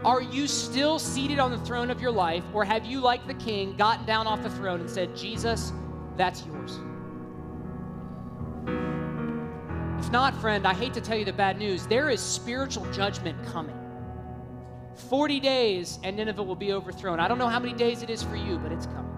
Are 0.05 0.21
you 0.21 0.47
still 0.47 0.99
seated 0.99 1.39
on 1.39 1.51
the 1.51 1.59
throne 1.59 1.91
of 1.91 1.99
your 1.99 2.11
life, 2.11 2.45
or 2.53 2.63
have 2.63 2.85
you, 2.85 3.01
like 3.01 3.27
the 3.27 3.33
king, 3.35 3.75
gotten 3.75 4.05
down 4.05 4.27
off 4.27 4.43
the 4.43 4.51
throne 4.51 4.81
and 4.81 4.91
said, 4.91 5.17
Jesus, 5.17 5.73
that's 6.19 6.45
yours? 6.45 6.79
If 10.05 10.13
not, 10.13 10.39
friend, 10.43 10.67
I 10.67 10.75
hate 10.75 10.93
to 10.93 11.01
tell 11.01 11.17
you 11.17 11.25
the 11.25 11.33
bad 11.33 11.59
news. 11.59 11.87
There 11.87 12.11
is 12.11 12.21
spiritual 12.21 12.85
judgment 12.93 13.43
coming. 13.47 13.81
40 15.09 15.41
days 15.41 15.99
and 16.03 16.19
Nineveh 16.19 16.43
will 16.43 16.55
be 16.55 16.75
overthrown. 16.75 17.19
I 17.19 17.27
don't 17.27 17.39
know 17.39 17.49
how 17.49 17.59
many 17.59 17.73
days 17.73 18.03
it 18.03 18.11
is 18.11 18.23
for 18.23 18.37
you, 18.37 18.59
but 18.59 18.73
it's 18.73 18.85
coming. 18.85 19.11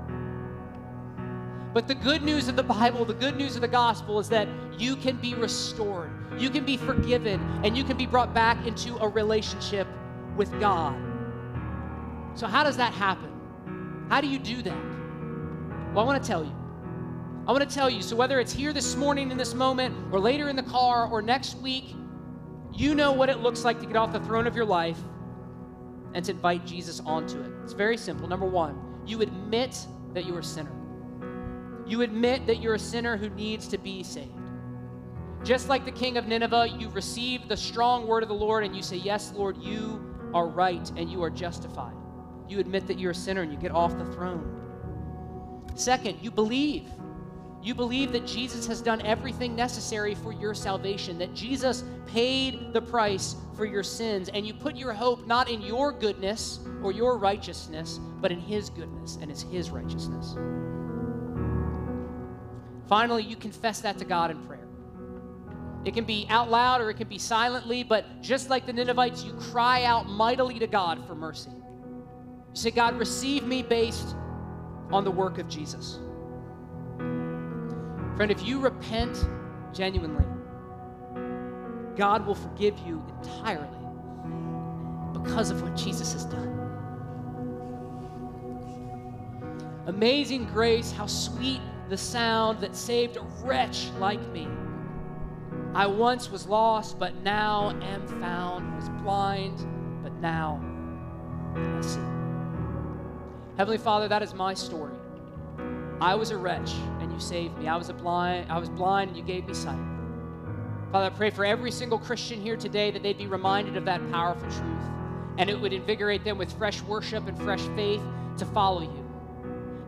But 1.74 1.88
the 1.88 1.96
good 1.96 2.22
news 2.22 2.46
of 2.46 2.54
the 2.54 2.62
Bible, 2.62 3.04
the 3.04 3.12
good 3.12 3.36
news 3.36 3.56
of 3.56 3.60
the 3.60 3.68
gospel 3.68 4.20
is 4.20 4.28
that 4.28 4.46
you 4.78 4.94
can 4.94 5.16
be 5.16 5.34
restored, 5.34 6.12
you 6.38 6.48
can 6.48 6.64
be 6.64 6.76
forgiven, 6.76 7.40
and 7.64 7.76
you 7.76 7.82
can 7.82 7.96
be 7.96 8.06
brought 8.06 8.32
back 8.32 8.64
into 8.68 8.96
a 8.98 9.08
relationship 9.08 9.88
with 10.36 10.50
God. 10.60 11.00
So, 12.34 12.46
how 12.46 12.62
does 12.62 12.76
that 12.76 12.92
happen? 12.92 14.06
How 14.08 14.20
do 14.20 14.28
you 14.28 14.38
do 14.38 14.62
that? 14.62 14.78
Well, 15.94 16.00
I 16.00 16.06
want 16.06 16.22
to 16.22 16.28
tell 16.28 16.44
you. 16.44 16.54
I 17.48 17.52
want 17.52 17.68
to 17.68 17.74
tell 17.74 17.88
you. 17.88 18.02
So, 18.02 18.14
whether 18.14 18.38
it's 18.40 18.52
here 18.52 18.72
this 18.72 18.96
morning 18.96 19.30
in 19.30 19.38
this 19.38 19.54
moment, 19.54 19.96
or 20.12 20.20
later 20.20 20.48
in 20.48 20.56
the 20.56 20.62
car, 20.62 21.08
or 21.08 21.22
next 21.22 21.56
week, 21.58 21.94
you 22.74 22.94
know 22.94 23.12
what 23.12 23.30
it 23.30 23.38
looks 23.38 23.64
like 23.64 23.80
to 23.80 23.86
get 23.86 23.96
off 23.96 24.12
the 24.12 24.20
throne 24.20 24.46
of 24.46 24.54
your 24.54 24.66
life 24.66 24.98
and 26.12 26.24
to 26.26 26.32
invite 26.32 26.66
Jesus 26.66 27.00
onto 27.00 27.40
it. 27.40 27.50
It's 27.64 27.72
very 27.72 27.96
simple. 27.96 28.28
Number 28.28 28.46
one, 28.46 29.00
you 29.06 29.22
admit 29.22 29.86
that 30.12 30.26
you're 30.26 30.40
a 30.40 30.44
sinner. 30.44 30.72
You 31.86 32.02
admit 32.02 32.46
that 32.46 32.60
you're 32.60 32.74
a 32.74 32.78
sinner 32.78 33.16
who 33.16 33.30
needs 33.30 33.68
to 33.68 33.78
be 33.78 34.02
saved. 34.02 34.32
Just 35.44 35.68
like 35.68 35.84
the 35.84 35.92
king 35.92 36.16
of 36.16 36.26
Nineveh, 36.26 36.68
you 36.78 36.88
receive 36.90 37.48
the 37.48 37.56
strong 37.56 38.06
word 38.06 38.22
of 38.22 38.28
the 38.28 38.34
Lord 38.34 38.64
and 38.64 38.74
you 38.74 38.82
say, 38.82 38.96
Yes, 38.96 39.32
Lord, 39.34 39.56
you 39.58 40.15
are 40.36 40.46
right 40.46 40.92
and 40.96 41.10
you 41.10 41.22
are 41.22 41.30
justified. 41.30 41.94
You 42.46 42.58
admit 42.58 42.86
that 42.88 42.98
you're 42.98 43.12
a 43.12 43.14
sinner 43.14 43.40
and 43.40 43.50
you 43.50 43.58
get 43.58 43.72
off 43.72 43.96
the 43.96 44.04
throne. 44.12 44.52
Second, 45.74 46.18
you 46.20 46.30
believe. 46.30 46.88
You 47.62 47.74
believe 47.74 48.12
that 48.12 48.26
Jesus 48.26 48.66
has 48.66 48.82
done 48.82 49.00
everything 49.00 49.56
necessary 49.56 50.14
for 50.14 50.32
your 50.32 50.54
salvation, 50.54 51.18
that 51.18 51.34
Jesus 51.34 51.84
paid 52.06 52.72
the 52.74 52.82
price 52.82 53.34
for 53.56 53.64
your 53.64 53.82
sins, 53.82 54.28
and 54.28 54.46
you 54.46 54.52
put 54.52 54.76
your 54.76 54.92
hope 54.92 55.26
not 55.26 55.48
in 55.48 55.62
your 55.62 55.90
goodness 55.90 56.60
or 56.82 56.92
your 56.92 57.16
righteousness, 57.16 57.98
but 58.20 58.30
in 58.30 58.38
His 58.38 58.68
goodness 58.68 59.18
and 59.20 59.30
it's 59.30 59.42
His 59.42 59.70
righteousness. 59.70 60.36
Finally, 62.86 63.24
you 63.24 63.36
confess 63.36 63.80
that 63.80 63.98
to 63.98 64.04
God 64.04 64.30
in 64.30 64.38
prayer. 64.46 64.65
It 65.86 65.94
can 65.94 66.04
be 66.04 66.26
out 66.28 66.50
loud 66.50 66.80
or 66.80 66.90
it 66.90 66.94
can 66.94 67.06
be 67.06 67.16
silently, 67.16 67.84
but 67.84 68.20
just 68.20 68.50
like 68.50 68.66
the 68.66 68.72
Ninevites, 68.72 69.22
you 69.22 69.32
cry 69.34 69.84
out 69.84 70.08
mightily 70.08 70.58
to 70.58 70.66
God 70.66 71.06
for 71.06 71.14
mercy. 71.14 71.52
You 71.52 72.54
say, 72.54 72.72
God, 72.72 72.98
receive 72.98 73.44
me 73.44 73.62
based 73.62 74.16
on 74.90 75.04
the 75.04 75.12
work 75.12 75.38
of 75.38 75.48
Jesus. 75.48 76.00
Friend, 78.16 78.32
if 78.32 78.44
you 78.44 78.58
repent 78.58 79.28
genuinely, 79.72 80.24
God 81.94 82.26
will 82.26 82.34
forgive 82.34 82.76
you 82.80 83.00
entirely 83.22 83.68
because 85.12 85.52
of 85.52 85.62
what 85.62 85.76
Jesus 85.76 86.14
has 86.14 86.24
done. 86.24 86.52
Amazing 89.86 90.46
grace, 90.46 90.90
how 90.90 91.06
sweet 91.06 91.60
the 91.88 91.96
sound 91.96 92.58
that 92.60 92.74
saved 92.74 93.18
a 93.18 93.22
wretch 93.44 93.88
like 94.00 94.20
me. 94.32 94.48
I 95.76 95.86
once 95.86 96.30
was 96.30 96.46
lost, 96.46 96.98
but 96.98 97.14
now 97.16 97.68
am 97.82 98.06
found, 98.18 98.74
was 98.76 98.88
blind, 99.02 99.58
but 100.02 100.10
now 100.22 100.58
I 101.54 101.80
see. 101.82 102.00
Heavenly 103.58 103.76
Father, 103.76 104.08
that 104.08 104.22
is 104.22 104.32
my 104.32 104.54
story. 104.54 104.94
I 106.00 106.14
was 106.14 106.30
a 106.30 106.38
wretch 106.38 106.72
and 107.00 107.12
you 107.12 107.20
saved 107.20 107.58
me. 107.58 107.68
I 107.68 107.76
was 107.76 107.90
a 107.90 107.92
blind, 107.92 108.50
I 108.50 108.56
was 108.56 108.70
blind 108.70 109.08
and 109.08 109.18
you 109.18 109.22
gave 109.22 109.46
me 109.46 109.52
sight. 109.52 109.78
Father, 110.92 111.08
I 111.08 111.10
pray 111.10 111.28
for 111.28 111.44
every 111.44 111.70
single 111.70 111.98
Christian 111.98 112.40
here 112.40 112.56
today 112.56 112.90
that 112.90 113.02
they'd 113.02 113.18
be 113.18 113.26
reminded 113.26 113.76
of 113.76 113.84
that 113.84 114.00
powerful 114.10 114.48
truth 114.48 114.82
and 115.36 115.50
it 115.50 115.60
would 115.60 115.74
invigorate 115.74 116.24
them 116.24 116.38
with 116.38 116.50
fresh 116.54 116.80
worship 116.80 117.28
and 117.28 117.38
fresh 117.42 117.60
faith 117.76 118.00
to 118.38 118.46
follow 118.46 118.80
you. 118.80 119.04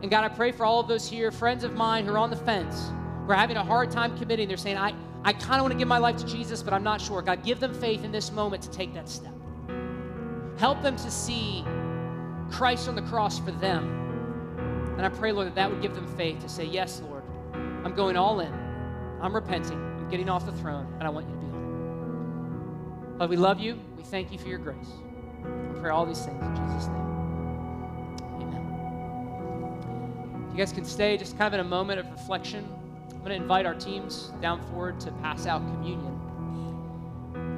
And 0.03 0.11
God, 0.11 0.23
I 0.23 0.29
pray 0.29 0.51
for 0.51 0.67
all 0.67 0.81
of 0.81 0.87
those 0.87 1.09
here, 1.09 1.31
friends 1.31 1.63
of 1.63 1.73
mine 1.73 2.05
who 2.05 2.13
are 2.13 2.19
on 2.19 2.29
the 2.29 2.35
fence, 2.35 2.91
who 3.25 3.31
are 3.31 3.35
having 3.35 3.57
a 3.57 3.63
hard 3.63 3.89
time 3.89 4.15
committing. 4.19 4.47
They're 4.47 4.55
saying, 4.55 4.77
I, 4.77 4.93
I 5.23 5.33
kind 5.33 5.55
of 5.55 5.61
want 5.61 5.73
to 5.73 5.77
give 5.77 5.87
my 5.87 5.97
life 5.97 6.17
to 6.17 6.25
Jesus, 6.25 6.63
but 6.63 6.73
I'm 6.73 6.83
not 6.83 7.01
sure. 7.01 7.21
God, 7.21 7.43
give 7.43 7.59
them 7.59 7.73
faith 7.73 8.03
in 8.03 8.11
this 8.11 8.31
moment 8.31 8.63
to 8.63 8.71
take 8.71 8.93
that 8.93 9.09
step. 9.09 9.33
Help 10.57 10.81
them 10.81 10.95
to 10.95 11.11
see 11.11 11.63
Christ 12.51 12.87
on 12.87 12.95
the 12.95 13.01
cross 13.03 13.39
for 13.39 13.51
them. 13.51 13.95
And 14.97 15.05
I 15.05 15.09
pray, 15.09 15.31
Lord, 15.31 15.47
that 15.47 15.55
that 15.55 15.69
would 15.71 15.81
give 15.81 15.95
them 15.95 16.07
faith 16.17 16.39
to 16.39 16.49
say, 16.49 16.65
Yes, 16.65 17.01
Lord, 17.07 17.23
I'm 17.53 17.93
going 17.95 18.17
all 18.17 18.39
in. 18.41 18.53
I'm 19.21 19.33
repenting. 19.33 19.77
I'm 19.77 20.09
getting 20.09 20.29
off 20.29 20.45
the 20.45 20.51
throne, 20.53 20.93
and 20.99 21.07
I 21.07 21.09
want 21.09 21.27
you 21.27 21.35
to 21.35 21.39
be 21.39 21.47
on. 21.47 23.15
Lord, 23.19 23.29
we 23.29 23.37
love 23.37 23.59
you. 23.59 23.79
We 23.97 24.03
thank 24.03 24.31
you 24.31 24.37
for 24.37 24.47
your 24.47 24.59
grace. 24.59 24.89
I 25.43 25.79
pray 25.79 25.89
all 25.89 26.05
these 26.05 26.25
things 26.25 26.41
in 26.41 26.55
Jesus' 26.55 26.87
name. 26.87 26.95
Amen. 28.41 28.63
You 30.51 30.57
guys 30.57 30.71
can 30.71 30.85
stay 30.85 31.17
just 31.17 31.37
kind 31.37 31.53
of 31.53 31.59
in 31.59 31.65
a 31.65 31.69
moment 31.69 31.99
of 31.99 32.09
reflection, 32.11 32.67
I'm 33.19 33.25
going 33.25 33.35
to 33.37 33.41
invite 33.41 33.65
our 33.65 33.75
teams 33.75 34.31
down 34.41 34.65
forward 34.69 34.97
to 35.01 35.11
pass 35.11 35.45
out 35.45 35.59
communion. 35.73 36.17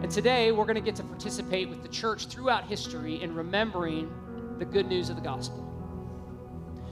And 0.01 0.09
today 0.09 0.51
we're 0.51 0.66
going 0.66 0.74
to 0.74 0.82
get 0.82 0.95
to 0.95 1.03
participate 1.03 1.70
with 1.70 1.84
the 1.84 1.88
church 1.88 2.26
throughout 2.26 2.66
history 2.68 3.22
in 3.22 3.36
remembering 3.36 4.12
the 4.57 4.66
good 4.66 4.88
news 4.88 5.12
of 5.12 5.18
the 5.18 5.22
gospel. 5.22 5.68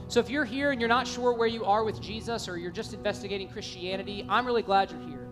So 0.06 0.20
if 0.20 0.30
you're 0.30 0.44
here 0.44 0.70
and 0.70 0.80
you're 0.80 0.88
not 0.88 1.08
sure 1.08 1.32
where 1.32 1.48
you 1.48 1.64
are 1.64 1.82
with 1.82 2.00
Jesus 2.00 2.48
or 2.48 2.58
you're 2.58 2.70
just 2.70 2.94
investigating 2.94 3.48
Christianity, 3.48 4.24
I'm 4.28 4.46
really 4.46 4.62
glad 4.62 4.92
you're 4.92 5.00
here. 5.00 5.28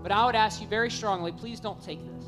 But 0.00 0.12
I 0.12 0.24
would 0.24 0.36
ask 0.36 0.62
you 0.62 0.68
very 0.68 0.90
strongly 0.90 1.32
please 1.32 1.58
don't 1.58 1.82
take 1.82 1.98
this. 2.16 2.26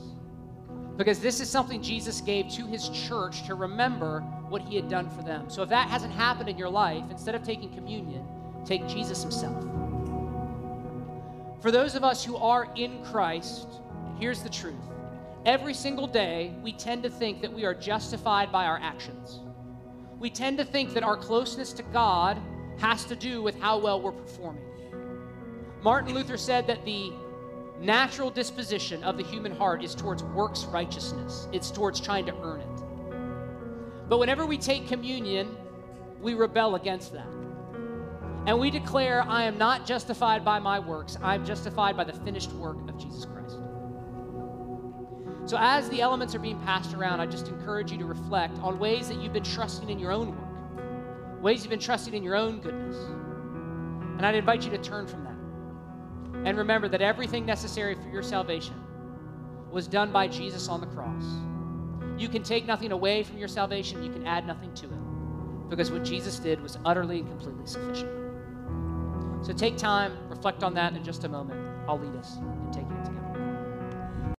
Because 0.97 1.20
this 1.20 1.39
is 1.39 1.49
something 1.49 1.80
Jesus 1.80 2.20
gave 2.20 2.49
to 2.55 2.66
his 2.66 2.89
church 2.89 3.47
to 3.47 3.55
remember 3.55 4.18
what 4.49 4.62
he 4.62 4.74
had 4.74 4.89
done 4.89 5.09
for 5.11 5.22
them. 5.22 5.49
So 5.49 5.62
if 5.62 5.68
that 5.68 5.89
hasn't 5.89 6.12
happened 6.12 6.49
in 6.49 6.59
your 6.59 6.70
life, 6.70 7.05
instead 7.09 7.37
of 7.37 7.45
taking 7.45 7.72
communion, 7.72 8.26
take 8.64 8.89
Jesus 8.89 9.22
himself. 9.22 9.64
For 11.64 11.70
those 11.70 11.94
of 11.94 12.04
us 12.04 12.22
who 12.22 12.36
are 12.36 12.68
in 12.76 13.02
Christ, 13.04 13.66
here's 14.20 14.42
the 14.42 14.50
truth. 14.50 14.84
Every 15.46 15.72
single 15.72 16.06
day, 16.06 16.54
we 16.62 16.74
tend 16.74 17.02
to 17.04 17.08
think 17.08 17.40
that 17.40 17.50
we 17.50 17.64
are 17.64 17.72
justified 17.72 18.52
by 18.52 18.66
our 18.66 18.78
actions. 18.82 19.40
We 20.18 20.28
tend 20.28 20.58
to 20.58 20.66
think 20.66 20.92
that 20.92 21.02
our 21.02 21.16
closeness 21.16 21.72
to 21.72 21.82
God 21.84 22.38
has 22.76 23.06
to 23.06 23.16
do 23.16 23.42
with 23.42 23.58
how 23.58 23.78
well 23.78 23.98
we're 23.98 24.12
performing. 24.12 24.62
Martin 25.82 26.12
Luther 26.12 26.36
said 26.36 26.66
that 26.66 26.84
the 26.84 27.14
natural 27.80 28.28
disposition 28.28 29.02
of 29.02 29.16
the 29.16 29.24
human 29.24 29.56
heart 29.56 29.82
is 29.82 29.94
towards 29.94 30.22
works 30.22 30.66
righteousness, 30.66 31.48
it's 31.50 31.70
towards 31.70 31.98
trying 31.98 32.26
to 32.26 32.36
earn 32.42 32.60
it. 32.60 34.10
But 34.10 34.18
whenever 34.18 34.44
we 34.44 34.58
take 34.58 34.86
communion, 34.86 35.56
we 36.20 36.34
rebel 36.34 36.74
against 36.74 37.14
that. 37.14 37.34
And 38.47 38.59
we 38.59 38.70
declare, 38.70 39.22
I 39.22 39.45
am 39.45 39.57
not 39.57 39.86
justified 39.86 40.45
by 40.45 40.59
my 40.59 40.78
works, 40.78 41.16
I 41.22 41.34
am 41.34 41.47
justified 41.47 41.97
by 41.97 42.05
the 42.05 42.12
finished 42.12 42.53
work 42.53 42.76
of 42.88 42.99
Jesus 42.99 43.24
Christ. 43.24 43.59
So, 45.47 45.57
as 45.59 45.88
the 45.90 46.01
elements 46.01 46.34
are 46.34 46.38
being 46.38 46.61
passed 46.61 46.95
around, 46.95 47.20
I 47.20 47.26
just 47.26 47.49
encourage 47.49 47.92
you 47.92 47.99
to 47.99 48.05
reflect 48.05 48.59
on 48.61 48.78
ways 48.78 49.09
that 49.09 49.18
you've 49.18 49.32
been 49.32 49.45
trusting 49.45 49.90
in 49.90 49.99
your 49.99 50.12
own 50.12 50.28
work, 50.30 51.42
ways 51.42 51.62
you've 51.62 51.70
been 51.70 51.78
trusting 51.78 52.14
in 52.14 52.22
your 52.22 52.34
own 52.34 52.61
goodness. 52.61 52.97
And 54.16 54.24
I'd 54.24 54.34
invite 54.34 54.64
you 54.64 54.70
to 54.70 54.78
turn 54.78 55.07
from 55.07 55.24
that. 55.24 56.49
And 56.49 56.59
remember 56.59 56.88
that 56.88 57.03
everything 57.03 57.45
necessary 57.45 57.95
for 57.95 58.09
your 58.09 58.22
salvation 58.22 58.74
was 59.70 59.86
done 59.86 60.12
by 60.12 60.28
Jesus 60.28 60.68
on 60.68 60.80
the 60.80 60.86
cross. 60.86 61.24
You 62.18 62.28
can 62.28 62.42
take 62.42 62.66
nothing 62.66 62.92
away 62.92 63.22
from 63.22 63.38
your 63.38 63.49
salvation, 63.49 64.03
you 64.03 64.12
can 64.12 64.26
add 64.26 64.47
nothing 64.47 64.72
to 64.74 64.86
it. 64.86 65.68
Because 65.68 65.90
what 65.90 66.05
Jesus 66.05 66.38
did 66.38 66.62
was 66.62 66.78
utterly 66.84 67.20
and 67.20 67.28
completely 67.28 67.66
sufficient. 67.66 68.24
So 69.45 69.53
take 69.53 69.76
time, 69.76 70.16
reflect 70.30 70.62
on 70.62 70.72
that 70.74 70.95
in 70.95 71.05
just 71.05 71.24
a 71.24 71.28
moment. 71.28 71.61
I'll 71.86 71.99
lead 71.99 72.16
us 72.16 72.36
and 72.36 72.72
take 72.72 72.84